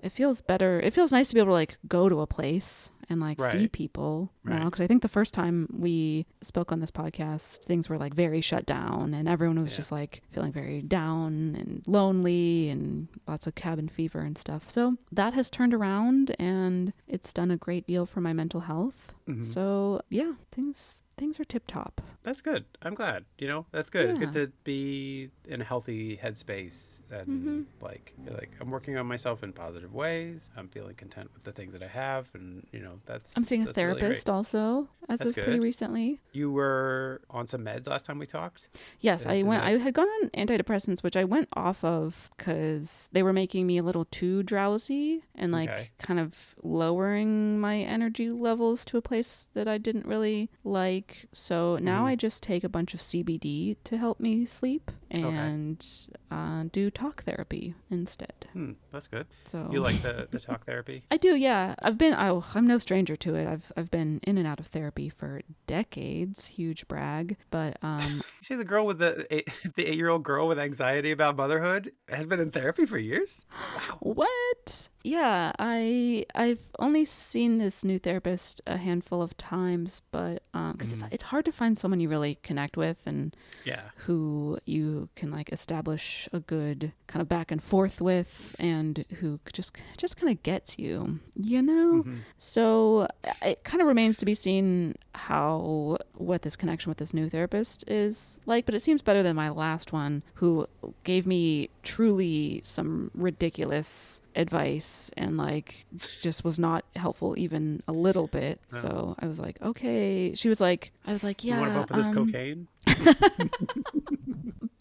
it 0.02 0.10
feels 0.12 0.40
better. 0.40 0.80
It 0.80 0.92
feels 0.94 1.12
nice 1.12 1.28
to 1.28 1.34
be 1.34 1.40
able 1.40 1.48
to 1.50 1.54
like 1.54 1.78
go 1.88 2.08
to 2.08 2.20
a 2.20 2.26
place 2.26 2.90
and 3.08 3.20
like 3.20 3.40
see 3.40 3.44
Right. 3.58 3.72
people 3.72 4.30
now 4.44 4.66
because 4.66 4.80
I 4.80 4.86
think 4.86 5.02
the 5.02 5.08
first 5.08 5.34
time 5.34 5.66
we 5.72 6.26
spoke 6.42 6.70
on 6.70 6.78
this 6.78 6.92
podcast, 6.92 7.64
things 7.64 7.88
were 7.88 7.98
like 7.98 8.14
very 8.14 8.40
shut 8.40 8.66
down 8.66 9.14
and 9.14 9.28
everyone 9.28 9.60
was 9.60 9.72
Yeah. 9.72 9.76
just 9.76 9.90
like 9.92 10.22
feeling 10.30 10.52
very 10.52 10.80
down 10.82 11.56
and 11.58 11.82
lonely 11.88 12.68
and 12.68 13.08
lots 13.26 13.46
of 13.48 13.56
cabin 13.56 13.88
fever 13.88 14.20
and 14.20 14.38
stuff. 14.38 14.70
So 14.70 14.96
that 15.10 15.34
has 15.34 15.50
turned 15.50 15.74
around 15.74 16.36
and 16.38 16.92
it's 17.08 17.32
done 17.32 17.50
a 17.50 17.56
great 17.56 17.86
deal 17.86 18.06
for 18.06 18.20
my 18.20 18.32
mental 18.32 18.60
health. 18.60 19.12
Mhm. 19.28 19.44
So 19.44 20.02
yeah, 20.08 20.34
things 20.52 21.02
things 21.20 21.38
are 21.38 21.44
tip 21.44 21.66
top. 21.66 22.00
That's 22.22 22.40
good. 22.40 22.64
I'm 22.82 22.94
glad. 22.94 23.24
You 23.38 23.48
know, 23.48 23.66
that's 23.72 23.90
good. 23.90 24.08
It's 24.10 24.18
good 24.18 24.32
to 24.34 24.50
be 24.64 25.30
in 25.48 25.60
a 25.60 25.64
healthy 25.64 26.16
headspace 26.16 27.00
and 27.10 27.28
Mhm. 27.28 27.82
like 27.82 28.14
you're 28.24 28.34
like 28.34 28.50
I'm 28.60 28.70
working 28.70 28.96
on 28.96 29.06
myself 29.06 29.42
in 29.42 29.52
positive 29.52 29.94
ways. 29.94 30.50
I'm 30.56 30.68
feeling 30.68 30.94
content 30.96 31.30
with 31.34 31.44
the 31.44 31.52
things 31.52 31.72
that 31.72 31.82
I 31.82 31.86
have, 31.88 32.28
and 32.34 32.66
you 32.72 32.80
know 32.80 33.00
that's. 33.06 33.36
I'm 33.36 33.44
seeing 33.44 33.62
a 33.62 33.66
that's 33.66 33.76
really 33.78 34.00
therapist 34.00 34.28
also 34.28 34.88
as 35.08 35.18
That's 35.20 35.30
of 35.36 35.44
pretty 35.44 35.60
recently. 35.60 36.20
You 36.32 36.50
were 36.52 37.20
on 37.30 37.46
some 37.46 37.64
meds 37.64 37.86
last 37.88 38.04
time 38.04 38.18
we 38.18 38.26
talked. 38.26 38.68
Yes, 39.00 39.22
Is- 39.22 39.26
I 39.26 39.42
went. 39.42 39.62
that- 39.62 39.68
I 39.68 39.78
had 39.78 39.94
gone 39.94 40.08
on 40.22 40.30
antidepressants, 40.30 41.02
which 41.02 41.16
I 41.16 41.24
went 41.24 41.48
off 41.54 41.82
of 41.84 42.30
because 42.36 43.08
they 43.12 43.22
were 43.22 43.32
making 43.32 43.66
me 43.66 43.78
a 43.78 43.82
little 43.82 44.04
too 44.06 44.42
drowsy 44.42 45.22
and 45.34 45.52
like 45.52 45.70
Okay. 45.70 45.90
kind 45.98 46.20
of 46.20 46.54
lowering 46.62 47.58
my 47.58 47.78
energy 47.78 48.30
levels 48.30 48.84
to 48.86 48.96
a 48.98 49.02
place 49.02 49.48
that 49.54 49.66
I 49.68 49.78
didn't 49.78 50.06
really 50.06 50.50
like. 50.64 51.09
So 51.32 51.76
now 51.76 52.04
Mhm. 52.04 52.08
I 52.08 52.16
just 52.16 52.42
take 52.42 52.64
a 52.64 52.68
bunch 52.68 52.94
of 52.94 53.00
CBD 53.00 53.76
to 53.84 53.96
help 53.96 54.20
me 54.20 54.44
sleep 54.44 54.90
and 55.10 55.84
uh, 56.30 56.64
do 56.72 56.90
talk 56.90 57.22
therapy 57.24 57.74
instead. 57.90 58.46
Hmm, 58.52 58.72
that's 58.90 59.08
good. 59.08 59.26
So 59.44 59.68
You 59.72 59.80
like 59.80 60.00
the 60.02 60.28
the 60.30 60.38
talk 60.40 60.64
therapy? 60.64 61.02
I 61.10 61.16
do, 61.16 61.34
yeah. 61.34 61.74
I've 61.82 61.98
been. 61.98 62.14
Oh, 62.14 62.44
I'm 62.54 62.66
no 62.66 62.78
stranger 62.78 63.16
to 63.16 63.34
it. 63.34 63.46
I've 63.46 63.72
I've 63.76 63.90
been 63.90 64.20
in 64.24 64.38
and 64.38 64.46
out 64.46 64.60
of 64.60 64.66
therapy 64.68 65.08
for 65.08 65.42
decades. 65.66 66.46
Huge 66.48 66.86
brag, 66.88 67.36
but 67.50 67.76
um, 67.82 68.22
You 68.40 68.44
see 68.44 68.54
the 68.54 68.64
girl 68.64 68.86
with 68.86 68.98
the 68.98 69.26
eight, 69.34 69.48
the 69.76 69.86
eight 69.86 69.96
year 69.96 70.08
old 70.08 70.22
girl 70.22 70.48
with 70.48 70.58
anxiety 70.58 71.10
about 71.10 71.36
motherhood 71.36 71.92
has 72.08 72.26
been 72.26 72.40
in 72.40 72.50
therapy 72.50 72.86
for 72.86 72.98
years. 72.98 73.40
Wow. 73.76 73.98
What? 74.00 74.88
Yeah, 75.02 75.52
I 75.58 76.26
I've 76.34 76.60
only 76.78 77.04
seen 77.06 77.58
this 77.58 77.82
new 77.84 77.98
therapist 77.98 78.60
a 78.66 78.76
handful 78.76 79.22
of 79.22 79.36
times, 79.36 80.02
but 80.12 80.42
um, 80.52 80.72
because 80.72 80.88
Mhm. 80.88 81.04
it's 81.04 81.14
it's 81.14 81.22
hard 81.24 81.44
to 81.46 81.52
find 81.52 81.76
someone 81.78 82.00
you 82.00 82.08
really 82.08 82.34
connect 82.42 82.76
with 82.76 83.06
and 83.06 83.34
Yeah. 83.64 83.90
who 84.06 84.58
you 84.66 84.99
can 85.16 85.30
like 85.30 85.52
establish 85.52 86.28
a 86.32 86.40
good 86.40 86.92
kind 87.06 87.20
of 87.20 87.28
back 87.28 87.50
and 87.50 87.62
forth 87.62 88.00
with, 88.00 88.54
and 88.58 89.04
who 89.20 89.40
just 89.52 89.76
just 89.96 90.16
kind 90.16 90.30
of 90.30 90.42
gets 90.42 90.78
you, 90.78 91.20
you 91.34 91.62
know. 91.62 92.02
Mhm. 92.04 92.18
So 92.36 93.08
it 93.42 93.64
kind 93.64 93.80
of 93.80 93.86
remains 93.88 94.18
to 94.18 94.26
be 94.26 94.34
seen 94.34 94.94
how 95.14 95.98
what 96.14 96.42
this 96.42 96.56
connection 96.56 96.90
with 96.90 96.98
this 96.98 97.12
new 97.14 97.28
therapist 97.28 97.84
is 97.88 98.40
like, 98.46 98.66
but 98.66 98.74
it 98.74 98.82
seems 98.82 99.02
better 99.02 99.22
than 99.22 99.34
my 99.36 99.48
last 99.48 99.92
one, 99.92 100.22
who 100.34 100.66
gave 101.04 101.26
me 101.26 101.70
truly 101.82 102.60
some 102.64 103.10
ridiculous 103.14 104.22
advice 104.34 105.10
and 105.16 105.36
like 105.36 105.86
just 106.20 106.44
was 106.44 106.58
not 106.58 106.84
helpful 106.96 107.38
even 107.38 107.82
a 107.88 107.92
little 107.92 108.26
bit. 108.26 108.60
No. 108.72 108.78
So 108.78 109.14
I 109.18 109.26
was 109.26 109.38
like, 109.38 109.60
okay. 109.62 110.34
She 110.34 110.48
was 110.48 110.60
like, 110.60 110.92
I 111.06 111.12
was 111.12 111.24
like, 111.24 111.44
yeah, 111.44 111.54
you 111.56 111.60
want 111.60 111.72
to 111.72 111.78
bump 111.78 111.90
with 111.90 111.98
this 111.98 112.08
um, 112.08 112.14
cocaine? 112.26 112.68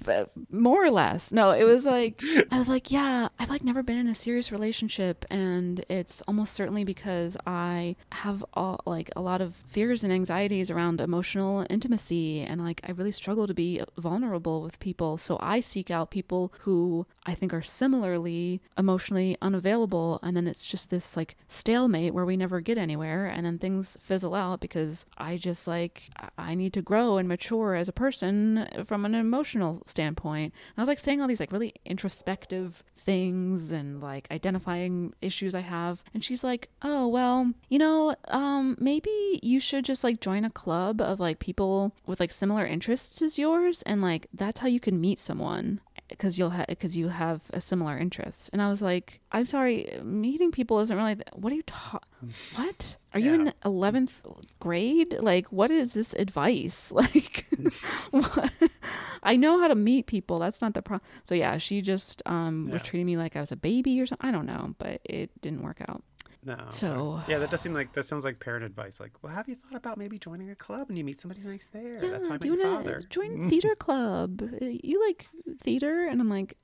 b- 0.06 0.44
more 0.52 0.84
or 0.84 0.92
less. 0.92 1.32
No, 1.32 1.52
it 1.52 1.64
was 1.64 1.86
like 1.86 2.22
I 2.52 2.58
was 2.58 2.70
like, 2.70 2.92
yeah, 2.92 3.30
I've 3.38 3.50
like 3.50 3.64
never 3.64 3.84
been 3.84 3.98
in 3.98 4.08
a 4.08 4.16
serious 4.16 4.52
relationship, 4.52 5.26
and 5.30 5.84
it's 5.90 6.22
almost 6.24 6.54
certainly 6.54 6.84
because 6.84 7.38
I 7.46 7.96
have 8.12 8.44
all 8.54 8.82
like 8.86 9.10
a 9.16 9.22
lot 9.22 9.42
of 9.42 9.56
fears 9.56 10.04
and 10.04 10.12
anxieties 10.12 10.72
around 10.72 11.02
emotional 11.02 11.66
intimacy, 11.70 12.42
and 12.42 12.64
like 12.64 12.82
I 12.88 12.92
really 12.92 13.12
struggle 13.12 13.48
to 13.48 13.54
be 13.54 13.82
vulnerable 13.98 14.62
with 14.62 14.80
people. 14.80 15.18
So 15.18 15.38
I 15.42 15.60
seek 15.60 15.92
out 15.92 16.12
people 16.12 16.54
who 16.62 17.06
I 17.26 17.34
think 17.34 17.54
are 17.54 17.62
similarly 17.62 18.62
emotionally 18.78 19.38
unavailable, 19.42 20.20
and 20.24 20.36
then 20.36 20.48
it's 20.48 20.66
just 20.66 20.90
this 20.90 21.16
like 21.18 21.36
stalemate 21.48 22.14
where 22.14 22.26
we 22.26 22.38
never 22.38 22.60
get 22.62 22.78
anywhere, 22.78 23.26
and 23.26 23.46
then 23.46 23.58
things 23.60 23.98
fizzle 24.02 24.36
out 24.36 24.60
because 24.60 25.06
I 25.18 25.38
just 25.38 25.68
like 25.68 26.10
I- 26.38 26.56
need 26.56 26.74
to 26.74 26.82
grow 26.82 27.18
and 27.18 27.28
mature 27.28 27.76
as 27.76 27.88
a 27.88 27.94
person 27.94 28.68
from 28.84 29.06
an 29.06 29.16
emotional 29.16 29.82
standpoint. 29.86 30.54
And 30.54 30.74
I 30.78 30.82
was 30.82 30.88
like 30.88 31.00
saying 31.00 31.22
all 31.22 31.28
these 31.28 31.40
like 31.40 31.52
really 31.52 31.74
introspective 31.86 32.84
things 32.96 33.72
and 33.72 34.02
like 34.02 34.28
identifying 34.32 35.14
issues 35.22 35.56
I 35.56 35.62
have, 35.62 36.04
and 36.14 36.24
she's 36.24 36.44
like, 36.44 36.70
"Oh 36.82 37.08
well, 37.08 37.54
you 37.70 37.80
know, 37.80 38.16
um, 38.28 38.76
maybe 38.80 39.40
you 39.42 39.60
should 39.60 39.86
just 39.86 40.04
like 40.04 40.20
join 40.20 40.44
a 40.44 40.50
club 40.50 41.00
of 41.02 41.20
like 41.20 41.40
people 41.40 41.96
with 42.06 42.20
like 42.20 42.32
similar 42.32 42.66
interests 42.66 43.22
as 43.22 43.40
yours, 43.40 43.82
and 43.84 44.02
like 44.02 44.28
that's 44.34 44.60
how 44.60 44.68
you 44.68 44.80
can 44.80 45.00
meet 45.00 45.20
someone." 45.20 45.80
Because 46.10 46.38
you'll 46.38 46.50
have 46.52 46.68
because 46.68 46.98
you 46.98 47.08
have 47.10 47.44
a 47.54 47.62
similar 47.62 47.98
interest. 47.98 48.50
And 48.52 48.62
i 48.62 48.70
was 48.70 48.82
like 48.82 49.22
i'm 49.32 49.46
sorry 49.46 50.00
meeting 50.04 50.52
people 50.52 50.80
isn't 50.80 50.96
really 50.98 51.16
th- 51.16 51.28
what 51.34 51.54
are 51.54 51.56
you 51.56 51.64
ta- 51.64 52.00
what? 52.56 52.98
Are 53.14 53.20
you 53.20 53.34
in 53.34 53.54
11th 53.66 54.22
grade? 54.60 55.16
Like 55.20 55.48
what 55.48 55.72
is 55.72 55.94
this 55.94 56.14
advice? 56.14 56.92
Like 57.00 57.46
i 59.24 59.36
know 59.36 59.60
how 59.60 59.68
to 59.68 59.76
meet 59.76 60.06
people 60.08 60.38
that's 60.40 60.62
not 60.62 60.74
the 60.74 60.82
problem 60.82 61.08
so 61.26 61.36
yeah 61.36 61.58
she 61.58 61.82
just 61.82 62.22
um 62.26 62.70
was 62.72 62.82
treating 62.82 63.06
me 63.06 63.18
like 63.18 63.36
i 63.36 63.42
was 63.42 63.52
a 63.52 63.56
baby 63.56 64.00
or 64.00 64.06
something 64.06 64.28
i 64.28 64.32
don't 64.32 64.46
know 64.46 64.74
but 64.78 65.02
it 65.04 65.30
didn't 65.42 65.62
work 65.62 65.82
out 65.88 66.02
No. 66.44 66.56
So- 66.70 67.22
yeah, 67.28 67.38
that 67.40 67.52
does 67.52 67.60
seem 67.62 67.74
like 67.74 67.92
that 67.94 68.08
sounds 68.08 68.24
like 68.24 68.40
parent 68.40 68.64
advice. 68.64 69.00
Like, 69.00 69.12
well, 69.22 69.34
have 69.34 69.50
you 69.50 69.56
thought 69.56 69.76
about 69.76 69.98
maybe 69.98 70.18
joining 70.18 70.50
a 70.52 70.56
club 70.56 70.88
and 70.90 70.98
you 70.98 71.04
meet 71.04 71.20
somebody 71.20 71.42
nice 71.42 71.68
there? 71.74 71.96
yeah 72.04 72.12
That's 72.12 72.28
how 72.28 72.36
I 72.36 72.38
met 72.38 72.46
your 72.46 72.58
father. 72.58 73.02
join 73.10 73.50
theater 73.50 73.76
club 73.76 74.42
Uh, 74.62 74.66
you 74.66 75.02
like 75.06 75.28
theater 75.60 76.06
and 76.08 76.22
i'm 76.22 76.30
like 76.30 76.56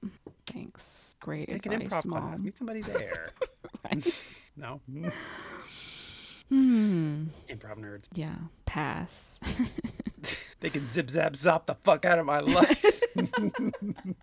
thanks 0.47 1.15
great 1.19 1.49
Take 1.49 1.65
an 1.65 1.73
improv 1.81 2.05
mom 2.05 2.21
class. 2.29 2.39
Meet 2.39 2.57
somebody 2.57 2.81
there. 2.81 3.29
No. 4.57 4.79
hmm 6.49 7.23
Improv 7.49 7.77
nerds. 7.77 8.05
Yeah, 8.13 8.35
pass. 8.65 9.39
They 10.65 10.71
can 10.71 10.89
zip 10.89 11.11
zap 11.11 11.33
zop 11.33 11.67
the 11.67 11.75
fuck 11.75 12.05
out 12.05 12.17
of 12.17 12.25
my 12.25 12.39
life. 12.39 12.83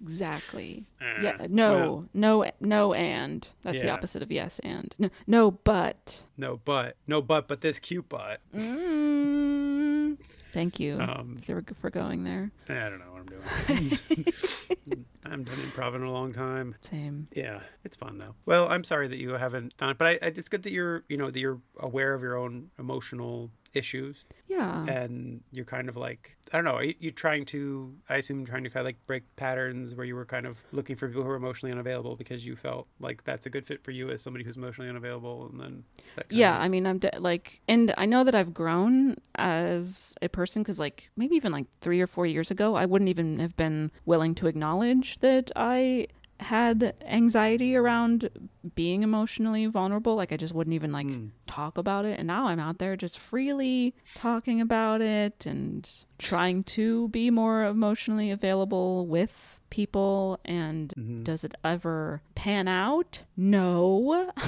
exactly. 0.00 0.84
Uh, 0.98 1.20
Yeah, 1.20 1.46
no, 1.50 1.74
well, 1.74 2.08
no, 2.14 2.50
no, 2.60 2.94
and 2.94 3.46
that's 3.60 3.82
the 3.82 3.90
opposite 3.90 4.22
of 4.22 4.32
yes 4.32 4.58
and. 4.60 4.94
No, 4.98 5.10
no, 5.26 5.50
but. 5.50 6.22
no 6.38 6.56
But. 6.64 6.96
No 7.06 7.20
butt, 7.20 7.46
but 7.46 7.60
this 7.60 7.78
cute 7.78 8.08
butt. 8.08 8.40
Mm, 8.54 10.16
thank 10.50 10.80
you 10.80 10.98
Um, 10.98 11.36
for, 11.44 11.62
for 11.78 11.90
going 11.90 12.24
there. 12.24 12.50
I 12.70 12.88
don't 12.88 12.98
know 12.98 13.12
what 13.12 13.20
I'm 13.20 13.26
doing. 13.26 13.98
I 15.26 15.28
haven't 15.28 15.44
done 15.48 15.56
improv 15.56 15.94
in 15.94 16.02
a 16.04 16.10
long 16.10 16.32
time. 16.32 16.74
Same. 16.80 17.28
Yeah, 17.34 17.60
it's 17.84 17.98
fun 17.98 18.16
though. 18.16 18.34
Well, 18.46 18.66
I'm 18.70 18.82
sorry 18.82 19.08
that 19.08 19.18
you 19.18 19.32
haven't 19.32 19.74
found 19.76 19.90
it, 19.90 19.98
but 19.98 20.06
I, 20.06 20.10
I, 20.26 20.28
it's 20.28 20.48
good 20.48 20.62
that 20.62 20.72
you're, 20.72 21.04
you 21.10 21.18
know, 21.18 21.30
that 21.30 21.38
you're 21.38 21.60
aware 21.80 22.14
of 22.14 22.22
your 22.22 22.38
own 22.38 22.70
emotional 22.78 23.50
issues 23.76 24.24
Yeah. 24.48 24.84
and 24.86 25.40
you're 25.52 25.64
kind 25.66 25.88
of 25.88 25.96
like, 25.96 26.36
I 26.52 26.56
don't 26.56 26.64
know, 26.64 26.80
you're 26.98 27.12
trying 27.12 27.44
to, 27.46 27.94
I 28.08 28.16
assume, 28.16 28.44
trying 28.46 28.64
to 28.64 28.70
kind 28.70 28.80
of 28.80 28.86
like 28.86 29.06
break 29.06 29.24
patterns 29.36 29.94
where 29.94 30.06
you 30.06 30.14
were 30.14 30.24
kind 30.24 30.46
of 30.46 30.56
looking 30.72 30.96
for 30.96 31.08
people 31.08 31.22
who 31.22 31.28
are 31.30 31.36
emotionally 31.36 31.72
unavailable 31.72 32.16
because 32.16 32.46
you 32.46 32.56
felt 32.56 32.86
like 33.00 33.22
that's 33.24 33.46
a 33.46 33.50
good 33.50 33.66
fit 33.66 33.84
for 33.84 33.90
you 33.90 34.10
as 34.10 34.22
somebody 34.22 34.44
who's 34.44 34.56
emotionally 34.56 34.88
unavailable, 34.88 35.48
and 35.50 35.60
then 35.60 35.84
yeah, 36.30 36.56
of- 36.56 36.62
I 36.62 36.68
mean, 36.68 36.86
I'm 36.86 36.98
de- 36.98 37.18
like, 37.20 37.60
and 37.68 37.92
I 37.98 38.06
know 38.06 38.24
that 38.24 38.34
I've 38.34 38.54
grown 38.54 39.16
as 39.34 40.14
a 40.22 40.28
person 40.28 40.62
because, 40.62 40.78
like, 40.78 41.10
maybe 41.16 41.36
even 41.36 41.52
like 41.52 41.66
three 41.80 42.00
or 42.00 42.06
four 42.06 42.26
years 42.26 42.50
ago, 42.50 42.74
I 42.74 42.86
wouldn't 42.86 43.08
even 43.10 43.38
have 43.40 43.56
been 43.56 43.90
willing 44.04 44.34
to 44.36 44.46
acknowledge 44.46 45.18
that 45.18 45.50
I 45.54 46.06
had 46.40 46.94
anxiety 47.06 47.74
around 47.76 48.28
being 48.74 49.02
emotionally 49.02 49.66
vulnerable. 49.66 50.14
Like, 50.16 50.32
I 50.32 50.36
just 50.36 50.54
wouldn't 50.54 50.74
even 50.74 50.92
like 50.92 51.06
Mm. 51.06 51.30
talk 51.46 51.78
about 51.78 52.04
it. 52.04 52.18
And 52.18 52.26
now 52.26 52.46
I'm 52.48 52.60
out 52.60 52.78
there 52.78 52.96
just 52.96 53.18
freely 53.18 53.94
talking 54.14 54.60
about 54.60 55.00
it 55.00 55.46
and 55.46 55.88
trying 56.18 56.62
to 56.64 57.08
be 57.08 57.30
more 57.30 57.64
emotionally 57.64 58.30
available 58.30 59.06
with 59.06 59.60
people. 59.70 60.38
And 60.44 60.92
Mhm. 60.96 61.24
does 61.24 61.42
it 61.44 61.54
ever 61.64 62.22
pan 62.34 62.68
out? 62.68 63.24
No. 63.36 64.30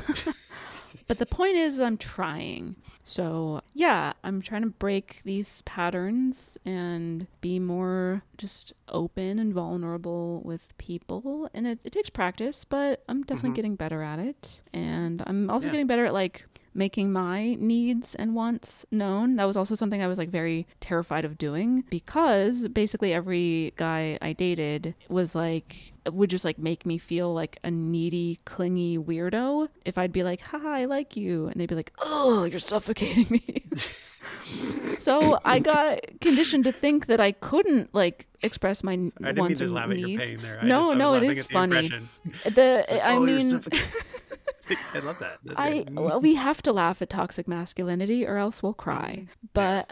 but 1.09 1.19
the 1.19 1.27
point 1.27 1.57
is, 1.57 1.81
I'm 1.81 1.97
trying. 1.97 2.77
So, 3.03 3.63
yeah, 3.75 4.13
I'm 4.23 4.41
trying 4.43 4.63
to 4.63 4.69
break 4.69 5.23
these 5.25 5.63
patterns 5.63 6.59
and 6.65 7.27
be 7.41 7.59
more 7.59 8.23
just 8.37 8.73
open 8.89 9.39
and 9.39 9.53
vulnerable 9.53 10.43
with 10.45 10.77
people. 10.79 11.49
And 11.55 11.67
it, 11.67 11.85
it 11.87 11.93
takes 11.93 12.11
practice, 12.11 12.65
but 12.65 13.03
I'm 13.09 13.23
definitely 13.23 13.51
Mhm. 13.51 13.55
getting 13.55 13.77
better 13.77 14.03
at 14.03 14.19
it. 14.19 14.63
And 14.75 15.23
I'm 15.27 15.49
also 15.51 15.67
Yeah. 15.67 15.73
getting 15.73 15.87
better 15.87 16.05
at 16.05 16.13
like 16.13 16.47
making 16.79 17.13
my 17.13 17.55
needs 17.59 18.15
and 18.15 18.35
wants 18.37 18.87
known. 18.93 19.35
That 19.37 19.47
was 19.47 19.57
also 19.57 19.75
something 19.75 20.01
I 20.01 20.07
was 20.07 20.17
like 20.17 20.31
very 20.31 20.67
terrified 20.81 21.25
of 21.25 21.37
doing 21.37 21.83
because 21.91 22.69
basically 22.69 23.13
every 23.13 23.73
guy 23.77 24.17
I 24.23 24.33
dated 24.33 24.95
was 25.09 25.35
like 25.35 25.93
would 26.11 26.31
just 26.31 26.45
like 26.45 26.59
make 26.59 26.87
me 26.87 26.97
feel 26.97 27.35
like 27.35 27.59
a 27.65 27.71
needy, 27.71 28.39
clingy 28.47 28.97
weirdo 28.97 29.69
if 29.85 29.99
I'd 29.99 30.13
be 30.13 30.23
like, 30.23 30.41
"Haha, 30.41 30.69
I 30.69 30.85
like 30.87 31.17
you," 31.17 31.49
and 31.49 31.61
they'd 31.61 31.69
be 31.69 31.75
like, 31.75 31.93
"Oh, 31.99 32.45
you're 32.45 32.61
suffocating 32.61 33.27
me." 33.29 33.65
so 34.99 35.39
I 35.45 35.59
got 35.59 36.01
conditioned 36.21 36.65
to 36.65 36.73
think 36.73 37.07
that 37.07 37.21
I 37.21 37.33
couldn't 37.33 37.93
like 37.95 38.27
express 38.43 38.83
my 38.85 38.93
I 38.93 38.97
didn't 38.97 39.21
mean 39.25 39.37
wants 39.37 39.59
to 39.61 39.67
or 39.67 39.71
laugh 39.71 39.91
at 39.91 39.99
your 39.99 40.09
needs. 40.09 40.23
pain 40.23 40.39
there. 40.39 40.61
I 40.63 40.65
No, 40.67 40.89
just- 40.89 40.99
no, 40.99 41.15
it 41.15 41.23
is 41.25 41.29
laughing 41.29 41.37
the 41.37 41.45
funny. 41.45 41.77
impression. 41.77 42.09
The 42.55 42.87
oh, 42.89 42.97
I 42.99 43.17
Oh, 43.17 43.25
you're 43.27 43.37
mean, 43.37 43.51
suffocating. 43.51 43.87
I 44.95 44.99
love 45.01 45.19
that. 45.19 45.39
I 45.57 45.85
well, 45.91 46.21
we 46.21 46.35
have 46.35 46.63
to 46.63 46.73
laugh 46.73 47.03
at 47.03 47.11
toxic 47.11 47.49
masculinity 47.49 48.27
or 48.27 48.37
else 48.37 48.63
we'll 48.63 48.75
cry. 48.75 49.27
But 49.55 49.91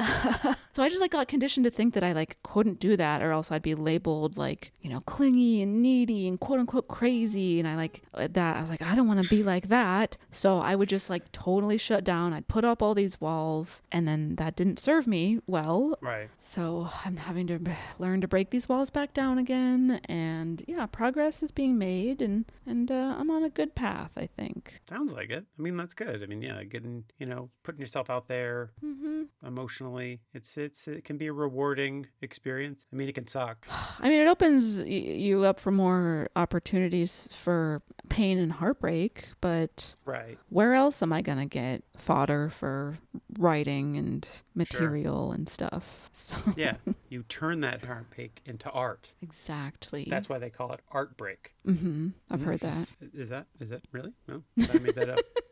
so 0.77 0.83
I 0.83 0.91
just 0.91 1.01
like 1.01 1.11
got 1.13 1.27
conditioned 1.27 1.65
to 1.65 1.71
think 1.71 1.95
that 1.95 2.05
I 2.05 2.13
like 2.13 2.37
couldn't 2.43 2.81
do 2.81 2.99
that 2.99 3.23
or 3.23 3.33
else 3.33 3.51
I'd 3.51 3.63
be 3.63 3.75
labeled 3.75 4.37
like, 4.37 4.73
you 4.83 4.91
know, 4.91 5.01
clingy 5.01 5.63
and 5.63 5.81
needy 5.81 6.29
and 6.29 6.39
quote 6.39 6.61
unquote 6.61 6.87
crazy 6.87 7.59
and 7.59 7.67
I 7.67 7.77
like 7.77 8.03
that 8.13 8.57
I 8.57 8.61
was 8.61 8.69
like 8.69 8.83
I 8.83 8.95
don't 8.95 9.09
want 9.09 9.23
to 9.23 9.29
be 9.31 9.43
like 9.43 9.69
that. 9.69 10.19
So 10.31 10.59
I 10.59 10.75
would 10.75 10.91
just 10.91 11.09
like 11.09 11.33
totally 11.33 11.79
shut 11.79 12.05
down. 12.05 12.35
I'd 12.35 12.47
put 12.47 12.63
up 12.63 12.83
all 12.83 12.95
these 12.95 13.19
walls 13.23 13.81
and 13.91 14.07
then 14.07 14.37
that 14.37 14.55
didn't 14.55 14.79
serve 14.79 15.07
me 15.07 15.41
well. 15.47 15.97
right. 16.03 16.29
So 16.39 16.91
I'm 17.07 17.17
having 17.17 17.47
to 17.47 17.59
learn 17.99 18.21
to 18.21 18.29
break 18.29 18.51
these 18.51 18.69
walls 18.69 18.91
back 18.91 19.15
down 19.15 19.39
again 19.39 19.99
and 20.05 20.63
yeah, 20.69 20.85
progress 20.85 21.43
is 21.43 21.53
being 21.53 21.79
made 21.79 22.21
and 22.21 22.45
and 22.67 22.91
uh, 22.91 23.17
I'm 23.19 23.31
on 23.31 23.45
a 23.45 23.49
good 23.49 23.75
path, 23.75 24.11
I 24.17 24.27
think. 24.37 24.81
Sounds 24.89 25.11
like 25.13 25.31
it. 25.31 25.47
I 25.59 25.63
mean, 25.63 25.79
that's 25.79 25.95
good. 25.95 26.23
I 26.23 26.27
mean, 26.27 26.43
yeah, 26.43 26.63
getting 26.65 27.05
you 27.19 27.25
know, 27.25 27.49
putting 27.63 27.81
yourself 27.81 28.11
out 28.11 28.29
there 28.29 28.73
Mhm. 28.85 29.29
emotionally, 29.47 30.21
it's 30.35 30.51
it's 30.67 30.87
it 30.89 31.05
can 31.05 31.17
be 31.17 31.27
a 31.29 31.33
rewarding 31.33 32.07
experience. 32.23 32.87
I 32.93 32.97
mean, 32.97 33.09
it 33.09 33.15
can 33.15 33.27
suck. 33.27 33.67
I 34.01 34.09
mean, 34.09 34.21
it 34.21 34.27
opens 34.29 34.79
y- 34.81 34.85
you 34.85 35.45
up 35.45 35.59
for 35.59 35.71
more 35.71 36.29
opportunities 36.37 37.29
for 37.31 37.83
pain 38.09 38.39
and 38.39 38.53
heartbreak, 38.53 39.29
but 39.41 39.95
Right. 40.05 40.39
where 40.51 40.75
else 40.75 41.03
am 41.03 41.13
I 41.13 41.23
going 41.23 41.39
to 41.39 41.47
get 41.47 41.83
fodder 41.97 42.51
for 42.51 42.99
writing 43.39 43.97
and 43.97 44.27
material 44.55 45.33
and 45.33 45.49
stuff? 45.49 46.11
So 46.13 46.35
Yeah. 46.57 46.77
you 47.09 47.23
turn 47.25 47.61
that 47.61 47.85
heartbreak 47.85 48.41
into 48.47 48.71
art. 48.71 49.13
exactly. 49.23 50.07
That's 50.09 50.29
why 50.29 50.39
they 50.39 50.51
call 50.51 50.73
it 50.73 50.81
art 50.91 51.17
break. 51.17 51.53
hmm 51.65 52.09
I've 52.31 52.43
heard 52.43 52.61
that. 52.61 52.89
Is 53.15 53.29
that 53.31 53.47
is 53.61 53.69
that 53.71 53.83
really? 53.93 54.13
No, 54.29 54.43
I 54.59 54.79
made 54.79 54.95
that 54.95 55.09
up. 55.11 55.21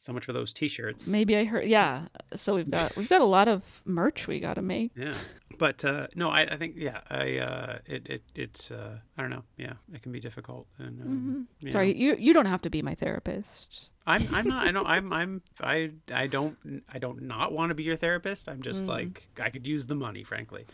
so 0.00 0.12
much 0.12 0.24
for 0.24 0.32
those 0.32 0.52
T-shirts. 0.52 1.08
Maybe 1.08 1.36
I 1.36 1.44
heard. 1.44 1.66
Yeah. 1.66 2.06
So 2.34 2.54
we've 2.54 2.70
got 2.70 2.96
we've 2.96 3.08
got 3.08 3.20
a 3.20 3.26
lot 3.26 3.48
of 3.48 3.82
merch 3.84 4.28
we 4.28 4.38
got 4.38 4.54
to 4.54 4.62
make. 4.62 4.92
Yeah, 4.96 5.14
but 5.58 5.84
uh, 5.84 6.06
no, 6.14 6.30
I, 6.30 6.42
I 6.42 6.56
think 6.56 6.74
yeah, 6.76 7.00
I 7.10 7.38
uh, 7.38 7.78
it 7.84 8.06
it 8.06 8.22
it's 8.34 8.70
uh, 8.70 8.98
I 9.18 9.20
don't 9.20 9.30
know. 9.30 9.42
Yeah, 9.56 9.74
it 9.92 10.02
can 10.02 10.12
be 10.12 10.20
difficult. 10.20 10.68
And 10.78 11.00
um, 11.02 11.48
you 11.60 11.72
Sorry, 11.72 11.92
know. 11.92 11.98
you 11.98 12.16
you 12.16 12.32
don't 12.32 12.46
have 12.46 12.62
to 12.62 12.70
be 12.70 12.80
my 12.80 12.94
therapist. 12.94 13.90
I'm 14.06 14.22
I'm 14.32 14.46
not. 14.46 14.66
I 14.66 14.70
know 14.76 14.84
I'm 14.84 15.12
I'm 15.12 15.42
I 15.60 15.90
I 16.12 16.28
don't 16.28 16.56
I 16.92 17.00
don't 17.00 17.22
not 17.22 17.52
want 17.52 17.70
to 17.70 17.74
be 17.74 17.82
your 17.82 17.96
therapist. 17.96 18.48
I'm 18.48 18.62
just 18.62 18.86
like 18.86 19.28
I 19.40 19.50
could 19.50 19.66
use 19.66 19.84
the 19.84 19.96
money, 19.96 20.22
frankly. 20.22 20.64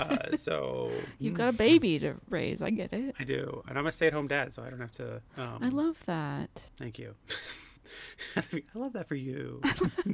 Uh, 0.00 0.36
so 0.36 0.90
You've 1.18 1.34
got 1.34 1.50
a 1.50 1.56
baby 1.56 1.98
to 1.98 2.14
raise. 2.30 2.62
I 2.62 2.70
get 2.70 2.94
it. 2.94 3.14
I 3.20 3.24
do, 3.24 3.62
and 3.68 3.78
I'm 3.78 3.86
a 3.86 3.92
stay-at-home 3.92 4.28
dad, 4.28 4.54
so 4.54 4.62
I 4.62 4.70
don't 4.70 4.80
have 4.80 4.92
to. 4.92 5.20
Um, 5.36 5.58
I 5.60 5.68
love 5.68 6.02
that. 6.06 6.70
Thank 6.76 6.98
you. 6.98 7.14
I 8.36 8.62
love 8.74 8.92
that 8.94 9.08
for 9.08 9.14
you. 9.14 9.60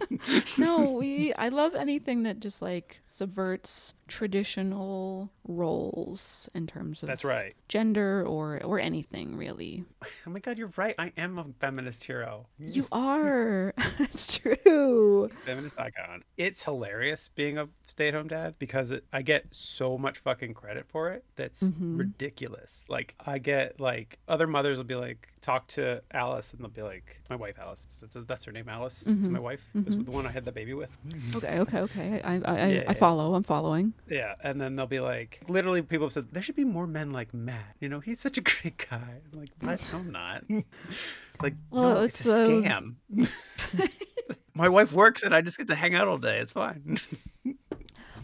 no, 0.59 0.93
we 0.93 1.33
I 1.35 1.49
love 1.49 1.75
anything 1.75 2.23
that 2.25 2.41
just 2.41 2.63
like 2.63 3.01
subverts 3.05 3.95
traditional 4.09 5.31
roles 5.49 6.49
in 6.55 6.67
terms 6.67 7.03
of 7.03 7.09
That's 7.09 7.25
right. 7.25 7.55
gender 7.69 8.25
or 8.25 8.63
or 8.63 8.79
anything 8.79 9.37
really. 9.37 9.85
Oh 10.27 10.31
my 10.31 10.39
God, 10.39 10.59
you're 10.59 10.73
right. 10.77 10.95
I 10.99 11.13
am 11.17 11.39
a 11.39 11.45
feminist 11.61 12.05
hero. 12.05 12.47
You 12.59 12.87
are. 12.93 13.75
it's 13.99 14.39
true. 14.39 15.29
feminist 15.45 15.79
icon. 15.79 16.23
It's 16.37 16.63
hilarious 16.63 17.29
being 17.35 17.59
a 17.59 17.69
stay-at-home 17.87 18.29
dad 18.29 18.55
because 18.59 18.91
it, 18.93 19.05
I 19.13 19.23
get 19.23 19.47
so 19.51 19.99
much 19.99 20.19
fucking 20.19 20.55
credit 20.55 20.87
for 20.89 21.11
it. 21.11 21.25
That's 21.37 21.65
Mm-hmm. 21.67 21.97
ridiculous. 21.97 22.85
Like 22.89 23.15
I 23.27 23.39
get 23.39 23.81
like 23.81 24.19
other 24.29 24.47
mothers 24.47 24.79
will 24.79 24.85
be 24.85 24.95
like 24.95 25.29
talk 25.41 25.67
to 25.69 26.03
Alice 26.13 26.53
and 26.53 26.61
they'll 26.61 26.69
be 26.71 26.83
like 26.83 27.21
my 27.29 27.37
wife 27.37 27.59
Alice. 27.59 27.66
That's, 27.69 28.27
that's 28.27 28.45
her 28.45 28.53
name, 28.53 28.69
Alice. 28.69 29.05
Mm-hmm. 29.07 29.33
my 29.33 29.39
wife. 29.39 29.69
Is 29.87 29.97
the 30.05 30.11
one 30.11 30.27
I 30.27 30.31
had 30.31 30.45
the 30.45 30.53
baby 30.53 30.75
with. 30.75 30.91
Okay, 31.37 31.59
okay, 31.61 31.81
okay. 31.81 32.21
I 32.23 32.35
I 32.37 32.41
I, 32.45 32.67
Yeah, 32.69 32.85
I 32.89 32.95
follow. 32.95 33.35
I'm 33.35 33.43
following. 33.43 33.93
Yeah, 34.09 34.35
and 34.43 34.61
then 34.61 34.77
they'll 34.77 34.87
be 34.87 35.01
like, 35.01 35.41
literally, 35.49 35.83
people 35.83 36.07
have 36.07 36.13
said 36.13 36.29
there 36.33 36.43
should 36.43 36.57
be 36.57 36.65
more 36.65 36.87
men 36.87 37.13
like 37.13 37.33
Matt. 37.35 37.77
You 37.81 37.89
know, 37.89 38.01
he's 38.01 38.21
such 38.21 38.39
a 38.39 38.41
great 38.51 38.87
guy. 38.91 39.21
I'm 39.33 39.41
like, 39.41 39.51
what? 39.61 39.81
No, 39.93 39.99
I'm 39.99 40.11
not. 40.13 40.45
It's 41.35 41.43
like, 41.43 41.55
Well, 41.71 41.95
no, 41.97 42.03
it's 42.05 42.21
it's, 42.21 42.29
a 42.31 42.33
those- 42.33 42.65
scam. 42.65 42.95
My 44.55 44.71
wife 44.71 44.91
works 44.93 45.23
and 45.23 45.35
I 45.35 45.43
just 45.43 45.59
get 45.59 45.67
to 45.67 45.75
hang 45.75 45.95
out 45.95 46.09
all 46.09 46.17
day. 46.17 46.39
It's 46.39 46.53
fine. 46.53 46.99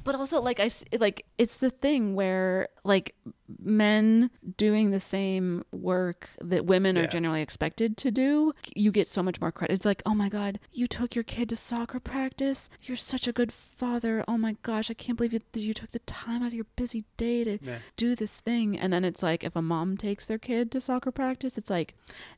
But 0.05 0.14
also 0.14 0.40
like 0.40 0.59
I 0.61 0.70
like 0.98 1.24
it's 1.38 1.57
the 1.59 1.70
thing 1.70 2.14
where 2.14 2.68
like 2.84 3.14
men 3.62 4.30
doing 4.57 4.90
the 4.90 5.00
same 5.00 5.64
work 5.72 6.28
that 6.40 6.64
women 6.66 6.96
are 6.98 7.07
generally 7.07 7.42
expected 7.42 7.96
to 7.98 8.11
do, 8.11 8.53
you 8.74 8.90
get 8.90 9.07
so 9.07 9.22
much 9.22 9.40
more 9.40 9.53
credit. 9.53 9.74
It's 9.74 9.84
like, 9.84 10.03
"Oh 10.07 10.14
my 10.14 10.28
god, 10.28 10.59
you 10.72 10.86
took 10.86 11.14
your 11.14 11.22
kid 11.22 11.48
to 11.50 11.57
soccer 11.57 12.00
practice. 12.00 12.68
You're 12.82 12.96
such 12.96 13.28
a 13.28 13.32
good 13.32 13.53
father. 13.53 14.24
Oh 14.26 14.38
my 14.38 14.57
gosh, 14.62 14.90
I 14.90 14.94
can't 14.94 15.16
believe 15.16 15.32
you, 15.34 15.40
you 15.55 15.74
took 15.74 15.90
the 15.92 15.98
time 16.00 16.42
out 16.42 16.48
of 16.48 16.55
your 16.55 16.66
busy 16.76 17.05
day 17.16 17.44
to 17.44 17.59
Yeah. 17.62 17.78
do 17.96 18.16
this 18.16 18.40
thing." 18.40 18.78
And 18.78 18.92
then 18.92 19.05
it's 19.05 19.22
like 19.22 19.44
if 19.44 19.55
a 19.55 19.62
mom 19.62 19.96
takes 19.96 20.26
their 20.26 20.38
kid 20.38 20.70
to 20.72 20.80
soccer 20.80 21.12
practice, 21.12 21.57
it's 21.59 21.70
like, 21.70 21.94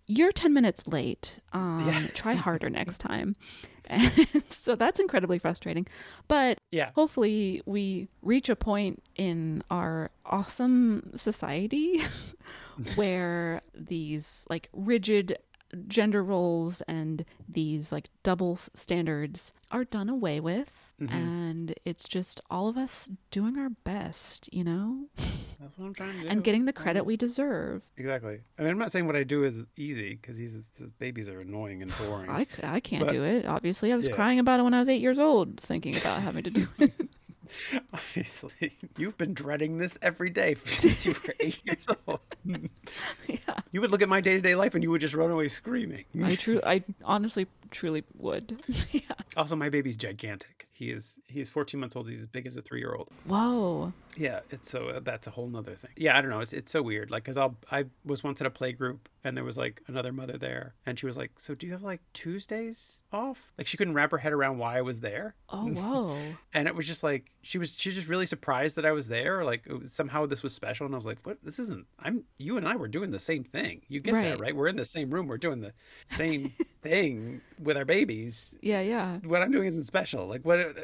"You're 0.06 0.32
10 0.32 0.52
minutes 0.52 0.86
late. 0.88 1.40
Um 1.54 1.86
Yeah. 1.86 2.06
try 2.14 2.34
harder 2.34 2.68
next 2.68 2.98
time." 2.98 3.36
So 4.48 4.74
that's 4.74 4.98
incredibly 4.98 5.38
frustrating. 5.38 5.86
But 6.26 6.56
yeah. 6.70 6.90
hopefully 6.94 7.60
we 7.66 8.08
reach 8.22 8.48
a 8.48 8.56
point 8.56 9.02
in 9.14 9.62
our 9.70 10.10
awesome 10.24 11.10
society 11.16 12.02
where 12.94 13.60
these 13.74 14.46
like 14.48 14.70
rigid 14.72 15.36
gender 15.74 16.22
roles 16.22 16.80
and 16.82 17.24
these 17.48 17.92
like 17.92 18.08
double 18.22 18.56
standards 18.56 19.52
are 19.70 19.84
done 19.84 20.08
away 20.08 20.40
with 20.40 20.94
mm-hmm. 21.00 21.14
and 21.14 21.74
it's 21.84 22.08
just 22.08 22.40
all 22.50 22.68
of 22.68 22.76
us 22.76 23.08
doing 23.30 23.58
our 23.58 23.70
best 23.70 24.48
you 24.52 24.64
know 24.64 25.06
That's 25.60 25.78
what 25.78 25.86
I'm 25.86 25.94
trying 25.94 26.14
to 26.14 26.20
do. 26.22 26.28
and 26.28 26.44
getting 26.44 26.64
the 26.66 26.72
credit 26.72 27.06
we 27.06 27.16
deserve 27.16 27.82
Exactly. 27.96 28.40
I 28.58 28.62
mean, 28.62 28.70
I'm 28.72 28.78
not 28.78 28.92
saying 28.92 29.06
what 29.06 29.16
I 29.16 29.22
do 29.22 29.44
is 29.44 29.64
easy 29.76 30.14
because 30.20 30.36
these 30.36 30.54
the 30.78 30.86
babies 30.98 31.28
are 31.28 31.38
annoying 31.38 31.80
and 31.82 31.92
boring. 31.98 32.28
i, 32.30 32.46
I 32.62 32.80
can't 32.80 33.04
But- 33.04 33.12
do 33.12 33.22
it 33.24 33.46
obviously 33.46 33.92
i 33.92 33.96
was 33.96 34.08
Yeah. 34.08 34.14
crying 34.14 34.38
about 34.38 34.60
it 34.60 34.64
when 34.64 34.74
i 34.74 34.78
was 34.78 34.88
eight 34.88 35.00
years 35.00 35.18
old 35.18 35.58
thinking 35.58 35.96
about 35.96 36.22
having 36.22 36.42
to 36.44 36.50
do 36.50 36.68
it 36.78 36.92
Obviously, 37.92 38.76
you've 38.96 39.18
been 39.18 39.34
dreading 39.34 39.78
this 39.78 39.98
every 40.02 40.30
day 40.30 40.56
since 40.64 41.04
you 41.06 41.12
were 41.12 41.34
eight 41.40 41.60
years 41.64 41.86
old. 42.06 42.20
yeah 43.26 43.38
You 43.72 43.80
would 43.80 43.90
look 43.90 44.02
at 44.02 44.08
my 44.08 44.20
day 44.20 44.34
to 44.34 44.40
day 44.40 44.54
life 44.54 44.74
and 44.74 44.82
you 44.82 44.90
would 44.90 45.00
just 45.00 45.14
run 45.14 45.30
away 45.30 45.48
screaming. 45.48 46.04
i 46.22 46.34
true 46.34 46.60
i 46.64 46.82
honestly 47.04 47.46
truly 47.74 48.04
would 48.14 48.62
yeah 48.92 49.00
Also, 49.36 49.56
my 49.56 49.68
baby's 49.68 49.96
gigantic. 49.96 50.68
He 50.72 50.90
is 50.90 51.18
he 51.28 51.40
is 51.40 51.48
14 51.48 51.78
months 51.78 51.94
old. 51.96 52.08
He's 52.08 52.20
as 52.20 52.26
big 52.26 52.46
as 52.46 52.56
a 52.56 52.62
three 52.62 52.80
year 52.80 52.94
old. 52.94 53.10
whoa 53.26 53.92
Yeah, 54.16 54.40
it's 54.50 54.70
so 54.70 54.88
uh, 54.88 55.00
that's 55.00 55.26
a 55.26 55.30
whole 55.30 55.48
nother 55.48 55.74
thing. 55.76 55.90
Yeah, 55.96 56.16
I 56.16 56.20
don't 56.20 56.30
know. 56.30 56.40
It's 56.40 56.52
it's 56.52 56.72
so 56.72 56.82
weird. 56.82 57.10
Like, 57.10 57.24
cause 57.24 57.36
I'll 57.36 57.56
I 57.70 57.84
was 58.04 58.22
once 58.24 58.40
at 58.40 58.46
a 58.46 58.50
play 58.50 58.72
group 58.72 59.08
and 59.24 59.36
there 59.36 59.44
was 59.44 59.56
like 59.56 59.82
another 59.88 60.12
mother 60.12 60.36
there, 60.36 60.74
and 60.86 60.98
she 60.98 61.06
was 61.06 61.16
like, 61.16 61.32
"So 61.38 61.54
do 61.54 61.66
you 61.66 61.72
have 61.72 61.82
like 61.82 62.00
Tuesdays 62.12 63.02
off?" 63.12 63.50
Like 63.56 63.66
she 63.66 63.76
couldn't 63.76 63.94
wrap 63.94 64.10
her 64.10 64.18
head 64.18 64.32
around 64.32 64.58
why 64.58 64.76
I 64.78 64.82
was 64.82 65.00
there, 65.00 65.34
oh 65.48 65.68
whoa 65.68 66.18
and 66.54 66.68
it 66.68 66.74
was 66.74 66.86
just 66.86 67.02
like 67.02 67.30
she 67.42 67.58
was 67.58 67.72
she 67.76 67.88
was 67.88 67.96
just 67.96 68.08
really 68.08 68.26
surprised 68.26 68.76
that 68.76 68.84
I 68.84 68.92
was 68.92 69.08
there. 69.08 69.44
Like 69.44 69.66
was, 69.66 69.92
somehow 69.92 70.26
this 70.26 70.42
was 70.42 70.52
special, 70.54 70.86
and 70.86 70.94
I 70.94 70.98
was 70.98 71.06
like, 71.06 71.18
"What? 71.24 71.38
This 71.42 71.58
isn't. 71.58 71.86
I'm 72.00 72.24
you 72.38 72.56
and 72.56 72.66
I 72.68 72.76
were 72.76 72.88
doing 72.88 73.10
the 73.10 73.18
same 73.18 73.44
thing. 73.44 73.82
You 73.88 74.00
get 74.00 74.14
Right. 74.14 74.24
that 74.30 74.40
right? 74.40 74.54
We're 74.54 74.68
in 74.68 74.76
the 74.76 74.84
same 74.84 75.10
room. 75.10 75.26
We're 75.26 75.38
doing 75.38 75.60
the 75.60 75.72
same 76.06 76.52
thing 76.82 77.40
with 77.64 77.76
our 77.76 77.84
babies. 77.84 78.54
yeah 78.60 78.80
yeah 78.80 79.18
What 79.24 79.42
I'm 79.42 79.50
doing 79.50 79.66
isn't 79.66 79.84
special. 79.84 80.26
Like 80.26 80.44
what?" 80.44 80.58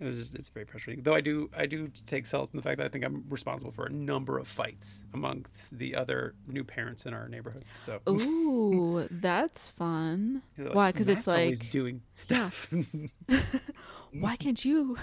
It 0.00 0.06
was 0.06 0.16
just, 0.18 0.34
it's 0.34 0.48
very 0.48 0.64
frustrating. 0.64 1.04
Though 1.04 1.14
I 1.14 1.20
do, 1.20 1.50
I 1.54 1.66
do 1.66 1.90
take 2.06 2.24
solace 2.24 2.48
in 2.50 2.56
the 2.56 2.62
fact 2.62 2.78
that 2.78 2.86
I 2.86 2.88
think 2.88 3.04
I'm 3.04 3.22
responsible 3.28 3.70
for 3.70 3.84
a 3.84 3.90
number 3.90 4.38
of 4.38 4.48
fights 4.48 5.04
amongst 5.12 5.76
the 5.76 5.94
other 5.94 6.34
new 6.46 6.64
parents 6.64 7.04
in 7.04 7.12
our 7.12 7.28
neighborhood. 7.28 7.64
So 7.84 8.00
Ooh, 8.08 9.06
that's 9.10 9.68
fun. 9.68 10.40
Like, 10.56 10.74
Why? 10.74 10.92
Because 10.92 11.10
it's 11.10 11.26
"Matt's 11.26 11.28
always 11.28 11.62
like, 11.62 11.70
doing 11.70 12.00
stuff. 12.14 12.72
why 14.12 14.36
can't 14.36 14.64
you 14.64 14.96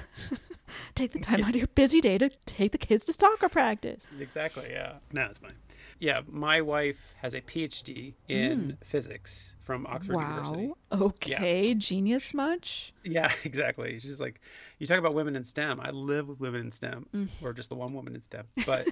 take 0.96 1.12
the 1.12 1.20
time 1.20 1.44
out 1.44 1.52
of 1.52 1.58
your 1.58 1.68
busy 1.68 2.02
day 2.02 2.18
to 2.18 2.30
take 2.48 2.72
the 2.72 2.80
kids 2.80 3.06
to 3.06 3.14
soccer 3.14 3.50
practice? 3.50 4.08
exactly. 4.20 4.70
Yeah. 4.72 4.94
No, 5.14 5.26
it's 5.26 5.38
fine. 5.38 5.54
Yeah, 6.00 6.22
my 6.28 6.60
wife 6.62 7.14
has 7.18 7.36
a 7.36 7.42
PhD 7.42 8.16
in 8.28 8.78
mm. 8.80 8.86
physics 8.86 9.57
from 9.68 9.86
Oxford 9.86 10.14
University. 10.14 10.68
Wow. 10.68 10.76
Okay. 11.08 11.74
Genius 11.76 12.34
much? 12.34 12.94
Yeah, 13.04 13.32
exactly. 13.44 14.00
She's 14.00 14.20
like, 14.22 14.40
you 14.80 14.88
talk 14.88 14.98
about 14.98 15.14
women 15.14 15.36
in 15.36 15.44
STEM. 15.44 15.80
I 15.82 15.90
live 15.92 16.28
with 16.30 16.40
women 16.40 16.62
in 16.62 16.72
STEM, 16.72 17.06
Mm. 17.14 17.28
or 17.44 17.52
just 17.52 17.68
the 17.70 17.76
one 17.76 17.94
woman 17.94 18.16
in 18.16 18.22
STEM. 18.22 18.46
But, 18.66 18.88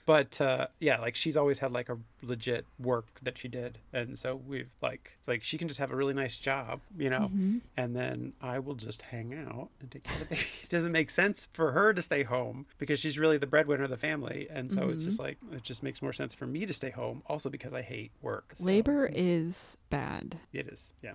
but 0.06 0.40
uh, 0.40 0.66
yeah, 0.80 0.98
like 1.00 1.14
she's 1.14 1.36
always 1.36 1.58
had 1.58 1.72
like 1.72 1.90
a 1.90 1.98
legit 2.22 2.64
work 2.78 3.06
that 3.22 3.36
she 3.36 3.48
did, 3.48 3.78
and 3.92 4.18
so 4.18 4.40
we've 4.46 4.70
like, 4.80 5.12
it's 5.18 5.28
like 5.28 5.42
she 5.42 5.58
can 5.58 5.68
just 5.68 5.78
have 5.80 5.90
a 5.92 5.96
really 5.96 6.14
nice 6.14 6.38
job, 6.38 6.80
you 6.96 7.10
know, 7.10 7.28
Mm-hmm. 7.34 7.58
and 7.76 7.94
then 7.94 8.32
I 8.40 8.58
will 8.60 8.74
just 8.74 9.02
hang 9.02 9.34
out 9.34 9.68
and 9.80 9.90
take 9.90 10.04
care 10.04 10.14
of 10.14 10.20
the 10.20 10.34
baby. 10.34 10.42
It 10.62 10.70
doesn't 10.70 10.92
make 10.92 11.10
sense 11.10 11.48
for 11.52 11.70
her 11.72 11.92
to 11.92 12.00
stay 12.00 12.22
home 12.22 12.64
because 12.78 12.98
she's 12.98 13.18
really 13.18 13.36
the 13.38 13.46
breadwinner 13.46 13.84
of 13.84 13.90
the 13.90 13.98
family, 13.98 14.46
and 14.50 14.72
so 14.72 14.88
it's 14.88 15.02
Mm-hmm. 15.02 15.04
just 15.10 15.18
like 15.18 15.36
it 15.52 15.62
just 15.62 15.82
makes 15.82 16.00
more 16.00 16.14
sense 16.14 16.34
for 16.34 16.46
me 16.46 16.64
to 16.64 16.72
stay 16.72 16.90
home, 16.90 17.22
also 17.26 17.50
because 17.50 17.74
I 17.74 17.82
hate 17.82 18.10
work. 18.22 18.52
so- 18.54 18.64
Labor 18.64 19.10
is 19.12 19.76
bad. 19.90 20.13
Bad. 20.14 20.36
It 20.52 20.68
is. 20.68 20.92
Yeah. 21.02 21.12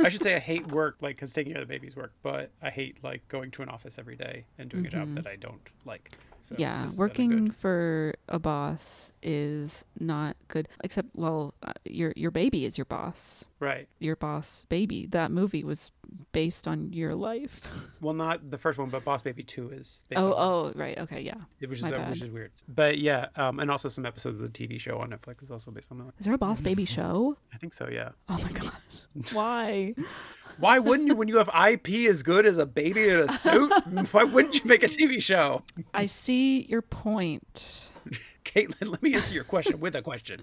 I 0.00 0.08
should 0.08 0.22
say 0.22 0.34
I 0.36 0.38
hate 0.38 0.70
work, 0.72 0.96
like, 1.00 1.16
because 1.16 1.32
taking 1.32 1.52
care 1.52 1.62
of 1.62 1.68
the 1.68 1.72
baby's 1.74 1.96
work, 1.96 2.12
but 2.22 2.50
I 2.62 2.70
hate, 2.70 3.02
like, 3.02 3.26
going 3.28 3.50
to 3.52 3.62
an 3.62 3.68
office 3.68 3.98
every 3.98 4.16
day 4.16 4.44
and 4.58 4.68
doing 4.68 4.86
a 4.86 4.90
job 4.90 5.08
Mhm. 5.08 5.14
that 5.16 5.26
I 5.26 5.36
don't 5.36 5.60
like. 5.84 6.12
So 6.42 6.54
yeah, 6.58 6.86
working 6.96 7.50
for 7.50 8.14
a 8.28 8.38
boss 8.38 9.10
is 9.20 9.84
not 9.98 10.36
good. 10.46 10.68
Except, 10.84 11.08
well, 11.16 11.54
uh, 11.64 11.72
your 11.84 12.12
your 12.14 12.30
baby 12.30 12.64
is 12.64 12.78
your 12.78 12.84
boss. 12.84 13.44
Right. 13.58 13.88
Your 13.98 14.14
boss 14.14 14.64
baby. 14.68 15.06
That 15.06 15.32
movie 15.32 15.64
was 15.64 15.90
based 16.32 16.68
on 16.68 16.92
your 16.92 17.14
life. 17.14 17.60
Well, 17.98 18.12
not 18.14 18.50
the 18.50 18.58
first 18.58 18.78
one, 18.78 18.90
but 18.90 19.04
Boss 19.04 19.22
Baby 19.22 19.42
2 19.42 19.70
is. 19.70 20.02
based 20.08 20.20
oh, 20.20 20.34
on- 20.34 20.34
oh, 20.36 20.78
right. 20.78 20.98
Okay, 20.98 21.22
yeah. 21.22 21.34
Which 21.58 21.78
is, 21.78 21.84
uh, 21.84 22.06
which 22.10 22.22
is 22.22 22.30
weird. 22.30 22.52
But 22.68 22.98
yeah, 22.98 23.28
um, 23.36 23.58
and 23.58 23.70
also 23.70 23.88
some 23.88 24.04
episodes 24.04 24.38
of 24.38 24.42
the 24.42 24.66
TV 24.66 24.78
show 24.78 24.98
on 24.98 25.10
Netflix 25.10 25.42
is 25.42 25.50
also 25.50 25.70
based 25.70 25.90
on 25.90 25.98
that. 25.98 26.12
Is 26.18 26.26
there 26.26 26.34
a 26.34 26.38
boss 26.38 26.60
baby 26.60 26.84
show? 26.96 27.36
I 27.54 27.56
think 27.56 27.72
so, 27.74 27.88
yeah. 27.90 28.10
Oh 28.28 28.38
my 28.42 28.52
god. 28.52 28.72
Why? 29.32 29.94
Why 30.58 30.78
wouldn't 30.78 31.08
you, 31.08 31.16
when 31.16 31.26
you 31.26 31.38
have 31.38 31.48
IP 31.48 32.08
as 32.08 32.22
good 32.22 32.46
as 32.46 32.58
a 32.58 32.66
baby 32.66 33.08
in 33.08 33.20
a 33.20 33.28
suit, 33.32 33.72
why 34.12 34.24
wouldn't 34.24 34.54
you 34.56 34.62
make 34.64 34.82
a 34.82 34.88
TV 34.88 35.20
show? 35.20 35.62
I 35.94 36.06
see 36.06 36.62
your 36.62 36.82
point. 36.82 37.90
Caitlin, 38.44 38.90
let 38.90 39.02
me 39.02 39.14
answer 39.14 39.34
your 39.34 39.44
question 39.44 39.80
with 39.80 39.96
a 39.96 40.02
question. 40.02 40.42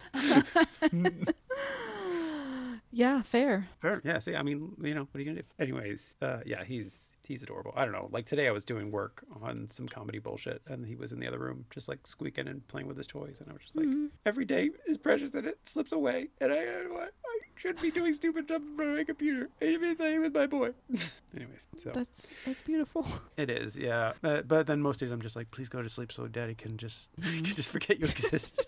Yeah, 2.96 3.24
fair. 3.24 3.68
Fair. 3.82 4.02
Yeah. 4.04 4.20
See, 4.20 4.36
I 4.36 4.44
mean, 4.44 4.72
you 4.82 4.94
know, 4.94 5.08
what 5.12 5.16
are 5.16 5.20
you 5.20 5.26
gonna 5.26 5.41
do? 5.41 5.48
Anyways, 5.60 6.16
uh, 6.22 6.41
yeah, 6.46 6.64
he's 6.64 7.12
he's 7.26 7.41
adorable. 7.41 7.74
I 7.76 7.86
don't 7.86 7.91
know. 7.94 8.08
Like 8.12 8.28
today, 8.28 8.48
I 8.48 8.52
was 8.52 8.64
doing 8.66 8.91
work 8.91 9.24
on 9.41 9.68
some 9.72 9.88
comedy 9.88 10.20
bullshit, 10.20 10.62
and 10.68 10.86
he 10.86 10.96
was 10.96 11.12
in 11.12 11.20
the 11.20 11.28
other 11.28 11.39
room, 11.39 11.66
just 11.72 11.88
like 11.88 12.06
squeaking 12.06 12.48
and 12.48 12.66
playing 12.68 12.86
with 12.88 12.96
his 12.98 13.08
toys, 13.08 13.38
and 13.41 13.50
I 13.50 13.54
was 13.54 13.62
just 13.64 13.76
like, 13.76 13.88
Mm-hmm. 13.88 14.06
every 14.28 14.46
day 14.46 14.70
is 14.86 14.98
precious, 15.00 15.34
and 15.34 15.48
it 15.48 15.58
slips 15.66 15.91
away, 15.91 16.28
and 16.39 16.54
I 16.54 16.58
I, 16.58 17.06
I 17.06 17.08
should 17.56 17.82
be 17.82 17.89
doing 17.89 18.14
stupid 18.14 18.46
stuff 18.46 18.62
in 18.62 18.76
front 18.76 18.91
of 18.91 18.98
my 18.98 19.04
computer. 19.04 19.50
I 19.62 19.72
should 19.72 19.82
be 19.82 19.96
playing 19.96 20.22
with 20.22 20.34
my 20.36 20.46
boy. 20.46 20.70
Anyways, 21.36 21.68
so 21.78 21.89
That's 21.94 22.30
that's 22.46 22.62
beautiful. 22.62 23.08
it 23.38 23.50
is, 23.50 23.76
yeah. 23.76 24.14
Uh, 24.24 24.44
but 24.44 24.68
then 24.68 24.82
most 24.82 25.00
days 25.00 25.10
I'm 25.12 25.22
just 25.22 25.36
like, 25.36 25.50
please 25.50 25.68
go 25.68 25.82
to 25.82 25.89
sleep 25.89 26.12
so 26.12 26.28
Daddy 26.28 26.54
can 26.54 26.78
just 26.78 27.10
can 27.22 27.44
just 27.46 27.70
forget 27.70 28.00
you 28.00 28.06
exist. 28.06 28.68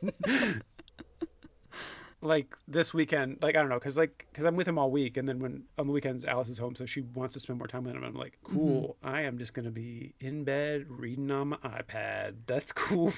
Like 2.25 2.55
this 2.67 2.93
weekend, 2.93 3.37
like 3.41 3.55
I 3.55 3.61
don't 3.61 3.69
know, 3.69 3.79
cause 3.79 3.97
like 3.97 4.27
cause 4.33 4.45
I'm 4.45 4.55
with 4.55 4.67
him 4.67 4.77
all 4.77 4.91
week, 4.91 5.17
and 5.17 5.27
then 5.27 5.39
when 5.39 5.63
on 5.77 5.87
the 5.87 5.93
weekends 5.93 6.25
Alice 6.25 6.49
is 6.49 6.57
home, 6.57 6.75
so 6.75 6.85
she 6.85 7.01
wants 7.01 7.33
to 7.33 7.39
spend 7.39 7.59
more 7.59 7.67
time 7.67 7.83
with 7.83 7.95
him. 7.95 8.03
I'm 8.03 8.15
like, 8.15 8.37
mm-hmm. 8.43 8.55
cool. 8.55 8.97
I 9.03 9.21
am 9.21 9.37
just 9.37 9.53
gonna 9.53 9.71
be 9.71 10.13
in 10.19 10.43
bed 10.43 10.85
reading 10.89 11.31
on 11.31 11.49
my 11.49 11.57
iPad. 11.57 12.35
That's 12.47 12.71
cool. 12.73 13.13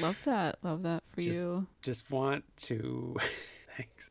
Love 0.00 0.18
that. 0.24 0.58
Love 0.62 0.82
that 0.84 1.02
for 1.12 1.22
Just- 1.22 1.38
you. 1.40 1.66
just 1.82 2.10
want 2.10 2.44
to. 2.62 3.16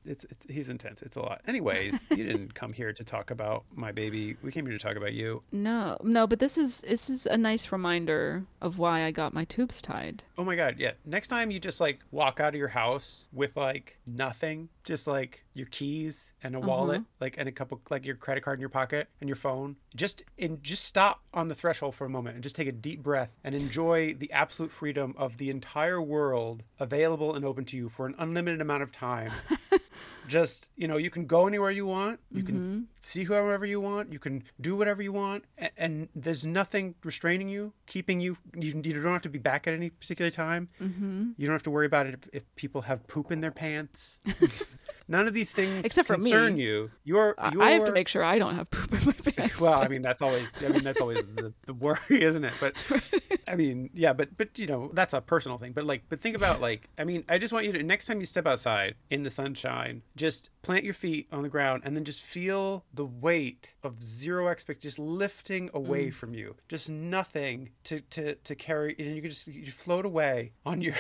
It's, 0.06 0.24
it's 0.26 0.46
he's 0.50 0.70
intense. 0.70 1.02
It's 1.02 1.16
a 1.16 1.22
lot. 1.22 1.42
Anyways, 1.48 2.00
you 2.12 2.24
didn't 2.24 2.54
come 2.54 2.74
here 2.74 2.94
to 2.94 3.04
talk 3.04 3.32
about 3.32 3.66
my 3.76 3.92
baby. 3.92 4.38
We 4.42 4.52
came 4.52 4.66
here 4.66 4.78
to 4.78 4.84
talk 4.84 4.96
about 4.96 5.14
you. 5.14 5.44
No, 5.52 5.98
no, 6.04 6.28
but 6.28 6.40
this 6.40 6.58
is 6.58 6.82
this 6.82 7.10
is 7.10 7.26
a 7.26 7.38
nice 7.38 7.72
reminder 7.72 8.46
of 8.62 8.78
why 8.78 9.04
I 9.04 9.12
got 9.12 9.34
my 9.34 9.46
tubes 9.46 9.82
tied. 9.82 10.24
Oh 10.38 10.44
my 10.44 10.56
god, 10.56 10.76
yeah. 10.78 10.92
Next 11.06 11.28
time 11.28 11.52
you 11.52 11.60
just 11.60 11.80
like 11.80 12.00
walk 12.12 12.40
out 12.40 12.54
of 12.54 12.60
your 12.60 12.70
house 12.70 13.26
with 13.34 13.56
like 13.56 13.98
nothing, 14.06 14.70
just 14.90 15.06
like 15.06 15.46
your 15.54 15.68
keys 15.68 16.34
and 16.42 16.56
a 16.56 16.60
wallet, 16.60 17.04
like 17.20 17.36
and 17.38 17.48
a 17.48 17.52
couple 17.52 17.80
like 17.92 18.08
your 18.08 18.16
credit 18.16 18.44
card 18.44 18.58
in 18.58 18.60
your 18.60 18.70
pocket 18.70 19.08
and 19.22 19.30
your 19.30 19.36
phone. 19.36 19.76
Just 19.96 20.24
and 20.40 20.62
just 20.64 20.86
stop 20.86 21.22
on 21.32 21.48
the 21.48 21.54
threshold 21.54 21.94
for 21.94 22.06
a 22.06 22.10
moment 22.10 22.34
and 22.34 22.44
just 22.44 22.56
take 22.56 22.68
a 22.68 22.72
deep 22.72 23.04
breath 23.04 23.30
and 23.44 23.54
enjoy 23.54 24.16
the 24.16 24.32
absolute 24.32 24.72
freedom 24.72 25.14
of 25.16 25.38
the 25.38 25.52
entire 25.52 26.02
world 26.02 26.64
available 26.80 27.36
and 27.36 27.46
open 27.46 27.66
to 27.66 27.78
you 27.78 27.88
for 27.88 28.08
an 28.08 28.16
unlimited 28.18 28.62
amount 28.62 28.82
of 28.82 28.92
time. 28.92 29.32
just, 30.28 30.72
you 30.76 30.88
know, 30.88 30.98
you 30.98 31.12
can 31.12 31.28
go 31.28 31.46
anywhere 31.46 31.70
you 31.70 31.86
want. 31.86 32.20
You 32.32 32.44
can 32.44 32.88
see 33.00 33.24
whoever 33.24 33.66
you 33.66 33.80
want. 33.82 34.12
You 34.12 34.20
can 34.20 34.44
do 34.62 34.76
whatever 34.76 35.04
you 35.04 35.12
want 35.12 35.44
and, 35.58 35.72
and 35.78 36.10
there's 36.16 36.46
nothing 36.46 36.96
restraining 37.04 37.48
you, 37.48 37.74
keeping 37.86 38.20
you 38.20 38.38
you, 38.56 38.82
you 38.84 38.94
don't 38.94 39.14
have 39.14 39.22
to 39.22 39.30
be 39.30 39.40
back 39.40 39.68
at 39.68 39.76
any 39.76 39.92
particular 39.92 40.32
time. 40.32 40.70
Mm-hmm. 40.82 41.32
You 41.38 41.46
don't 41.46 41.54
have 41.54 41.64
to 41.64 41.72
worry 41.72 41.86
about 41.86 42.08
it 42.08 42.16
if, 42.16 42.30
if 42.34 42.56
people 42.56 42.82
have 42.82 43.06
poop 43.08 43.32
in 43.32 43.40
their 43.40 43.52
pants. 43.52 44.20
None 45.10 45.28
of 45.28 45.34
these 45.34 45.52
things 45.52 45.86
Except 45.86 46.06
for 46.06 46.18
me. 46.18 46.30
concern 46.30 46.60
you. 46.60 46.92
You're, 47.04 47.34
I, 47.40 47.52
you're 47.52 47.64
I 47.64 47.72
have 47.72 47.86
to 47.86 47.92
make 47.92 48.08
sure 48.08 48.24
I 48.24 48.38
don't 48.38 48.56
have 48.56 48.70
poop 48.70 48.94
in 48.94 49.06
my 49.08 49.14
pants. 49.32 49.60
well, 49.60 49.82
I 49.82 49.88
mean 49.88 50.04
that's 50.04 50.22
always 50.22 50.54
I 50.64 50.70
mean 50.70 50.84
that's 50.84 51.02
always 51.02 51.24
the, 51.36 51.52
the 51.66 51.74
worry, 51.74 52.00
isn't 52.10 52.44
it? 52.44 52.54
But 52.60 52.76
I 53.48 53.56
mean, 53.56 53.90
yeah, 53.96 54.14
but 54.14 54.38
but 54.38 54.60
you 54.60 54.68
know, 54.68 54.92
that's 54.94 55.16
a 55.16 55.22
personal 55.22 55.58
thing. 55.58 55.72
But 55.72 55.86
like 55.86 56.04
but 56.10 56.22
think 56.22 56.36
about 56.36 56.62
like 56.62 56.88
I 57.00 57.06
mean, 57.06 57.26
I 57.28 57.40
just 57.40 57.52
want 57.52 57.66
you 57.66 57.72
to 57.74 57.82
next 57.82 58.06
time 58.06 58.20
you 58.20 58.28
step 58.28 58.46
outside 58.46 58.94
in 59.10 59.24
the 59.24 59.32
sunshine, 59.32 60.04
just 60.16 60.52
plant 60.62 60.84
your 60.84 60.94
feet 60.94 61.28
on 61.32 61.42
the 61.42 61.50
ground 61.50 61.82
and 61.86 61.96
then 61.96 62.04
just 62.04 62.22
feel 62.22 62.86
the 62.94 63.06
weight 63.06 63.74
of 63.82 64.00
zero 64.04 64.50
expect 64.50 64.84
just 64.84 65.00
lifting 65.00 65.72
away 65.74 66.10
mm. 66.10 66.14
from 66.14 66.36
you. 66.36 66.56
Just 66.68 66.88
nothing 66.88 67.72
to 67.86 68.02
to 68.02 68.36
to 68.36 68.54
carry 68.54 68.96
and 69.00 69.16
you 69.16 69.24
can 69.24 69.32
just 69.32 69.48
you 69.48 69.72
float 69.72 70.06
away 70.06 70.52
on 70.68 70.82
your 70.82 70.94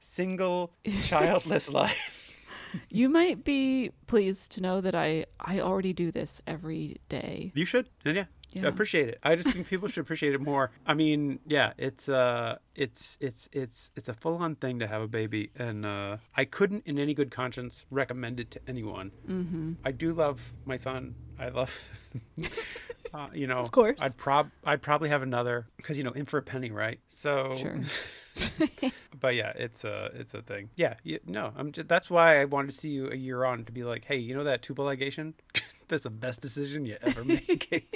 single 0.00 0.72
childless 1.04 1.68
life. 1.68 2.17
You 2.90 3.08
might 3.08 3.44
be 3.44 3.90
pleased 4.06 4.52
to 4.52 4.62
know 4.62 4.80
that 4.80 4.94
I 4.94 5.26
I 5.40 5.60
already 5.60 5.92
do 5.92 6.10
this 6.10 6.42
every 6.46 7.00
day. 7.08 7.52
You 7.54 7.64
should. 7.64 7.88
Yeah. 8.04 8.24
Yeah. 8.52 8.66
Appreciate 8.66 9.08
it. 9.08 9.18
I 9.22 9.36
just 9.36 9.50
think 9.50 9.68
people 9.68 9.88
should 9.88 10.00
appreciate 10.00 10.34
it 10.34 10.40
more. 10.40 10.70
I 10.86 10.94
mean, 10.94 11.38
yeah, 11.46 11.74
it's 11.76 12.08
uh 12.08 12.56
it's 12.74 13.18
it's 13.20 13.48
it's 13.52 13.90
it's 13.94 14.08
a 14.08 14.14
full 14.14 14.36
on 14.36 14.56
thing 14.56 14.78
to 14.78 14.86
have 14.86 15.02
a 15.02 15.08
baby 15.08 15.50
and 15.56 15.84
uh 15.84 16.16
I 16.34 16.44
couldn't 16.46 16.86
in 16.86 16.98
any 16.98 17.12
good 17.14 17.30
conscience 17.30 17.84
recommend 17.90 18.40
it 18.40 18.50
to 18.52 18.60
anyone. 18.66 19.12
Mm-hmm. 19.28 19.72
I 19.84 19.92
do 19.92 20.12
love 20.12 20.52
my 20.64 20.76
son. 20.76 21.14
I 21.38 21.50
love 21.50 21.78
uh, 23.12 23.28
you 23.32 23.46
know, 23.46 23.58
Of 23.58 23.70
course. 23.70 23.98
I'd 24.00 24.16
prob 24.16 24.50
I'd 24.64 24.82
probably 24.82 25.08
have 25.08 25.22
another 25.22 25.66
cuz 25.82 25.98
you 25.98 26.04
know, 26.04 26.12
in 26.12 26.26
for 26.26 26.38
a 26.38 26.42
penny, 26.42 26.70
right? 26.70 27.00
So 27.08 27.54
Sure. 27.56 27.78
but 29.20 29.34
yeah, 29.34 29.52
it's 29.56 29.84
a 29.84 30.10
it's 30.14 30.34
a 30.34 30.42
thing. 30.42 30.70
Yeah, 30.76 30.94
you, 31.02 31.18
no, 31.26 31.52
I'm 31.56 31.72
just, 31.72 31.88
that's 31.88 32.08
why 32.10 32.40
I 32.40 32.44
wanted 32.44 32.70
to 32.70 32.76
see 32.76 32.90
you 32.90 33.10
a 33.10 33.16
year 33.16 33.44
on 33.44 33.64
to 33.64 33.72
be 33.72 33.84
like, 33.84 34.04
hey, 34.04 34.16
you 34.16 34.34
know 34.34 34.44
that 34.44 34.62
tubal 34.62 34.84
ligation? 34.84 35.34
that's 35.88 36.04
the 36.04 36.10
best 36.10 36.40
decision 36.40 36.84
you 36.84 36.96
ever 37.02 37.24
make. 37.24 37.88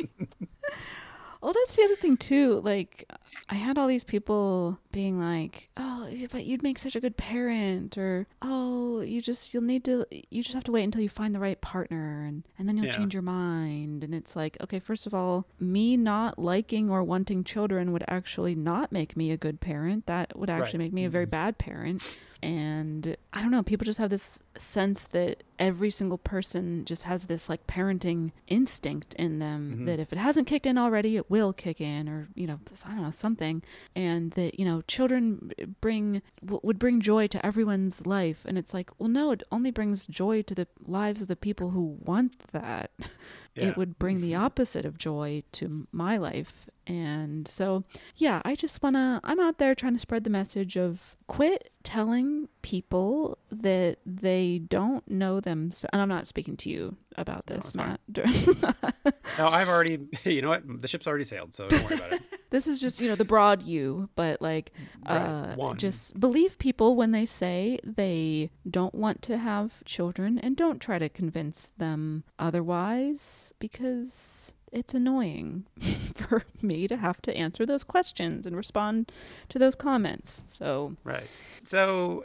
Well, 1.43 1.53
that's 1.53 1.75
the 1.77 1.83
other 1.83 1.97
thing 1.97 2.17
too. 2.17 2.61
Like, 2.61 3.05
I 3.49 3.57
had 3.57 3.77
all 3.77 3.89
these 3.89 4.05
people 4.05 4.79
being 4.93 5.19
like, 5.19 5.71
"Oh, 5.77 6.09
but 6.31 6.45
you'd 6.45 6.63
make 6.63 6.79
such 6.79 6.95
a 6.95 7.01
good 7.01 7.17
parent," 7.17 7.99
or 7.99 8.29
"Oh, 8.41 9.01
you 9.01 9.21
just 9.21 9.53
you'll 9.53 9.65
need 9.65 9.85
to 9.85 10.07
you 10.31 10.43
just 10.43 10.55
have 10.55 10.65
to 10.65 10.73
wait 10.73 10.85
until 10.85 11.01
you 11.03 11.09
find 11.09 11.35
the 11.35 11.41
right 11.41 11.61
partner, 11.61 12.25
and 12.25 12.45
and 12.59 12.69
then 12.69 12.77
you'll 12.77 12.87
Yeah. 12.87 12.93
change 12.97 13.13
your 13.15 13.23
mind." 13.23 14.05
And 14.05 14.15
it's 14.15 14.37
like, 14.37 14.57
okay, 14.63 14.79
first 14.79 15.07
of 15.07 15.15
all, 15.15 15.47
me 15.59 15.97
not 15.97 16.39
liking 16.39 16.89
or 16.91 17.03
wanting 17.03 17.43
children 17.43 17.91
would 17.93 18.05
actually 18.07 18.55
not 18.55 18.93
make 18.93 19.17
me 19.17 19.33
a 19.33 19.37
good 19.37 19.61
parent. 19.61 20.07
That 20.07 20.39
would 20.39 20.49
actually 20.51 20.79
Right. 20.79 20.85
make 20.87 20.93
me 20.93 21.05
a 21.05 21.11
very 21.11 21.27
bad 21.27 21.59
parent. 21.59 22.03
And 22.45 23.17
I 23.33 23.41
don't 23.41 23.53
know, 23.53 23.63
people 23.63 23.85
just 23.85 24.01
have 24.01 24.11
this 24.11 24.43
sense 24.59 25.07
that 25.09 25.45
every 25.61 25.91
single 25.91 26.19
person 26.19 26.85
just 26.85 27.05
has 27.05 27.27
this 27.27 27.49
like 27.49 27.69
parenting 27.69 28.33
instinct 28.49 29.15
in 29.15 29.39
them 29.39 29.79
Mhm. 29.83 29.87
that 29.87 30.01
if 30.01 30.13
it 30.13 30.19
hasn't 30.19 30.49
kicked 30.49 30.67
in 30.67 30.77
already, 30.77 31.17
it 31.17 31.31
will 31.33 31.55
kick 31.55 31.81
in, 31.81 32.11
or, 32.11 32.29
you 32.35 32.47
know, 32.47 32.61
I 32.85 32.91
don't 32.91 33.03
know, 33.03 33.11
something. 33.11 33.63
And 33.97 34.33
that, 34.33 34.61
you 34.61 34.67
know, 34.67 34.83
children 34.83 35.51
bring, 35.81 36.21
would 36.43 36.79
bring 36.79 37.01
joy 37.01 37.27
to 37.29 37.45
everyone's 37.45 38.05
life. 38.05 38.45
And 38.45 38.59
it's 38.59 38.75
like, 38.75 38.91
well, 38.99 39.09
no, 39.09 39.31
it 39.31 39.43
only 39.51 39.71
brings 39.71 40.07
joy 40.07 40.43
to 40.43 40.55
the 40.55 40.69
lives 40.87 41.23
of 41.23 41.29
the 41.29 41.37
people 41.37 41.71
who 41.71 41.97
want 42.01 42.39
that. 42.53 42.91
Yeah. 43.55 43.69
It 43.69 43.77
would 43.77 43.99
bring 43.99 44.21
the 44.21 44.35
opposite 44.35 44.85
of 44.85 44.97
joy 44.97 45.43
to 45.53 45.87
my 45.93 46.17
life. 46.17 46.67
And 46.87 47.47
so, 47.47 47.85
yeah, 48.17 48.41
I 48.45 48.55
just 48.55 48.83
want 48.83 48.97
to, 48.97 49.21
I'm 49.23 49.39
out 49.39 49.59
there 49.59 49.75
trying 49.75 49.93
to 49.93 49.99
spread 49.99 50.25
the 50.25 50.31
message 50.31 50.77
of 50.77 51.17
quit 51.27 51.71
telling 51.83 52.49
people 52.63 53.39
that 53.51 53.99
they 54.07 54.59
don't 54.59 55.09
know 55.09 55.39
them. 55.39 55.71
And 55.93 56.03
I'm 56.03 56.09
not 56.09 56.29
speaking 56.29 56.57
to 56.59 56.71
you 56.71 56.97
about 57.17 57.47
this, 57.47 57.73
fine. 57.73 57.99
Matt. 58.09 59.15
No, 59.39 59.49
I've 59.49 59.69
already. 59.69 59.99
You 60.25 60.43
know 60.43 60.49
what? 60.49 60.81
The 60.81 60.89
ship's 60.89 61.07
already 61.07 61.25
sailed, 61.25 61.55
so 61.55 61.69
don't 61.69 61.85
worry 61.85 61.97
about 61.97 62.13
it. 62.13 62.23
this 62.51 62.67
is 62.67 62.81
just, 62.81 63.01
you 63.01 63.09
know, 63.09 63.15
the 63.15 63.25
broad 63.25 63.63
you, 63.63 64.09
but 64.15 64.41
like, 64.41 64.73
Right, 65.09 65.17
uh, 65.17 65.75
just 65.75 66.19
believe 66.19 66.59
people 66.59 66.97
when 66.97 67.13
they 67.13 67.27
say 67.27 67.79
they 67.85 68.51
don't 68.69 68.95
want 68.95 69.23
to 69.23 69.39
have 69.39 69.83
children 69.85 70.39
and 70.39 70.57
don't 70.57 70.81
try 70.81 70.99
to 70.99 71.09
convince 71.09 71.73
them 71.79 72.25
otherwise 72.39 73.42
because 73.59 74.53
it's 74.73 74.95
annoying 74.95 75.65
for 76.15 76.45
me 76.63 76.89
to 76.89 76.97
have 76.97 77.21
to 77.23 77.37
answer 77.37 77.67
those 77.67 77.85
questions 77.85 78.47
and 78.47 78.57
respond 78.57 79.13
to 79.49 79.59
those 79.59 79.75
comments. 79.75 80.43
So, 80.47 80.97
Right. 81.05 81.29
So, 81.65 82.25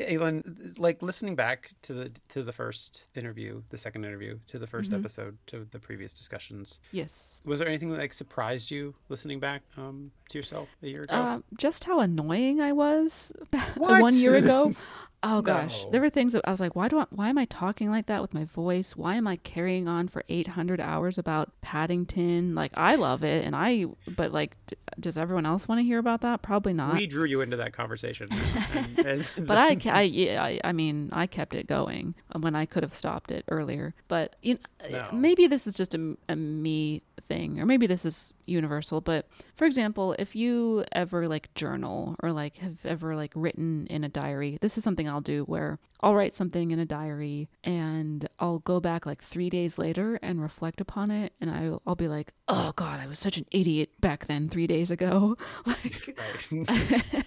Caitlin, 0.00 0.78
like 0.78 1.02
listening 1.02 1.36
back 1.36 1.70
to 1.82 1.92
the 1.94 2.12
to 2.30 2.42
the 2.42 2.52
first 2.52 3.04
interview, 3.14 3.62
the 3.70 3.78
second 3.78 4.04
interview, 4.04 4.38
to 4.48 4.58
the 4.58 4.66
1st 4.66 4.90
Mhm. 4.90 4.98
episode, 5.00 5.38
to 5.46 5.66
the 5.70 5.78
previous 5.78 6.12
discussions, 6.14 6.80
Yes. 6.92 7.40
was 7.44 7.58
there 7.58 7.68
anything 7.68 7.90
that 7.90 7.98
like 7.98 8.12
surprised 8.12 8.70
you 8.70 8.94
listening 9.08 9.40
back 9.40 9.62
um, 9.76 10.10
to 10.30 10.38
yourself 10.38 10.68
a 10.82 10.88
year 10.88 11.02
ago? 11.02 11.14
Uh, 11.14 11.38
just 11.58 11.84
how 11.84 12.00
annoying 12.00 12.60
I 12.60 12.72
was 12.72 13.32
one 13.76 14.14
year 14.16 14.34
ago. 14.36 14.72
Oh 15.22 15.42
gosh, 15.42 15.84
No. 15.84 15.90
there 15.90 16.00
were 16.00 16.08
things 16.08 16.32
that 16.32 16.40
I 16.48 16.50
was 16.50 16.60
like, 16.60 16.74
why 16.74 16.88
do 16.88 16.98
I, 16.98 17.04
why 17.10 17.28
am 17.28 17.36
I 17.36 17.44
talking 17.44 17.90
like 17.90 18.06
that 18.06 18.22
with 18.22 18.32
my 18.32 18.44
voice? 18.46 18.96
Why 18.96 19.16
am 19.16 19.26
I 19.26 19.36
carrying 19.36 19.86
on 19.86 20.08
for 20.08 20.24
800 20.30 20.80
hours 20.80 21.18
about 21.18 21.52
Paddington? 21.60 22.54
Like 22.54 22.72
I 22.74 22.94
love 22.94 23.22
it, 23.22 23.44
and 23.44 23.54
I, 23.54 23.84
but 24.16 24.32
like, 24.32 24.56
d- 24.66 24.76
does 24.98 25.18
everyone 25.18 25.44
else 25.44 25.68
want 25.68 25.78
to 25.78 25.82
hear 25.82 25.98
about 25.98 26.22
that? 26.22 26.40
Probably 26.40 26.72
not. 26.72 26.94
we 26.94 27.06
drew 27.06 27.26
you 27.26 27.42
into 27.42 27.58
that 27.58 27.74
conversation. 27.74 28.28
and- 28.32 28.98
and- 29.06 29.30
but 29.46 29.58
I, 29.58 29.76
I, 29.94 30.02
yeah, 30.02 30.42
I, 30.42 30.60
I 30.64 30.72
mean, 30.72 31.08
I 31.12 31.26
kept 31.26 31.54
it 31.54 31.66
going 31.66 32.14
when 32.38 32.54
I 32.54 32.66
could 32.66 32.82
have 32.82 32.94
stopped 32.94 33.30
it 33.30 33.44
earlier. 33.48 33.94
But 34.08 34.36
you 34.42 34.58
know, 34.90 34.98
No. 34.98 35.08
maybe 35.12 35.46
this 35.46 35.66
is 35.66 35.74
just 35.74 35.94
a, 35.94 36.16
a 36.28 36.36
me 36.36 37.02
thing, 37.28 37.60
or 37.60 37.66
maybe 37.66 37.86
this 37.86 38.04
is 38.04 38.32
universal. 38.50 39.00
But 39.00 39.28
for 39.54 39.64
example, 39.66 40.14
if 40.18 40.34
you 40.34 40.84
ever 40.92 41.26
like 41.26 41.52
journal 41.54 42.16
or 42.22 42.32
like 42.32 42.58
have 42.58 42.84
ever 42.84 43.16
like 43.16 43.32
written 43.34 43.86
in 43.88 44.04
a 44.04 44.08
diary, 44.08 44.58
this 44.60 44.76
is 44.76 44.84
something 44.84 45.08
I'll 45.08 45.20
do 45.20 45.44
where 45.44 45.78
I'll 46.02 46.14
write 46.14 46.34
something 46.34 46.70
in 46.70 46.78
a 46.78 46.86
diary 46.86 47.48
and 47.62 48.26
I'll 48.38 48.60
go 48.60 48.80
back 48.80 49.04
like 49.04 49.22
three 49.22 49.50
days 49.50 49.78
later 49.78 50.18
and 50.22 50.40
reflect 50.40 50.80
upon 50.80 51.10
it, 51.10 51.34
and 51.40 51.50
I'll, 51.50 51.82
I'll 51.86 51.94
be 51.94 52.08
like, 52.08 52.32
oh 52.48 52.72
God, 52.74 53.00
I 53.00 53.06
was 53.06 53.18
such 53.18 53.36
an 53.36 53.46
idiot 53.50 53.90
back 54.00 54.26
then, 54.26 54.48
three 54.48 54.66
days 54.66 54.90
ago. 54.90 55.36
like, 55.66 56.18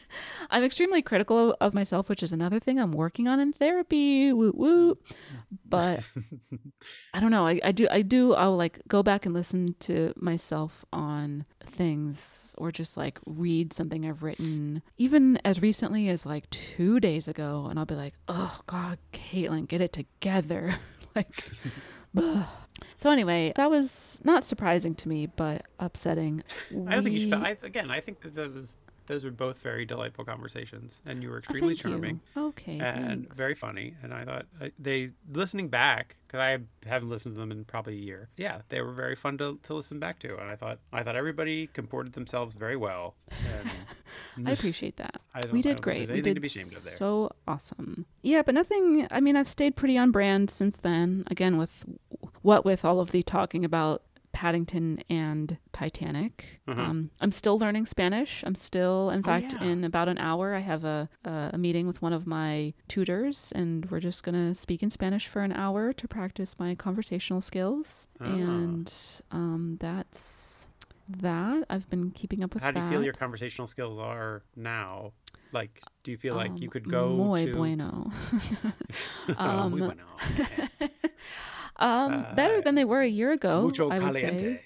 I'm 0.49 0.63
extremely 0.63 1.01
critical 1.01 1.51
of, 1.51 1.55
of 1.61 1.73
myself, 1.73 2.09
which 2.09 2.23
is 2.23 2.33
another 2.33 2.59
thing 2.59 2.79
I'm 2.79 2.91
working 2.91 3.27
on 3.27 3.39
in 3.39 3.53
therapy. 3.53 4.33
Woot 4.33 4.55
woot. 4.55 4.99
But 5.67 6.07
I 7.13 7.19
don't 7.19 7.31
know. 7.31 7.45
I, 7.47 7.59
I 7.63 7.71
do. 7.71 7.87
I 7.89 8.01
do. 8.01 8.33
I'll 8.33 8.57
like 8.57 8.79
go 8.87 9.03
back 9.03 9.25
and 9.25 9.33
listen 9.33 9.75
to 9.81 10.13
myself 10.15 10.83
on 10.91 11.12
things, 11.63 12.55
or 12.57 12.71
just 12.71 12.97
like 12.97 13.19
read 13.25 13.73
something 13.73 14.05
I've 14.05 14.23
written, 14.23 14.81
even 14.97 15.39
as 15.45 15.61
recently 15.61 16.09
as 16.09 16.25
like 16.25 16.49
two 16.49 16.99
days 16.99 17.27
ago, 17.27 17.67
and 17.69 17.79
I'll 17.79 17.85
be 17.85 17.95
like, 17.95 18.13
"Oh 18.27 18.59
God, 18.67 18.97
Caitlin, 19.11 19.67
get 19.67 19.81
it 19.81 19.93
together." 19.93 20.75
like, 21.15 21.49
ugh. 22.17 22.45
so 22.97 23.09
anyway, 23.09 23.53
that 23.55 23.69
was 23.69 24.19
not 24.23 24.43
surprising 24.43 24.95
to 24.95 25.09
me, 25.09 25.25
but 25.27 25.63
upsetting. 25.79 26.43
I 26.71 26.95
don't 26.95 27.03
think 27.03 27.19
you 27.19 27.29
should. 27.29 27.33
I, 27.33 27.55
again, 27.63 27.91
I 27.91 27.99
think 27.99 28.21
that 28.21 28.35
those 28.35 28.77
those 29.07 29.23
were 29.25 29.31
both 29.31 29.59
very 29.59 29.85
delightful 29.85 30.25
conversations, 30.25 31.01
and 31.05 31.21
you 31.21 31.29
were 31.29 31.35
Oh, 31.35 31.39
extremely 31.39 31.69
you. 31.73 31.75
charming 31.77 32.21
Okay. 32.37 32.79
and 32.79 33.21
thanks. 33.23 33.35
very 33.35 33.55
funny. 33.55 33.95
And 34.03 34.13
I 34.13 34.23
thought 34.25 34.45
I, 34.61 34.71
they 34.79 35.11
listening 35.31 35.67
back 35.69 36.15
because 36.27 36.39
I 36.39 36.57
haven't 36.87 37.09
listened 37.09 37.35
to 37.35 37.39
them 37.39 37.51
in 37.51 37.65
probably 37.65 37.93
a 37.93 38.01
year. 38.01 38.29
Yeah, 38.37 38.61
they 38.69 38.81
were 38.81 38.93
very 38.93 39.15
fun 39.15 39.37
to, 39.39 39.59
to 39.63 39.73
listen 39.73 39.99
back 39.99 40.19
to, 40.19 40.37
and 40.37 40.49
I 40.49 40.55
thought 40.55 40.79
I 40.91 41.03
thought 41.03 41.15
everybody 41.15 41.67
comported 41.67 42.13
themselves 42.13 42.55
very 42.55 42.75
well. 42.77 43.15
And 44.37 44.47
I 44.47 44.51
appreciate 44.57 44.97
that. 44.97 45.21
I 45.35 45.41
we 45.51 45.61
did 45.61 45.81
great. 45.81 46.09
We 46.09 46.21
did 46.21 46.35
to 46.35 46.41
be 46.41 46.47
ashamed 46.47 46.73
of 46.73 46.83
there. 46.83 46.95
so 46.95 47.31
awesome. 47.47 48.05
Yeah, 48.21 48.41
but 48.41 48.55
nothing. 48.55 49.07
I 49.11 49.19
mean, 49.19 49.35
I've 49.35 49.49
stayed 49.49 49.75
pretty 49.75 49.97
on 49.97 50.11
brand 50.11 50.49
since 50.49 50.79
then. 50.79 51.23
Again, 51.27 51.57
with 51.57 51.85
what 52.41 52.65
with 52.65 52.83
all 52.85 52.99
of 52.99 53.11
the 53.11 53.23
talking 53.23 53.63
about 53.65 54.01
Paddington 54.33 55.01
and 55.09 55.57
Titanic. 55.71 56.59
Mhm. 56.67 56.77
Um, 56.79 57.09
I'm 57.21 57.31
still 57.31 57.57
learning 57.57 57.85
Spanish. 57.85 58.43
I'm 58.45 58.55
still, 58.55 59.09
in 59.11 59.19
Oh, 59.19 59.23
fact, 59.23 59.53
yeah. 59.53 59.63
in 59.63 59.83
about 59.83 60.09
an 60.09 60.17
hour, 60.17 60.53
I 60.55 60.59
have 60.59 60.83
a, 60.83 61.07
a 61.23 61.51
a 61.53 61.57
meeting 61.57 61.87
with 61.87 62.01
one 62.01 62.13
of 62.13 62.25
my 62.27 62.73
tutors, 62.87 63.51
and 63.55 63.85
we're 63.91 63.99
just 64.01 64.23
gonna 64.23 64.53
speak 64.53 64.81
in 64.83 64.89
Spanish 64.89 65.27
for 65.27 65.41
an 65.43 65.51
hour 65.53 65.93
to 65.93 66.07
practice 66.07 66.57
my 66.59 66.75
conversational 66.75 67.41
skills. 67.41 68.07
Ah. 68.19 68.25
And 68.25 68.91
um, 69.31 69.77
that's 69.79 70.67
that. 71.07 71.65
I've 71.69 71.89
been 71.89 72.11
keeping 72.11 72.43
up 72.43 72.53
with 72.53 72.63
How 72.63 72.71
do 72.71 72.79
you 72.79 72.85
that. 72.85 72.91
feel 72.91 73.03
your 73.03 73.13
conversational 73.13 73.67
skills 73.67 73.99
are 73.99 74.41
now? 74.55 75.13
Like, 75.51 75.81
do 76.03 76.09
you 76.11 76.17
feel 76.17 76.33
like 76.35 76.59
you 76.59 76.67
Um, 76.67 76.71
could 76.71 76.89
go 76.89 77.09
muy 77.15 77.45
to? 77.45 77.53
bueno. 77.53 78.09
Oh, 79.37 79.49
um, 79.49 79.71
muy 79.71 79.81
bueno. 79.81 80.03
Okay. 80.39 80.89
Um, 81.77 82.25
better 82.35 82.57
Uh, 82.57 82.61
than 82.61 82.75
they 82.75 82.85
were 82.85 83.01
a 83.01 83.07
year 83.07 83.31
ago. 83.31 83.63
Mucho 83.63 83.89
I 83.89 83.99
would 83.99 84.15
caliente. 84.15 84.59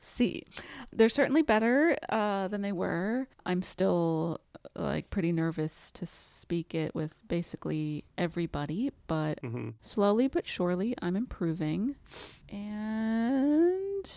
See, 0.00 0.44
they're 0.92 1.08
certainly 1.08 1.42
better 1.42 1.96
uh, 2.08 2.48
than 2.48 2.62
they 2.62 2.72
were. 2.72 3.28
I'm 3.44 3.62
still 3.62 4.40
like 4.76 5.10
pretty 5.10 5.32
nervous 5.32 5.90
to 5.92 6.06
speak 6.06 6.74
it 6.74 6.94
with 6.94 7.16
basically 7.28 8.04
everybody, 8.16 8.90
but 9.06 9.42
mm-hmm. 9.42 9.70
slowly 9.80 10.28
but 10.28 10.46
surely 10.46 10.94
I'm 11.02 11.16
improving. 11.16 11.96
And 12.50 14.10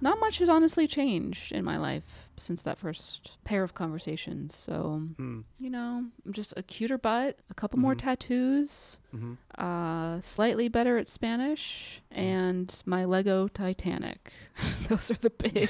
not 0.00 0.18
much 0.20 0.38
has 0.38 0.48
honestly 0.48 0.86
changed 0.86 1.52
in 1.52 1.64
my 1.64 1.76
life 1.76 2.29
since 2.40 2.62
that 2.62 2.78
first 2.78 3.36
pair 3.44 3.62
of 3.62 3.74
conversations. 3.74 4.54
So, 4.56 5.02
Mm, 5.18 5.44
you 5.58 5.70
know, 5.70 6.06
I'm 6.24 6.32
just 6.32 6.54
a 6.56 6.62
cuter 6.62 6.98
butt, 6.98 7.38
a 7.50 7.54
couple 7.54 7.78
more 7.78 7.94
Mhm. 7.94 7.98
tattoos, 7.98 8.98
mhm. 9.14 9.36
uh, 9.58 10.20
slightly 10.20 10.68
better 10.68 10.96
at 10.98 11.08
Spanish, 11.08 12.00
and 12.10 12.82
my 12.86 13.04
Lego 13.04 13.46
Titanic. 13.48 14.32
Those 14.88 15.10
are 15.10 15.14
the 15.14 15.30
big 15.30 15.68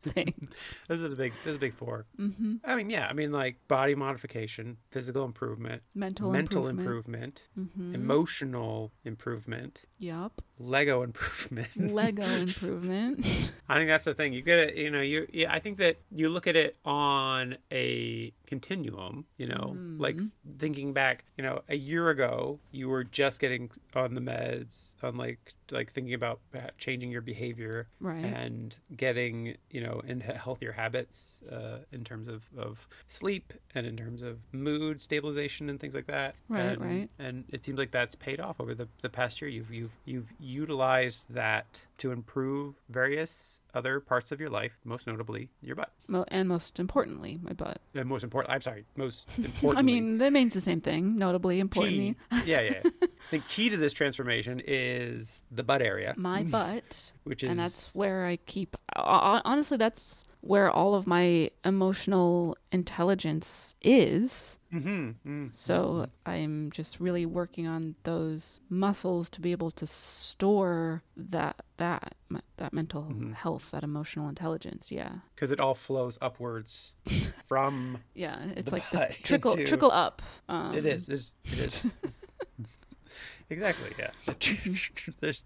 things. 0.14 0.54
This 0.88 1.00
is 1.00 1.12
a 1.12 1.16
big. 1.16 1.32
This 1.44 1.50
is 1.50 1.56
a 1.56 1.58
big 1.58 1.74
four. 1.74 2.06
hmm 2.16 2.56
I 2.64 2.74
mean, 2.76 2.90
yeah. 2.90 3.06
I 3.06 3.12
mean, 3.12 3.32
like 3.32 3.56
body 3.68 3.94
modification, 3.94 4.76
physical 4.90 5.24
improvement, 5.24 5.82
Mental, 5.94 6.30
mental 6.30 6.68
improvement. 6.68 7.42
improvement, 7.56 7.74
hmm 7.76 7.94
emotional 7.94 8.92
improvement, 9.04 9.82
Yup. 9.98 10.40
Lego 10.58 11.02
improvement. 11.02 11.68
Lego 11.76 12.22
improvement. 12.22 13.52
I 13.68 13.76
think 13.76 13.88
that's 13.88 14.04
the 14.04 14.14
thing. 14.14 14.32
You 14.32 14.42
get 14.42 14.58
it. 14.58 14.76
You 14.76 14.90
know, 14.90 15.00
you. 15.02 15.26
Yeah, 15.32 15.52
I 15.52 15.58
think 15.58 15.78
that 15.78 15.96
you 16.14 16.28
look 16.28 16.46
at 16.46 16.56
it 16.56 16.76
on 16.84 17.56
a 17.72 18.32
continuum. 18.50 19.24
You 19.38 19.46
know, 19.46 19.76
like 19.96 20.16
Mhm. 20.16 20.30
thinking 20.58 20.92
back. 20.92 21.24
You 21.38 21.44
know, 21.44 21.62
a 21.68 21.76
year 21.76 22.10
ago, 22.10 22.60
you 22.72 22.88
were 22.90 23.04
just 23.04 23.40
getting 23.40 23.70
on 23.94 24.14
the 24.14 24.20
meds, 24.20 24.92
on 25.02 25.16
like 25.16 25.54
like 25.72 25.92
thinking 25.92 26.14
about 26.14 26.40
changing 26.78 27.12
your 27.12 27.20
behavior 27.22 27.86
right. 28.00 28.24
and 28.24 28.76
getting 28.96 29.56
you 29.70 29.80
know 29.80 30.00
into 30.04 30.26
healthier 30.32 30.72
habits 30.72 31.42
uh, 31.50 31.78
in 31.92 32.02
terms 32.02 32.26
of, 32.26 32.42
of 32.58 32.88
sleep 33.06 33.52
and 33.76 33.86
in 33.86 33.96
terms 33.96 34.20
of 34.22 34.38
mood 34.52 35.00
stabilization 35.00 35.70
and 35.70 35.78
things 35.78 35.94
like 35.94 36.08
that 36.08 36.34
Right, 36.48 36.72
and, 36.72 36.80
right. 36.80 37.10
and 37.20 37.44
it 37.50 37.64
seems 37.64 37.78
like 37.78 37.92
that's 37.92 38.16
paid 38.16 38.40
off 38.40 38.60
over 38.60 38.74
the, 38.74 38.88
the 39.02 39.08
past 39.08 39.40
year 39.40 39.48
you've 39.48 39.70
you've 39.72 39.92
you've 40.06 40.32
utilized 40.40 41.24
that 41.32 41.86
to 41.98 42.10
improve 42.10 42.74
various 42.88 43.60
other 43.72 44.00
parts 44.00 44.32
of 44.32 44.40
your 44.40 44.50
life 44.50 44.76
most 44.84 45.06
notably 45.06 45.50
your 45.62 45.76
butt 45.76 45.92
Well, 46.08 46.24
and 46.28 46.48
most 46.48 46.80
importantly, 46.80 47.38
my 47.40 47.52
butt. 47.52 47.80
and 47.94 48.08
most 48.08 48.24
important 48.40 48.54
i'm 48.54 48.60
sorry 48.60 48.84
most 48.96 49.28
importantly 49.36 49.78
I 49.78 49.82
mean, 49.82 50.18
that 50.18 50.32
means 50.32 50.54
the 50.54 50.60
same 50.60 50.80
thing. 50.80 51.16
Notably, 51.18 51.60
importantly, 51.60 52.16
key, 52.30 52.42
yeah 52.50 52.60
yeah 52.60 52.80
i 53.02 53.06
think 53.30 53.46
key 53.48 53.70
to 53.70 53.76
this 53.76 53.92
transformation 53.92 54.60
is 54.66 55.38
the 55.50 55.62
butt 55.62 55.82
area 55.82 56.14
my 56.16 56.42
butt. 56.42 57.12
which 57.24 57.42
is 57.42 57.50
and 57.50 57.58
that's 57.58 57.94
where 57.94 58.26
I 58.26 58.36
keep. 58.36 58.76
Honestly, 58.96 59.76
that's 59.76 60.24
where 60.42 60.70
all 60.70 60.94
of 60.94 61.06
my 61.06 61.50
emotional 61.64 62.56
intelligence 62.72 63.74
is. 63.82 64.58
Mhm, 64.72 65.16
mm, 65.26 65.54
So 65.54 66.06
I'm 66.24 66.70
just 66.70 66.98
really 67.00 67.26
working 67.26 67.66
on 67.66 67.96
those 68.04 68.60
muscles 68.70 69.28
to 69.30 69.40
be 69.40 69.52
able 69.52 69.70
to 69.72 69.86
store 69.86 71.02
that 71.16 71.56
that 71.76 72.14
that 72.56 72.72
mental 72.72 73.04
Mhm. 73.10 73.34
health, 73.34 73.70
that 73.72 73.82
emotional 73.82 74.28
intelligence. 74.28 74.92
Yeah, 74.92 75.20
because 75.34 75.50
it 75.50 75.60
all 75.60 75.74
flows 75.74 76.16
upwards 76.22 76.94
from 77.46 77.98
yeah. 78.14 78.38
It's 78.56 78.70
The 78.70 78.76
like 78.96 79.22
trickle 79.22 79.52
into- 79.52 79.66
trickle 79.66 79.90
up. 79.90 80.22
Um, 80.48 80.74
it 80.74 80.86
is 80.86 81.08
it's, 81.08 81.34
it 81.44 81.58
is 81.58 81.86
exactly 83.50 83.90
yeah 83.98 84.10
there's 85.20 85.44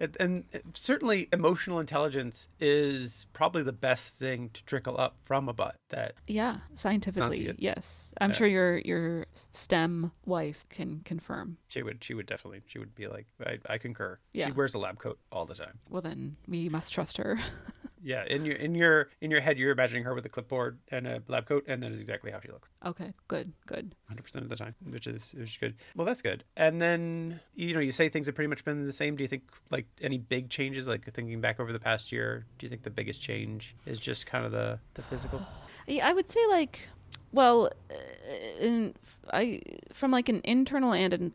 and, 0.00 0.16
and 0.18 0.44
certainly 0.74 1.28
emotional 1.32 1.78
intelligence 1.80 2.48
is 2.60 3.26
probably 3.32 3.62
the 3.62 3.72
best 3.72 4.14
thing 4.14 4.50
to 4.54 4.64
trickle 4.64 4.98
up 4.98 5.16
from 5.24 5.48
a 5.48 5.52
butt 5.52 5.76
that 5.90 6.14
Yeah, 6.26 6.58
scientifically, 6.74 7.54
yes. 7.58 8.12
I'm 8.20 8.30
Yeah. 8.30 8.36
sure 8.36 8.46
your 8.48 8.78
your 8.78 9.26
STEM 9.32 10.12
wife 10.26 10.66
can 10.68 11.00
confirm. 11.04 11.58
she 11.68 11.82
would 11.82 12.02
she 12.02 12.14
would 12.14 12.26
definitely 12.26 12.62
she 12.66 12.78
would 12.78 12.94
be 12.94 13.06
like 13.06 13.26
i, 13.46 13.58
I 13.68 13.78
concur 13.78 14.18
Yeah. 14.32 14.46
she 14.46 14.52
wears 14.52 14.74
a 14.74 14.78
lab 14.78 14.98
coat 14.98 15.18
all 15.32 15.46
the 15.46 15.54
time 15.54 15.78
Well, 15.88 16.02
then 16.02 16.36
we 16.48 16.68
must 16.68 16.92
trust 16.92 17.16
her. 17.18 17.38
yeah 18.04 18.24
in 18.26 18.44
your 18.44 18.54
in 18.56 18.74
your 18.74 19.08
in 19.20 19.30
your 19.30 19.40
head 19.40 19.58
you're 19.58 19.72
imagining 19.72 20.04
her 20.04 20.14
with 20.14 20.24
a 20.26 20.28
clipboard 20.28 20.78
and 20.88 21.06
a 21.06 21.22
lab 21.26 21.46
coat 21.46 21.64
and 21.66 21.82
that 21.82 21.90
is 21.90 22.00
exactly 22.00 22.30
how 22.30 22.38
she 22.38 22.48
looks. 22.48 22.70
Okay, 22.84 23.12
good, 23.26 23.52
good. 23.66 23.94
100% 24.12 24.36
of 24.36 24.48
the 24.48 24.56
time 24.56 24.74
which 24.90 25.06
is 25.06 25.34
which 25.36 25.50
is 25.50 25.56
good. 25.56 25.74
Well 25.96 26.06
that's 26.06 26.22
good. 26.22 26.44
And 26.56 26.80
then 26.80 27.40
you 27.54 27.74
know 27.74 27.80
you 27.80 27.92
say 27.92 28.08
things 28.08 28.26
have 28.26 28.34
pretty 28.34 28.48
much 28.48 28.64
been 28.64 28.84
the 28.86 28.92
same. 28.92 29.16
Do 29.16 29.24
you 29.24 29.28
think 29.28 29.42
like 29.70 29.86
any 30.02 30.18
big 30.18 30.50
changes 30.50 30.86
like 30.86 31.10
thinking 31.12 31.40
back 31.40 31.58
over 31.58 31.72
the 31.72 31.80
past 31.80 32.12
year 32.12 32.46
do 32.58 32.66
you 32.66 32.70
think 32.70 32.82
the 32.82 32.90
biggest 32.90 33.20
change 33.20 33.74
is 33.86 33.98
just 33.98 34.26
kind 34.26 34.44
of 34.44 34.52
the 34.52 34.78
the 34.94 35.02
physical? 35.02 35.42
Yeah, 35.86 36.08
I 36.08 36.12
would 36.12 36.30
say 36.30 36.40
like 36.48 36.88
well, 37.32 37.68
uh, 37.90 37.94
in, 38.60 38.94
I 39.32 39.60
from 39.92 40.12
like 40.12 40.28
an 40.28 40.40
internal 40.44 40.92
and 40.92 41.12
an 41.12 41.34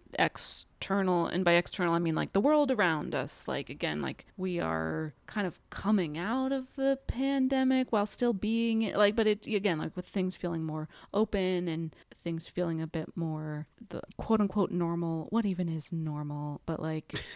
external, 0.79 1.27
and 1.27 1.43
by 1.43 1.53
external 1.53 1.93
I 1.93 1.99
mean 1.99 2.15
like 2.15 2.31
the 2.31 2.39
world 2.39 2.71
around 2.71 3.13
us. 3.13 3.47
Like 3.49 3.69
again, 3.69 4.01
like 4.01 4.25
we 4.37 4.59
are 4.61 5.13
kind 5.25 5.45
of 5.45 5.59
coming 5.69 6.17
out 6.17 6.53
of 6.53 6.73
the 6.75 6.97
pandemic 7.05 7.91
while 7.91 8.05
still 8.05 8.31
being 8.31 8.93
like, 8.93 9.15
but 9.15 9.27
it 9.27 9.45
again 9.45 9.77
like 9.77 9.95
with 9.95 10.07
things 10.07 10.35
feeling 10.35 10.63
more 10.63 10.87
open 11.13 11.67
and 11.67 11.93
things 12.15 12.47
feeling 12.47 12.81
a 12.81 12.87
bit 12.87 13.09
more 13.15 13.67
the 13.89 14.01
quote 14.17 14.39
unquote 14.39 14.71
normal. 14.71 15.27
What 15.31 15.45
even 15.45 15.67
is 15.69 15.91
normal? 15.91 16.61
But 16.65 16.81
like. 16.81 17.13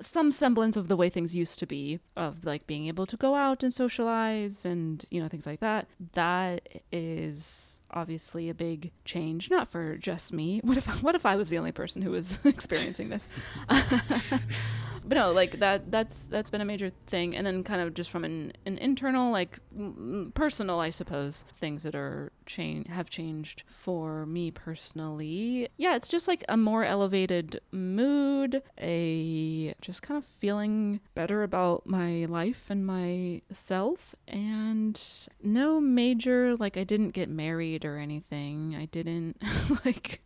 Some 0.00 0.32
semblance 0.32 0.76
of 0.76 0.88
the 0.88 0.96
way 0.96 1.08
things 1.08 1.34
used 1.34 1.58
to 1.58 1.66
be 1.66 2.00
of 2.16 2.44
like 2.44 2.66
being 2.66 2.86
able 2.86 3.06
to 3.06 3.16
go 3.16 3.34
out 3.34 3.62
and 3.62 3.72
socialize 3.72 4.64
and 4.64 5.04
you 5.10 5.20
know 5.20 5.28
things 5.28 5.46
like 5.46 5.60
that. 5.60 5.88
That 6.12 6.68
is 6.92 7.80
obviously 7.90 8.48
a 8.48 8.54
big 8.54 8.92
change 9.04 9.50
not 9.50 9.68
for 9.68 9.96
just 9.96 10.32
me. 10.32 10.60
What 10.62 10.76
if 10.76 10.86
what 11.02 11.14
if 11.14 11.26
i 11.26 11.36
was 11.36 11.48
the 11.48 11.58
only 11.58 11.72
person 11.72 12.02
who 12.02 12.10
was 12.10 12.38
experiencing 12.44 13.08
this 13.08 13.28
but 15.06 15.14
no 15.14 15.32
like 15.32 15.52
that 15.60 15.90
that's 15.90 16.26
that's 16.26 16.50
been 16.50 16.60
a 16.60 16.64
major 16.64 16.90
thing. 17.06 17.36
And 17.36 17.46
then 17.46 17.62
kind 17.64 17.80
of 17.80 17.94
just 17.94 18.10
from 18.10 18.24
an, 18.24 18.52
an 18.64 18.78
internal 18.78 19.32
like 19.32 19.58
personal 20.34 20.80
i 20.80 20.90
suppose 20.90 21.44
things 21.52 21.82
that 21.82 21.94
are 21.94 22.32
change 22.46 22.88
have 22.88 23.10
changed 23.10 23.62
for 23.66 24.26
me 24.26 24.50
personally. 24.50 25.68
Yeah 25.76 25.96
it's 25.96 26.08
just 26.08 26.28
like 26.28 26.44
a 26.48 26.56
more 26.56 26.84
elevated 26.84 27.60
mood 27.72 28.62
a 28.80 29.74
just 29.80 30.02
kind 30.02 30.18
of 30.18 30.24
feeling 30.24 31.00
better 31.14 31.42
about 31.42 31.86
my 31.86 32.26
life 32.26 32.70
and 32.70 32.86
myself. 32.86 34.14
And 34.28 35.00
no 35.42 35.80
major 35.80 36.56
like 36.56 36.76
i 36.76 36.84
didn't 36.84 37.10
get 37.10 37.28
married 37.28 37.84
or 37.84 37.98
anything. 37.98 38.76
I 38.76 38.86
didn't 38.86 39.42
like 39.84 40.20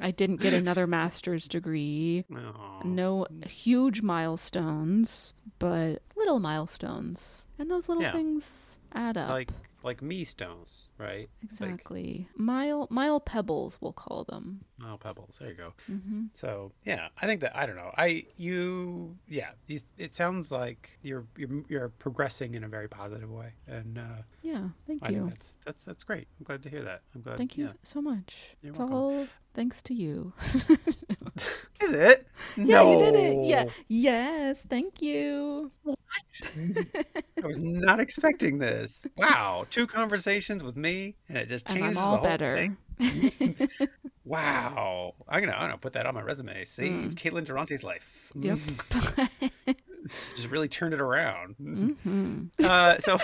I 0.00 0.10
didn't 0.10 0.40
get 0.40 0.52
another 0.52 0.86
master's 0.86 1.48
degree. 1.48 2.24
Aw. 2.34 2.82
No 2.84 3.26
huge 3.46 4.02
milestones, 4.02 5.32
but 5.58 6.02
little 6.16 6.38
milestones. 6.40 7.46
And 7.58 7.70
those 7.70 7.88
little 7.88 8.02
Yeah. 8.02 8.12
things 8.12 8.78
add 8.92 9.16
up. 9.16 9.30
Like 9.30 9.50
like 9.86 10.02
me 10.02 10.24
stones, 10.24 10.88
right? 10.98 11.28
exactly. 11.42 12.28
mile 12.36 12.86
mile 12.90 13.20
pebbles 13.20 13.78
we'll 13.80 13.92
call 13.92 14.24
them. 14.24 14.60
Like, 14.78 14.90
oh, 14.92 14.96
pebbles. 14.98 15.36
There 15.40 15.48
you 15.48 15.54
go. 15.54 15.72
hmm 15.86 16.24
So 16.34 16.72
yeah, 16.84 17.08
I 17.22 17.26
think 17.26 17.40
that 17.40 17.56
I 17.56 17.64
don't 17.66 17.76
know. 17.76 17.92
I 17.96 18.26
you 18.36 19.16
yeah. 19.28 19.50
These 19.66 19.84
it 19.96 20.12
sounds 20.12 20.50
like 20.52 20.98
you're 21.02 21.24
you're 21.36 21.62
you're 21.68 21.88
progressing 21.88 22.54
in 22.54 22.64
a 22.64 22.68
very 22.68 22.88
positive 22.88 23.30
way, 23.30 23.52
and 23.66 23.96
uh, 23.98 24.22
Yeah, 24.42 24.68
thank 24.86 25.02
I 25.04 25.08
you. 25.10 25.18
think 25.20 25.30
that's 25.30 25.56
that's 25.64 25.84
that's 25.84 26.04
great. 26.04 26.26
I'm 26.38 26.44
glad 26.44 26.62
to 26.64 26.68
hear 26.68 26.82
that. 26.82 27.02
I'm 27.14 27.22
glad. 27.22 27.38
Thank 27.38 27.56
you 27.56 27.66
yeah. 27.66 27.72
so 27.82 28.02
much. 28.02 28.56
You're 28.62 28.70
it's 28.70 28.78
welcome. 28.78 28.96
all 28.96 29.26
thanks 29.54 29.80
to 29.82 29.94
you. 29.94 30.32
Is 31.80 31.92
it? 31.92 32.26
Yeah, 32.56 32.82
no. 32.82 32.92
you 32.92 32.98
did 32.98 33.14
it. 33.14 33.46
Yeah. 33.46 33.64
Yes, 33.88 34.64
thank 34.68 35.02
you. 35.02 35.70
I 37.42 37.46
was 37.46 37.58
not 37.58 38.00
expecting 38.00 38.58
this. 38.58 39.02
Wow, 39.16 39.66
two 39.70 39.86
conversations 39.86 40.62
with 40.64 40.76
me, 40.76 41.16
and 41.28 41.36
it 41.38 41.48
just 41.48 41.66
And 41.68 41.76
changes 41.78 41.98
I'm 41.98 42.10
the 42.10 42.16
whole 42.16 42.22
better. 42.24 42.74
thing. 42.98 43.68
Wow, 44.24 45.14
I'm 45.28 45.40
gonna 45.40 45.52
I'm 45.52 45.60
gonna 45.68 45.78
put 45.78 45.92
that 45.92 46.04
on 46.04 46.14
my 46.14 46.20
resume. 46.20 46.64
Save 46.64 47.12
Caitlin 47.14 47.44
Durante's 47.44 47.84
life. 47.84 48.32
Yep. 48.34 48.58
just 50.34 50.48
really 50.48 50.66
turned 50.66 50.94
it 50.94 51.00
around. 51.00 51.54
hmm 51.54 52.46
Uh, 52.64 52.98
so, 52.98 53.18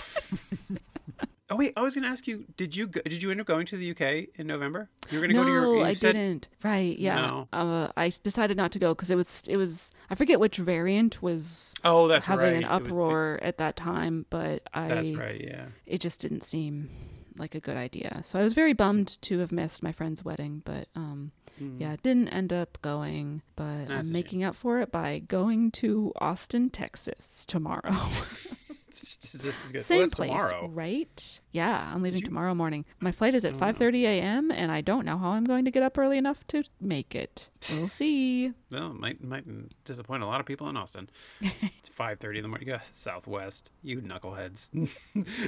oh 1.52 1.56
wait, 1.56 1.72
I 1.76 1.82
was 1.82 1.94
gonna 1.94 2.08
ask 2.08 2.26
you. 2.26 2.44
Did 2.56 2.74
you 2.74 2.86
go, 2.86 3.00
did 3.02 3.22
you 3.22 3.30
end 3.30 3.40
up 3.40 3.46
going 3.46 3.66
to 3.66 3.76
the 3.76 3.90
UK 3.90 4.28
in 4.36 4.46
November? 4.46 4.88
You 5.10 5.18
were 5.20 5.26
gonna 5.26 5.34
no, 5.34 5.40
go 5.42 5.46
to 5.46 5.52
your. 5.52 5.76
you 5.78 5.84
I 5.84 5.94
said- 5.94 6.12
didn't. 6.14 6.48
Right? 6.64 6.98
Yeah. 6.98 7.16
No. 7.16 7.48
Uh, 7.52 7.88
I 7.96 8.12
decided 8.22 8.56
not 8.56 8.72
to 8.72 8.78
go 8.78 8.94
because 8.94 9.10
it 9.10 9.16
was 9.16 9.42
it 9.48 9.56
was 9.56 9.90
I 10.10 10.14
forget 10.14 10.40
which 10.40 10.56
variant 10.56 11.22
was 11.22 11.74
Oh, 11.84 12.08
that's 12.08 12.26
having 12.26 12.44
right. 12.44 12.64
an 12.64 12.68
was 12.70 12.80
the- 12.80 12.86
uproar 12.86 13.38
at 13.42 13.58
that 13.58 13.76
time, 13.76 14.26
but 14.30 14.62
I 14.74 14.88
that's 14.88 15.10
right. 15.10 15.40
Yeah. 15.40 15.66
it 15.86 16.00
just 16.00 16.20
didn't 16.20 16.42
seem 16.42 16.90
like 17.38 17.54
a 17.54 17.60
good 17.60 17.76
idea. 17.76 18.20
So 18.24 18.38
I 18.38 18.42
was 18.42 18.52
very 18.54 18.72
bummed 18.74 19.20
to 19.22 19.38
have 19.38 19.52
missed 19.52 19.82
my 19.82 19.92
friend's 19.92 20.24
wedding, 20.24 20.62
but 20.64 20.88
um 20.96 21.32
Mm. 21.60 21.78
yeah, 21.78 21.96
didn't 22.02 22.28
end 22.28 22.50
up 22.50 22.78
going, 22.80 23.42
but 23.56 23.80
That's 23.80 23.90
I'm 23.90 24.04
shame. 24.04 24.12
making 24.14 24.42
up 24.42 24.56
for 24.56 24.80
it 24.80 24.90
by 24.90 25.18
going 25.18 25.70
to 25.72 26.10
Austin, 26.18 26.70
Texas 26.70 27.44
tomorrow. 27.46 27.94
Just, 29.02 29.22
just 29.42 29.64
as 29.66 29.72
good. 29.72 29.84
Same 29.84 29.98
well, 29.98 30.08
place, 30.10 30.30
tomorrow. 30.30 30.68
right? 30.68 31.40
Yeah, 31.52 31.90
I'm 31.94 32.02
leaving 32.02 32.20
you- 32.20 32.26
tomorrow 32.26 32.54
morning. 32.54 32.84
My 33.00 33.12
flight 33.12 33.34
is 33.34 33.44
at 33.44 33.54
Oh. 33.54 33.58
5:30 33.58 34.02
a.m. 34.04 34.50
and 34.50 34.70
I 34.72 34.80
don't 34.80 35.04
know 35.04 35.18
how 35.18 35.30
I'm 35.30 35.44
going 35.44 35.64
to 35.64 35.70
get 35.70 35.82
up 35.82 35.98
early 35.98 36.18
enough 36.18 36.46
to 36.48 36.62
make 36.80 37.14
it. 37.14 37.50
We'll 37.72 37.88
see. 38.00 38.52
No, 38.70 38.88
it 38.92 38.94
might 39.00 39.22
might 39.24 39.44
disappoint 39.84 40.22
a 40.22 40.26
lot 40.26 40.40
of 40.40 40.46
people 40.46 40.68
in 40.68 40.76
Austin. 40.76 41.10
Five 41.90 42.20
thirty 42.20 42.38
in 42.38 42.42
the 42.42 42.48
morning. 42.48 42.68
Got 42.68 42.82
Southwest. 42.92 43.70
You 43.82 44.00
knuckleheads. 44.00 44.70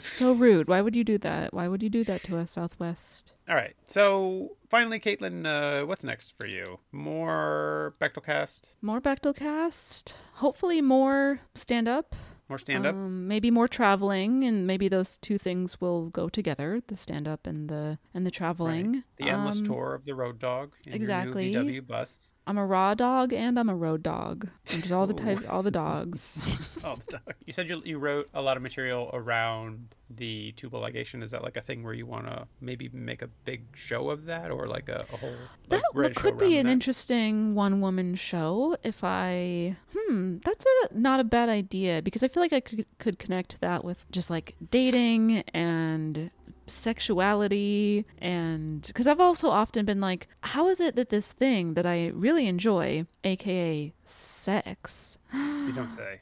so 0.01 0.33
rude. 0.35 0.69
Why 0.69 0.81
would 0.83 0.95
you 0.97 1.05
do 1.05 1.17
that? 1.19 1.55
Why 1.55 1.69
would 1.69 1.83
you 1.83 1.89
do 1.91 2.05
that 2.05 2.23
to 2.25 2.37
us, 2.39 2.51
Southwest? 2.53 3.33
All 3.49 3.55
right. 3.55 3.75
So 3.85 4.57
finally, 4.69 4.99
Caitlin, 5.01 5.47
uh, 5.47 5.87
what's 5.87 6.05
next 6.05 6.35
for 6.39 6.47
you? 6.47 6.81
More 6.93 7.95
Bechdelcast? 8.01 8.69
More 8.83 9.01
Bechdelcast. 9.01 10.15
Hopefully 10.35 10.81
more 10.81 11.41
stand 11.55 11.89
up. 11.89 12.15
More 12.49 12.59
stand 12.59 12.85
up? 12.85 12.95
Um, 12.95 13.27
maybe 13.27 13.51
more 13.51 13.67
traveling, 13.69 14.45
and 14.45 14.67
maybe 14.67 14.87
those 14.89 15.17
two 15.17 15.39
things 15.39 15.81
will 15.81 16.11
go 16.11 16.29
together: 16.29 16.83
the 16.87 16.97
stand 16.97 17.27
up 17.27 17.47
and 17.47 17.69
the 17.71 17.99
and 18.13 18.27
the 18.27 18.31
traveling. 18.31 19.03
the 19.17 19.31
endless 19.31 19.61
Um, 19.61 19.67
tour 19.67 19.95
of 19.95 20.05
the 20.05 20.15
road 20.15 20.39
dog. 20.39 20.75
in 20.87 20.93
exactly. 20.93 21.51
Your 21.51 21.63
VW 21.65 21.87
bus. 21.87 22.35
I'm 22.47 22.59
a 22.59 22.67
raw 22.67 22.93
dog 22.93 23.33
and 23.33 23.59
I'm 23.59 23.71
a 23.71 23.75
road 23.75 24.03
dog. 24.03 24.49
Just 24.67 24.93
all 24.93 25.07
the 25.07 25.15
type, 25.15 25.41
all 25.49 25.63
the 25.63 25.71
dogs. 25.71 26.39
Oh, 26.87 26.97
the 27.07 27.13
dog. 27.13 27.35
You 27.47 27.55
said 27.55 27.71
you, 27.71 27.81
you 27.87 27.97
wrote 27.99 28.29
a 28.35 28.43
lot 28.43 28.59
of 28.59 28.63
material 28.63 29.09
around 29.15 29.95
the 30.11 30.53
tubal 30.53 30.83
ligation. 30.83 31.23
Is 31.23 31.31
that 31.31 31.43
like 31.43 31.57
a 31.57 31.63
thing 31.63 31.83
where 31.83 31.95
you 31.95 32.05
want 32.05 32.27
to 32.27 32.47
maybe 32.61 32.91
make 32.93 33.23
a 33.23 33.29
big 33.47 33.63
show 33.75 34.11
of 34.11 34.27
that, 34.27 34.51
or 34.51 34.67
like 34.67 34.91
a, 34.91 35.07
a 35.11 35.17
whole? 35.17 35.33
That 35.69 35.77
like, 35.77 35.85
write 35.95 36.15
could 36.15 36.37
be 36.37 36.59
an 36.59 36.67
that? 36.67 36.73
interesting 36.73 37.55
one 37.55 37.81
woman 37.81 38.17
show 38.17 38.77
if 38.83 39.03
I 39.03 39.77
hmm 39.97 40.37
that's 40.45 40.67
a 40.67 40.99
not 40.99 41.21
a 41.21 41.25
bad 41.25 41.49
idea 41.49 42.03
because 42.03 42.23
I 42.23 42.29
feel 42.35 42.43
like 42.43 42.53
I 42.53 42.61
could 42.61 42.85
could 42.99 43.19
connect 43.21 43.61
that 43.61 43.85
with 43.85 44.11
just 44.11 44.29
like 44.29 44.57
dating 44.71 45.45
and 45.55 46.31
sexuality 46.67 48.05
and 48.19 48.91
cuz 48.93 49.07
I've 49.07 49.21
also 49.21 49.51
often 49.51 49.85
been 49.85 50.01
like 50.01 50.27
how 50.41 50.69
is 50.69 50.81
it 50.81 50.97
that 50.97 51.11
this 51.11 51.33
thing 51.33 51.75
that 51.75 51.87
I 51.87 52.09
really 52.09 52.49
enjoy 52.49 53.07
aka 53.23 53.93
sex 54.05 55.19
You 55.35 55.73
don't 55.73 55.91
say. 55.91 56.21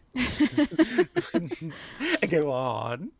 Go 2.28 2.50
on. 2.52 3.10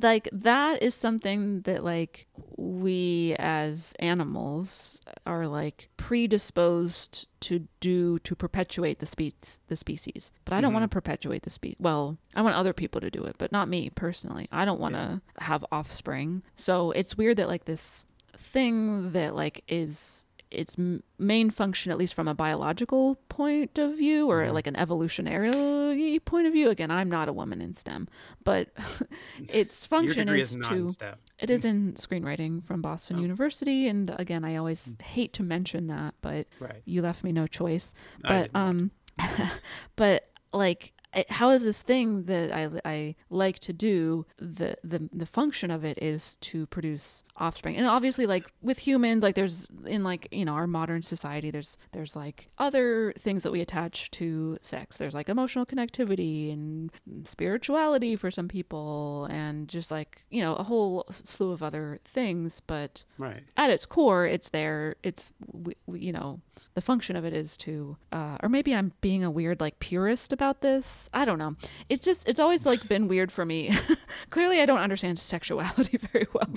like 0.00 0.28
that 0.32 0.82
is 0.82 0.94
something 0.94 1.62
that 1.62 1.84
like 1.84 2.26
we 2.56 3.36
as 3.38 3.94
animals 4.00 5.00
are 5.26 5.46
like 5.46 5.90
predisposed 5.96 7.28
to 7.40 7.68
do 7.80 8.18
to 8.20 8.34
perpetuate 8.34 8.98
the 8.98 9.06
spe- 9.06 9.60
the 9.68 9.76
species. 9.76 10.32
But 10.44 10.54
i 10.54 10.60
don't 10.60 10.72
want 10.72 10.82
to 10.82 10.86
mm-hmm. 10.86 10.92
perpetuate 10.92 11.42
the 11.42 11.50
species 11.50 11.76
well 11.78 12.18
i 12.34 12.42
want 12.42 12.56
other 12.56 12.72
people 12.72 13.00
to 13.00 13.10
do 13.10 13.24
it 13.24 13.36
but 13.38 13.52
not 13.52 13.68
me 13.68 13.90
personally. 13.90 14.48
I 14.50 14.64
don't 14.64 14.80
want 14.80 14.94
to 14.94 15.20
have 15.38 15.64
offspring. 15.70 16.42
So 16.54 16.90
it's 16.92 17.16
weird 17.16 17.36
that 17.36 17.48
like 17.48 17.66
this 17.66 18.06
thing 18.36 19.12
that 19.12 19.34
like 19.34 19.62
is 19.68 20.24
its 20.50 20.76
main 21.18 21.48
function 21.50 21.92
at 21.92 21.98
least 21.98 22.12
from 22.14 22.26
a 22.26 22.34
biological 22.34 23.14
point 23.28 23.78
of 23.78 23.96
view 23.96 24.28
or 24.30 24.50
like 24.50 24.66
an 24.66 24.74
evolutionary 24.76 26.18
point 26.24 26.46
of 26.46 26.52
view 26.52 26.68
again 26.70 26.90
i'm 26.90 27.08
not 27.08 27.28
a 27.28 27.32
woman 27.32 27.60
in 27.60 27.72
stem 27.72 28.08
but 28.44 28.68
its 29.48 29.86
function 29.86 30.28
is 30.28 30.56
is 30.56 30.66
to 30.66 30.90
it 31.38 31.50
is 31.50 31.64
in 31.64 31.92
screenwriting 31.94 32.62
from 32.62 32.82
Boston 32.82 33.16
Oh. 33.18 33.22
University, 33.22 33.88
and 33.88 34.10
again, 34.18 34.44
I 34.44 34.56
always 34.56 34.94
hate 35.02 35.32
to 35.34 35.42
mention 35.42 35.86
that, 35.86 36.14
but 36.20 36.46
Right. 36.58 36.82
you 36.84 37.00
left 37.00 37.24
me 37.24 37.32
no 37.32 37.46
choice. 37.46 37.94
But 38.22 38.50
um, 38.54 38.90
but 39.96 40.28
like, 40.52 40.92
how 41.28 41.50
is 41.50 41.64
this 41.64 41.82
thing 41.82 42.24
that 42.24 42.52
I 42.52 42.68
I 42.84 43.14
like 43.30 43.58
to 43.60 43.72
do? 43.72 44.26
The 44.38 44.76
the 44.84 45.08
the 45.12 45.26
function 45.26 45.70
of 45.70 45.84
it 45.84 45.98
is 46.02 46.36
to 46.42 46.66
produce 46.66 47.24
offspring, 47.36 47.76
and 47.76 47.86
obviously, 47.86 48.26
like 48.26 48.52
with 48.62 48.78
humans, 48.78 49.22
like 49.22 49.34
there's 49.34 49.68
in 49.86 50.04
like 50.04 50.28
you 50.30 50.44
know 50.44 50.52
our 50.54 50.66
modern 50.66 51.02
society, 51.02 51.50
there's 51.50 51.76
there's 51.92 52.14
like 52.14 52.48
other 52.58 53.12
things 53.18 53.42
that 53.42 53.52
we 53.52 53.60
attach 53.60 54.10
to 54.12 54.56
sex. 54.60 54.96
There's 54.98 55.14
like 55.14 55.28
emotional 55.28 55.66
connectivity 55.66 56.52
and 56.52 56.90
spirituality 57.24 58.16
for 58.16 58.30
some 58.30 58.48
people, 58.48 59.26
and 59.30 59.68
just 59.68 59.90
like 59.90 60.24
you 60.30 60.42
know 60.42 60.54
a 60.56 60.62
whole 60.62 61.06
slew 61.10 61.52
of 61.52 61.62
other 61.62 61.98
things, 62.04 62.60
but 62.66 63.04
Right. 63.18 63.42
at 63.56 63.70
its 63.70 63.86
core, 63.86 64.26
it's 64.26 64.50
there. 64.50 64.96
It's 65.02 65.32
we, 65.52 65.74
we, 65.86 66.00
you 66.00 66.12
know 66.12 66.40
the 66.74 66.80
function 66.80 67.16
of 67.16 67.24
it 67.24 67.32
is 67.32 67.56
to, 67.56 67.96
uh, 68.12 68.36
or 68.42 68.48
maybe 68.48 68.74
I'm 68.74 68.92
being 69.00 69.24
a 69.24 69.30
weird 69.30 69.60
like 69.60 69.80
purist 69.80 70.32
about 70.32 70.60
this. 70.60 70.99
It's 71.00 71.10
I 71.12 71.24
don't 71.24 71.38
know. 71.38 71.56
It's 71.88 72.04
just 72.04 72.28
it's 72.28 72.40
always 72.40 72.66
like 72.66 72.86
been 72.88 73.08
weird 73.08 73.32
for 73.32 73.44
me. 73.44 73.76
Clearly, 74.30 74.60
I 74.60 74.66
don't 74.66 74.78
understand 74.78 75.18
sexuality 75.18 75.96
very 76.12 76.26
well, 76.32 76.48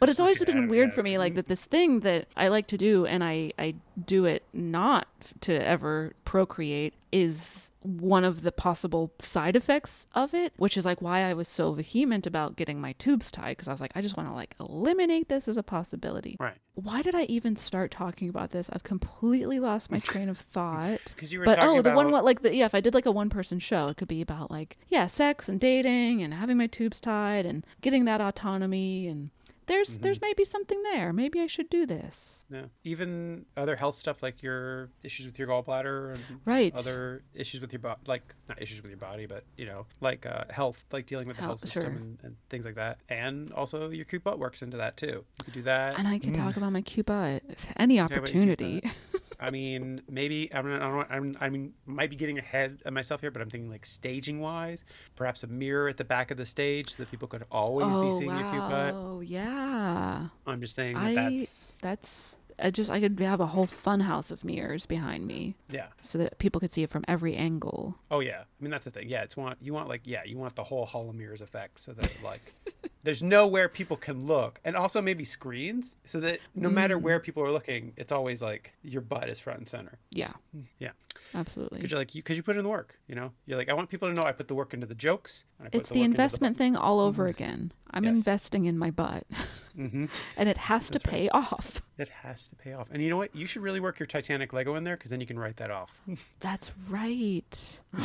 but 0.00 0.08
it's 0.08 0.20
always 0.20 0.42
been 0.44 0.68
weird 0.68 0.92
for 0.92 1.02
me 1.02 1.18
like 1.18 1.34
that 1.34 1.48
this 1.48 1.64
thing 1.66 2.00
that 2.00 2.26
I 2.36 2.48
like 2.48 2.66
to 2.68 2.78
do 2.78 3.06
and 3.06 3.22
I 3.22 3.52
I 3.58 3.74
do 4.04 4.24
it 4.24 4.44
not 4.52 5.06
to 5.40 5.54
ever 5.54 6.14
procreate 6.24 6.94
is 7.10 7.70
one 7.82 8.24
of 8.24 8.42
the 8.42 8.52
possible 8.52 9.12
side 9.18 9.56
effects 9.56 10.06
of 10.14 10.34
it, 10.34 10.52
which 10.56 10.76
is 10.76 10.84
like 10.84 11.02
why 11.02 11.22
I 11.22 11.34
was 11.34 11.48
so 11.48 11.72
vehement 11.72 12.26
about 12.26 12.56
getting 12.56 12.80
my 12.80 12.92
tubes 12.92 13.30
tied 13.30 13.56
because 13.56 13.68
I 13.68 13.72
was 13.72 13.80
like 13.80 13.92
I 13.94 14.00
just 14.00 14.16
want 14.16 14.28
to 14.28 14.34
like 14.34 14.54
eliminate 14.60 15.28
this 15.28 15.48
as 15.48 15.56
a 15.56 15.62
possibility. 15.62 16.36
Right. 16.38 16.56
Why 16.74 17.02
did 17.02 17.14
I 17.14 17.22
even 17.24 17.56
start 17.56 17.90
talking 17.90 18.28
about 18.28 18.50
this? 18.50 18.70
I've 18.72 18.82
completely 18.82 19.60
lost 19.60 19.90
my 19.90 19.98
train 19.98 20.28
of 20.28 20.38
thought. 20.52 21.00
Because 21.14 21.32
you 21.32 21.40
were 21.40 21.44
But 21.44 21.56
talking 21.56 21.78
oh, 21.78 21.82
the 21.82 21.92
one 21.92 22.10
what 22.10 22.24
like 22.24 22.42
the 22.42 22.54
yeah, 22.54 22.66
if 22.66 22.74
I 22.74 22.80
did 22.80 22.94
like 22.94 23.06
a 23.06 23.12
one 23.12 23.30
person 23.30 23.58
show, 23.58 23.88
it 23.88 23.96
could 23.96 24.08
be 24.08 24.22
about 24.22 24.50
like 24.50 24.78
yeah, 24.88 25.06
sex 25.06 25.48
and 25.48 25.60
dating 25.60 26.22
and 26.22 26.34
having 26.34 26.56
my 26.56 26.66
tubes 26.66 27.00
tied 27.00 27.46
and 27.46 27.66
getting 27.80 28.04
that 28.06 28.20
autonomy 28.20 29.06
and 29.08 29.30
there's 29.66 29.90
Mm-hmm. 29.94 30.02
there's 30.02 30.20
maybe 30.20 30.44
something 30.44 30.82
there. 30.82 31.12
Maybe 31.12 31.40
I 31.40 31.46
should 31.46 31.70
do 31.70 31.86
this. 31.86 32.44
Yeah. 32.50 32.64
Even 32.84 33.46
other 33.56 33.76
health 33.76 33.94
stuff 33.96 34.22
like 34.22 34.42
your 34.42 34.88
issues 35.02 35.26
with 35.26 35.38
your 35.38 35.48
gallbladder 35.48 36.14
and 36.14 36.20
Right. 36.44 36.74
other 36.74 37.22
issues 37.34 37.60
with 37.60 37.72
your 37.72 37.80
body, 37.80 38.00
like 38.06 38.22
not 38.48 38.60
issues 38.60 38.82
with 38.82 38.90
your 38.90 38.98
body, 38.98 39.26
but 39.26 39.44
you 39.56 39.66
know, 39.66 39.86
like 40.00 40.26
uh, 40.26 40.44
health, 40.50 40.84
like 40.92 41.06
dealing 41.06 41.26
with 41.28 41.36
the 41.36 41.42
health 41.42 41.60
Health, 41.60 41.70
system 41.70 41.82
sure. 41.82 41.90
and, 41.92 42.18
and 42.22 42.36
things 42.50 42.64
like 42.64 42.74
that. 42.76 42.98
And 43.08 43.52
also 43.52 43.90
your 43.90 44.04
cute 44.04 44.24
butt 44.24 44.38
works 44.38 44.62
into 44.62 44.76
that 44.78 44.96
too. 44.96 45.24
You 45.38 45.44
could 45.44 45.54
do 45.54 45.62
that. 45.62 45.98
And 45.98 46.06
I 46.08 46.18
can 46.18 46.32
talk 46.32 46.56
about 46.56 46.72
my 46.72 46.82
cute 46.82 47.06
butt 47.06 47.42
if 47.48 47.66
any 47.76 47.98
about 47.98 48.10
your 48.10 48.20
cute 48.22 48.28
opportunity. 48.60 48.90
I 49.40 49.50
mean, 49.50 50.02
maybe 50.08 50.52
I'm, 50.52 50.66
I 50.66 50.78
don't 50.78 50.94
know, 50.94 51.06
I'm, 51.08 51.36
I 51.40 51.48
mean, 51.48 51.72
might 51.86 52.10
be 52.10 52.16
getting 52.16 52.38
ahead 52.38 52.80
of 52.84 52.92
myself 52.92 53.20
here, 53.20 53.30
but 53.30 53.42
I'm 53.42 53.50
thinking 53.50 53.70
like 53.70 53.86
staging 53.86 54.40
wise, 54.40 54.84
perhaps 55.16 55.42
a 55.42 55.46
mirror 55.46 55.88
at 55.88 55.96
the 55.96 56.04
back 56.04 56.30
of 56.30 56.36
the 56.36 56.46
stage 56.46 56.90
so 56.90 57.02
that 57.02 57.10
people 57.10 57.28
could 57.28 57.44
always 57.50 57.88
oh 57.90 58.02
be 58.02 58.18
seeing 58.18 58.30
your 58.30 58.50
cute 58.50 58.68
butt. 58.68 58.94
wow, 58.94 59.12
Oh 59.12 59.20
yeah. 59.20 60.28
I'm 60.46 60.60
just 60.60 60.74
saying 60.74 60.94
that 60.94 61.04
I 61.04 61.14
that's 61.14 61.74
that's 61.80 62.38
I 62.58 62.70
just 62.70 62.90
I 62.90 63.00
could 63.00 63.18
have 63.20 63.40
a 63.40 63.46
whole 63.46 63.66
fun 63.66 64.00
house 64.00 64.30
of 64.30 64.44
mirrors 64.44 64.86
behind 64.86 65.26
me 65.26 65.56
yeah. 65.68 65.86
so 66.00 66.18
that 66.18 66.38
people 66.38 66.60
could 66.60 66.72
see 66.72 66.82
it 66.82 66.90
from 66.90 67.04
every 67.08 67.34
angle. 67.36 67.96
Oh 68.10 68.20
yeah, 68.20 68.40
I 68.40 68.62
mean 68.62 68.70
that's 68.70 68.84
the 68.84 68.90
thing. 68.90 69.08
Yeah, 69.08 69.22
it's 69.22 69.36
want 69.36 69.58
you 69.60 69.72
want 69.72 69.88
like 69.88 70.02
yeah 70.04 70.24
you 70.24 70.38
want 70.38 70.54
the 70.54 70.64
whole 70.64 70.86
Hall 70.86 71.08
of 71.08 71.14
Mirrors 71.16 71.40
effect 71.40 71.80
so 71.80 71.92
that 71.92 72.16
like 72.22 72.54
there's 73.04 73.22
nowhere 73.22 73.68
people 73.68 73.96
can 73.96 74.26
look, 74.26 74.60
and 74.64 74.76
also 74.76 75.02
maybe 75.02 75.24
screens 75.24 75.96
so 76.04 76.20
that 76.20 76.38
no 76.54 76.68
matter 76.70 76.98
Mm. 76.98 77.02
where 77.02 77.20
people 77.20 77.42
are 77.42 77.50
looking, 77.50 77.92
it's 77.96 78.12
always 78.12 78.40
like 78.42 78.72
your 78.82 79.02
butt 79.02 79.28
is 79.28 79.38
front 79.40 79.58
and 79.58 79.68
center. 79.68 79.98
Yeah. 80.12 80.32
Yeah. 80.78 80.92
Absolutely. 81.34 81.78
Because 81.78 81.90
you're 81.90 81.98
like 82.00 82.12
because 82.12 82.36
you 82.36 82.42
put 82.42 82.56
in 82.56 82.62
the 82.62 82.68
work. 82.68 82.98
You 83.08 83.14
know, 83.14 83.32
you're 83.46 83.56
like 83.56 83.68
I 83.70 83.72
want 83.72 83.88
people 83.88 84.08
to 84.08 84.14
know 84.14 84.22
I 84.24 84.32
put 84.32 84.48
the 84.48 84.54
work 84.54 84.74
into 84.74 84.86
the 84.86 84.94
jokes. 84.94 85.44
And 85.58 85.66
I 85.66 85.70
put 85.70 85.80
It's 85.80 85.88
the 85.88 85.94
the 85.94 86.02
investment 86.02 86.58
thing 86.58 86.76
all 86.76 87.00
over 87.00 87.26
again. 87.26 87.72
I'm 87.90 88.04
Yes. 88.04 88.16
investing 88.16 88.66
in 88.66 88.76
my 88.78 88.90
butt, 88.90 89.24
hmm 89.74 90.06
and 90.36 90.48
it 90.48 90.58
has 90.58 90.86
to 90.90 90.98
That's 90.98 91.06
right. 91.06 91.12
pay 91.22 91.28
off. 91.30 91.80
It 91.98 92.08
has 92.08 92.48
to 92.48 92.56
pay 92.56 92.72
off. 92.74 92.88
And 92.90 93.02
you 93.02 93.08
know 93.10 93.16
what? 93.16 93.34
You 93.34 93.46
should 93.46 93.62
really 93.62 93.80
work 93.80 93.98
your 93.98 94.06
Titanic 94.06 94.52
Lego 94.52 94.74
in 94.76 94.84
there 94.84 94.96
because 94.96 95.10
then 95.10 95.20
you 95.20 95.26
can 95.26 95.38
write 95.38 95.56
that 95.56 95.70
off. 95.70 96.00
That's 96.40 96.72
right. 96.90 97.80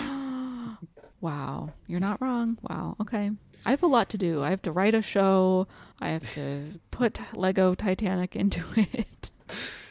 wow, 1.21 1.71
you're 1.87 1.99
not 1.99 2.21
wrong. 2.21 2.57
Wow. 2.69 2.95
Okay. 3.01 3.31
I 3.65 3.71
have 3.71 3.83
a 3.83 3.87
lot 3.87 4.09
to 4.09 4.17
do. 4.17 4.43
I 4.43 4.49
have 4.51 4.61
to 4.63 4.71
write 4.71 4.95
a 4.95 5.01
show. 5.01 5.67
I 5.99 6.09
have 6.09 6.31
to 6.33 6.79
put 6.91 7.19
Lego 7.33 7.75
Titanic 7.75 8.35
into 8.35 8.63
it. 8.75 9.31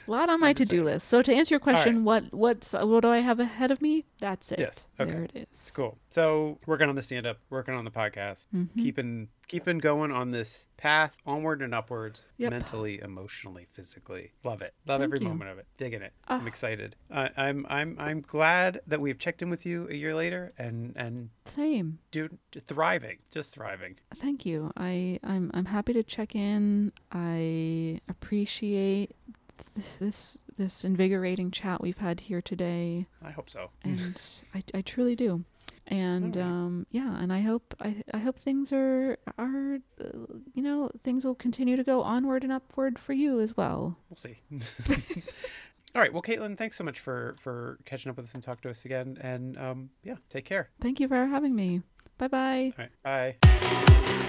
A 0.07 0.11
lot 0.11 0.29
on 0.31 0.41
my 0.41 0.53
to-do 0.53 0.83
list. 0.85 1.09
So 1.09 1.23
to 1.23 1.35
answer 1.35 1.55
your 1.55 1.59
right. 1.61 1.75
question, 1.75 2.05
what 2.05 2.33
what's 2.33 2.73
what 2.73 3.01
do 3.03 3.09
I 3.09 3.19
have 3.19 3.41
ahead 3.41 3.71
of 3.71 3.81
me? 3.83 4.05
That's 4.21 4.53
it. 4.53 4.59
Yes. 4.61 4.85
Okay. 5.01 5.11
There 5.11 5.23
it 5.25 5.31
is. 5.35 5.43
It's 5.53 5.71
cool. 5.71 5.99
So 6.11 6.59
working 6.67 6.89
on 6.89 6.95
the 6.95 7.03
stand 7.03 7.27
up, 7.27 7.39
working 7.51 7.75
on 7.75 7.85
the 7.85 7.91
podcast, 7.91 8.47
Mhm. 8.55 8.69
keeping 8.77 9.29
keeping 9.49 9.79
going 9.79 10.11
on 10.11 10.33
this 10.33 10.67
path 10.77 11.17
onward 11.25 11.63
and 11.63 11.73
upwards, 11.73 12.27
Yep. 12.39 12.51
mentally, 12.51 13.01
emotionally, 13.01 13.69
physically. 13.73 14.33
Love 14.43 14.61
it. 14.61 14.75
Love 14.89 14.99
Thank 15.01 15.05
every 15.15 15.21
you. 15.21 15.29
moment 15.29 15.51
of 15.51 15.59
it. 15.59 15.67
Digging 15.77 16.03
it. 16.03 16.13
Ah. 16.27 16.39
I'm 16.41 16.49
excited. 16.49 16.97
Uh, 17.11 17.29
I'm 17.37 17.65
I'm 17.69 17.97
I'm 17.99 18.21
glad 18.23 18.81
that 18.89 19.01
we've 19.01 19.19
checked 19.19 19.43
in 19.43 19.51
with 19.51 19.65
you 19.67 19.89
a 19.89 19.95
year 19.95 20.15
later 20.15 20.53
and 20.59 20.95
and 20.97 21.31
Same. 21.45 21.99
dude 22.11 22.39
thriving, 22.67 23.19
just 23.31 23.55
thriving. 23.55 23.97
Thank 24.17 24.47
you. 24.47 24.73
I 24.77 25.21
I'm 25.23 25.51
I'm 25.55 25.67
happy 25.67 25.93
to 25.93 26.03
check 26.03 26.35
in. 26.35 26.93
I 27.13 28.01
appreciate 28.09 29.15
this 29.99 30.39
this 30.57 30.85
invigorating 30.85 31.51
chat 31.51 31.81
we've 31.81 31.99
had 31.99 32.21
here 32.21 32.41
today, 32.43 33.07
I 33.23 33.31
hope 33.31 33.51
so. 33.51 33.71
and 33.83 34.21
I, 34.55 34.63
I 34.75 34.81
truly 34.83 35.17
do. 35.17 35.45
And 35.89 36.37
Alright. 36.37 36.51
um, 36.51 36.87
yeah, 36.91 37.17
and 37.21 37.33
I 37.33 37.41
hope 37.43 37.75
I, 37.81 38.03
I 38.13 38.19
hope 38.19 38.39
things 38.39 38.73
are 38.73 39.19
are 39.39 39.79
uh, 40.01 40.09
you 40.55 40.63
know 40.63 40.91
things 41.01 41.25
will 41.25 41.37
continue 41.37 41.77
to 41.77 41.85
go 41.85 42.03
onward 42.03 42.43
and 42.43 42.53
upward 42.53 42.99
for 42.99 43.13
you 43.13 43.41
as 43.41 43.57
well. 43.57 43.97
We'll 44.11 44.17
see. 44.17 44.37
All 45.95 46.03
right. 46.03 46.13
Well, 46.13 46.23
Caitlin, 46.23 46.59
thanks 46.59 46.77
so 46.77 46.83
much 46.85 46.99
for 46.99 47.37
for 47.41 47.79
catching 47.85 48.11
up 48.11 48.17
with 48.17 48.27
us 48.27 48.35
and 48.35 48.43
talk 48.43 48.61
to 48.63 48.71
us 48.71 48.85
again. 48.85 49.17
And 49.21 49.57
um, 49.59 49.91
yeah, 50.03 50.17
take 50.29 50.45
care. 50.45 50.71
Thank 50.81 50.99
you 50.99 51.07
for 51.07 51.25
having 51.25 51.55
me. 51.55 51.83
Bye 52.19 52.29
bye. 52.29 52.73
All 52.79 52.85
right. 53.05 53.37
Bye. 53.43 54.23